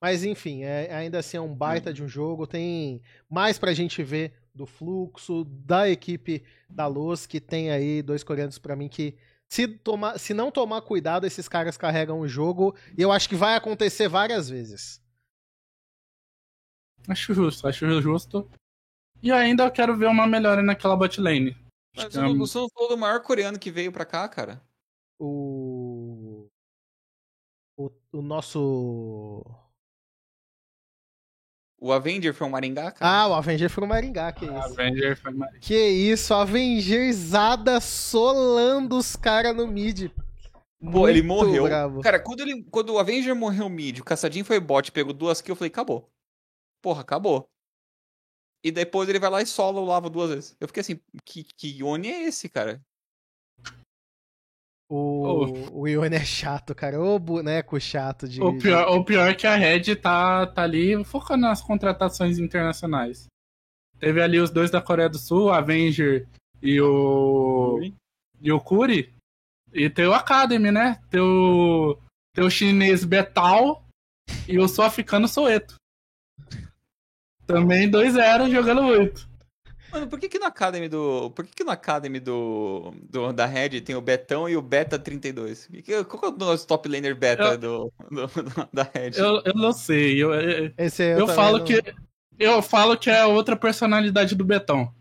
Mas 0.00 0.22
enfim, 0.22 0.64
é- 0.64 0.92
ainda 0.94 1.18
assim 1.18 1.38
é 1.38 1.40
um 1.40 1.54
baita 1.54 1.90
de 1.92 2.02
um 2.02 2.08
jogo. 2.08 2.46
Tem 2.46 3.00
mais 3.28 3.58
pra 3.58 3.72
gente 3.72 4.02
ver 4.02 4.34
do 4.54 4.66
fluxo, 4.66 5.44
da 5.44 5.88
equipe 5.88 6.44
da 6.68 6.86
Luz, 6.86 7.26
que 7.26 7.40
tem 7.40 7.70
aí 7.70 8.02
dois 8.02 8.22
coreanos 8.22 8.58
pra 8.58 8.76
mim 8.76 8.88
que. 8.88 9.16
Se, 9.46 9.68
tomar, 9.68 10.18
se 10.18 10.32
não 10.32 10.50
tomar 10.50 10.80
cuidado, 10.82 11.26
esses 11.26 11.48
caras 11.48 11.76
carregam 11.76 12.20
o 12.20 12.28
jogo. 12.28 12.74
E 12.96 13.02
eu 13.02 13.12
acho 13.12 13.28
que 13.28 13.36
vai 13.36 13.54
acontecer 13.56 14.08
várias 14.08 14.48
vezes. 14.48 15.02
Acho 17.06 17.34
justo, 17.34 17.68
acho 17.68 18.00
justo. 18.00 18.50
E 19.22 19.30
ainda 19.30 19.64
eu 19.64 19.70
quero 19.70 19.96
ver 19.96 20.06
uma 20.06 20.26
melhora 20.26 20.62
naquela 20.62 20.96
bot 20.96 21.20
lane. 21.20 21.56
Mas 21.94 22.14
o 22.16 22.22
Gugu 22.22 22.38
não 22.38 22.68
falou 22.68 22.88
do 22.88 22.98
maior 22.98 23.22
coreano 23.22 23.58
que 23.58 23.70
veio 23.70 23.92
pra 23.92 24.04
cá, 24.04 24.28
cara. 24.28 24.62
O. 25.18 26.48
O, 27.76 27.90
o 28.12 28.22
nosso. 28.22 29.44
O 31.84 31.92
Avenger 31.92 32.32
foi 32.32 32.46
um 32.46 32.50
Maringá, 32.50 32.90
cara. 32.92 33.12
Ah, 33.12 33.28
o 33.28 33.34
Avenger 33.34 33.68
foi 33.68 33.84
o 33.84 33.86
Maringá, 33.86 34.32
que 34.32 34.48
A 34.48 34.58
isso. 34.58 34.80
Avenger 34.80 35.20
foi 35.20 35.34
mais. 35.34 35.58
Que 35.58 35.86
isso, 35.86 36.32
Avengerzada 36.32 37.78
solando 37.78 38.96
os 38.96 39.14
caras 39.14 39.54
no 39.54 39.66
mid. 39.66 40.10
Pô, 40.80 41.06
ele 41.06 41.20
morreu. 41.20 41.64
bravo. 41.64 42.00
Cara, 42.00 42.18
quando, 42.18 42.40
ele, 42.40 42.64
quando 42.70 42.94
o 42.94 42.98
Avenger 42.98 43.36
morreu 43.36 43.68
mid, 43.68 43.98
o 43.98 44.04
Caçadinho 44.04 44.46
foi 44.46 44.58
bot, 44.58 44.90
pegou 44.92 45.12
duas 45.12 45.42
kills, 45.42 45.50
eu 45.50 45.56
falei, 45.56 45.68
acabou. 45.68 46.10
Porra, 46.80 47.02
acabou. 47.02 47.50
E 48.64 48.72
depois 48.72 49.06
ele 49.10 49.18
vai 49.18 49.28
lá 49.28 49.42
e 49.42 49.46
sola 49.46 49.78
o 49.78 49.84
lava 49.84 50.08
duas 50.08 50.30
vezes. 50.30 50.56
Eu 50.58 50.66
fiquei 50.68 50.80
assim, 50.80 50.98
que, 51.22 51.44
que 51.44 51.82
Oni 51.82 52.08
é 52.08 52.22
esse, 52.22 52.48
cara? 52.48 52.80
O, 54.88 55.80
o 55.80 55.88
Ione 55.88 56.16
é 56.16 56.24
chato, 56.24 56.74
cara. 56.74 57.00
Ô 57.00 57.18
boneco 57.18 57.80
chato 57.80 58.28
de. 58.28 58.42
O 58.42 58.58
pior, 58.58 58.96
o 58.96 59.04
pior 59.04 59.30
é 59.30 59.34
que 59.34 59.46
a 59.46 59.56
Red 59.56 59.96
tá, 59.96 60.46
tá 60.46 60.62
ali 60.62 61.02
focando 61.04 61.42
nas 61.42 61.62
contratações 61.62 62.38
internacionais. 62.38 63.26
Teve 63.98 64.20
ali 64.20 64.38
os 64.38 64.50
dois 64.50 64.70
da 64.70 64.82
Coreia 64.82 65.08
do 65.08 65.18
Sul, 65.18 65.46
o 65.46 65.52
Avenger 65.52 66.26
e 66.62 66.80
o. 66.80 67.80
E 68.40 68.52
o 68.52 68.60
Kuri. 68.60 69.12
E 69.72 69.88
tem 69.88 70.06
o 70.06 70.12
Academy, 70.12 70.70
né? 70.70 71.00
Tem 71.10 71.20
o. 71.20 71.98
Tem 72.34 72.44
o 72.44 72.50
chinês 72.50 73.04
Betal 73.04 73.84
e 74.46 74.58
o 74.58 74.68
sul-africano 74.68 75.26
Soeto. 75.26 75.76
Também 77.46 77.90
2-0 77.90 78.50
jogando 78.50 78.82
muito. 78.82 79.28
Mano, 79.94 80.08
por 80.08 80.18
que 80.20 80.28
que 80.28 80.38
no 80.38 80.44
Academy 80.46 80.88
do... 80.88 81.30
Por 81.30 81.46
que 81.46 81.52
que 81.54 81.64
no 81.64 81.70
Academy 81.70 82.18
do... 82.20 82.92
do 83.08 83.32
da 83.32 83.46
Red 83.46 83.80
tem 83.80 83.94
o 83.94 84.00
Betão 84.00 84.48
e 84.48 84.56
o 84.56 84.60
Beta 84.62 84.98
32? 84.98 85.66
Que 85.68 85.82
que- 85.82 86.04
Qual 86.04 86.20
que 86.20 86.26
é 86.26 86.30
o 86.30 86.36
nosso 86.36 86.66
top 86.66 86.88
laner 86.88 87.14
Beta 87.16 87.42
Eu- 87.52 87.58
do, 87.58 87.92
do- 88.10 88.26
do- 88.26 88.68
da 88.72 88.82
Red? 88.82 89.12
Eu, 89.16 89.40
eu 89.44 89.54
não 89.54 89.72
sei. 89.72 90.22
Eu, 90.22 90.34
eu, 90.34 90.72
Esse 90.76 91.02
eu 91.02 91.26
falo 91.28 91.58
não- 91.58 91.64
que. 91.64 91.80
Eu 92.38 92.60
falo 92.60 92.96
que 92.98 93.08
é 93.08 93.24
outra 93.24 93.56
personalidade 93.56 94.34
do 94.34 94.44
Betão. 94.44 94.92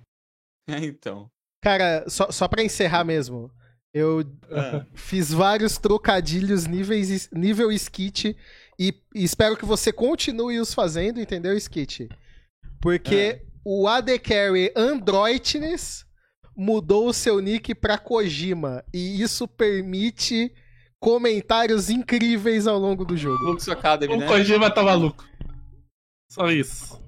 É, 0.70 0.78
então. 0.78 1.28
Cara, 1.64 2.06
só, 2.08 2.30
só 2.32 2.48
pra 2.48 2.64
encerrar 2.64 3.04
mesmo. 3.04 3.52
Eu 3.94 4.24
Ah. 4.52 4.86
fiz 4.94 5.32
vários 5.32 5.78
trocadilhos 5.78 6.66
níveis, 6.66 7.30
nível 7.32 7.72
Skit 7.72 8.36
e, 8.80 8.94
e 9.16 9.24
espero 9.24 9.56
que 9.58 9.66
você 9.66 9.91
continue 9.94 10.60
os 10.60 10.74
fazendo, 10.74 11.20
entendeu, 11.20 11.56
Skit? 11.58 12.08
Porque 12.82 13.41
o 13.66 13.88
AD 13.88 14.20
Carry 14.20 14.72
Androidness 14.76 16.05
mudou 16.55 17.07
o 17.07 17.14
seu 17.14 17.39
nick 17.39 17.74
pra 17.74 17.97
Kojima 17.97 18.84
e 18.93 19.22
isso 19.22 19.47
permite 19.47 20.51
comentários 20.99 21.89
incríveis 21.89 22.68
ao 22.68 22.78
longo 22.80 23.03
do 23.03 23.18
jogo. 23.18 23.38
Fluxo 23.39 23.72
Academy, 23.72 24.14
O 24.14 24.18
né? 24.18 24.28
Kojima 24.28 24.70
tá 24.70 24.84
maluco. 24.84 25.26
Só 26.32 26.49
isso. 26.49 27.01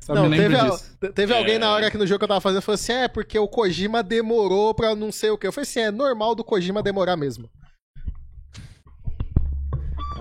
Só 0.00 0.14
Não, 0.14 0.30
teve, 0.30 0.56
disso. 0.56 0.96
te- 1.00 1.12
teve 1.12 1.34
alguém 1.34 1.54
É. 1.54 1.58
na 1.58 1.70
hora 1.72 1.90
que 1.90 1.96
no 1.98 2.06
jogo 2.06 2.18
que 2.18 2.24
eu 2.24 2.28
tava 2.28 2.40
fazendo 2.40 2.62
falou 2.62 2.74
assim: 2.74 2.92
é, 2.92 3.06
porque 3.08 3.38
o 3.38 3.46
Kojima 3.48 4.02
demorou 4.02 4.74
pra 4.74 4.94
não 4.96 5.12
sei 5.12 5.30
o 5.30 5.38
que. 5.38 5.46
Eu 5.46 5.52
falei 5.52 5.62
assim: 5.68 5.80
é 5.80 5.90
normal 5.90 6.34
do 6.34 6.42
Kojima 6.42 6.82
demorar 6.82 7.16
mesmo. 7.16 7.48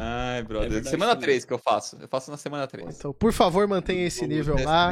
Ai, 0.02 0.41
brother. 0.43 0.68
É 0.68 0.70
verdade 0.70 0.89
semana 0.89 1.12
também. 1.12 1.28
3 1.28 1.45
que 1.45 1.54
eu 1.54 1.58
faço. 1.58 1.97
Eu 2.00 2.08
faço 2.08 2.32
na 2.32 2.38
semana 2.38 2.66
3. 2.66 2.97
Então, 2.97 3.12
por 3.12 3.34
favor, 3.34 3.68
mantenha 3.68 4.08
esse 4.08 4.26
nível 4.26 4.56
lá. 4.64 4.91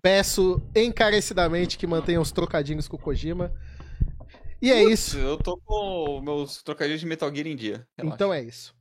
Peço 0.00 0.62
encarecidamente 0.76 1.76
que 1.76 1.86
mantenham 1.86 2.22
os 2.22 2.30
trocadinhos 2.30 2.86
com 2.86 2.96
o 2.96 3.00
Kojima. 3.00 3.52
E 4.62 4.70
é 4.70 4.82
isso. 4.82 5.18
Eu 5.18 5.36
tô 5.36 5.56
com 5.56 6.20
meus 6.20 6.62
trocadilhos 6.62 7.00
de 7.00 7.06
Metal 7.06 7.32
Gear 7.34 7.48
em 7.48 7.56
dia. 7.56 7.86
Relaxa. 7.96 8.14
Então 8.14 8.32
é 8.32 8.42
isso. 8.42 8.78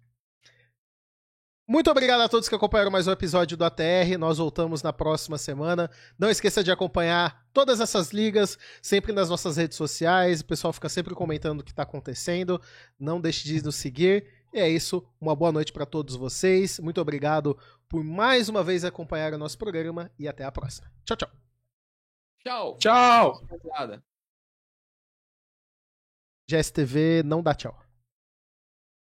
Muito 1.70 1.92
obrigado 1.92 2.22
a 2.22 2.30
todos 2.30 2.48
que 2.48 2.56
acompanharam 2.56 2.90
mais 2.90 3.08
um 3.08 3.12
episódio 3.12 3.58
do 3.58 3.66
ATR. 3.66 4.18
Nós 4.18 4.38
voltamos 4.38 4.82
na 4.82 4.94
próxima 4.94 5.38
semana. 5.38 5.92
Não 6.18 6.30
esqueça 6.30 6.64
de 6.64 6.72
acompanhar 6.72 7.46
todas 7.52 7.82
essas 7.82 8.12
ligas, 8.12 8.58
sempre 8.82 9.12
nas 9.12 9.30
nossas 9.30 9.58
redes 9.58 9.76
sociais. 9.76 10.40
O 10.40 10.46
pessoal 10.46 10.72
fica 10.72 10.88
sempre 10.88 11.14
comentando 11.14 11.60
o 11.60 11.64
que 11.64 11.72
está 11.72 11.84
acontecendo. 11.84 12.62
Não 12.98 13.20
deixe 13.20 13.44
de 13.44 13.62
nos 13.62 13.76
seguir. 13.76 14.37
E 14.54 14.60
é 14.60 14.70
isso. 14.70 15.06
Uma 15.20 15.36
boa 15.36 15.52
noite 15.52 15.74
para 15.74 15.86
todos 15.86 16.16
vocês. 16.16 16.80
Muito 16.80 17.02
obrigado 17.02 17.58
por 17.90 18.04
mais 18.04 18.50
uma 18.50 18.64
vez 18.64 18.84
acompanhar 18.84 19.34
o 19.34 19.38
nosso 19.38 19.58
programa 19.58 20.12
e 20.18 20.28
até 20.28 20.44
a 20.44 20.52
próxima. 20.52 20.92
Tchau, 21.06 21.18
tchau. 21.18 21.30
Tchau. 22.44 22.78
Tchau! 22.78 23.42
GSTV 26.50 27.24
não 27.24 27.44
dá 27.44 27.54
tchau. 27.54 27.78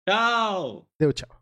Tchau! 0.07 0.87
Deu 0.99 1.13
tchau. 1.13 1.36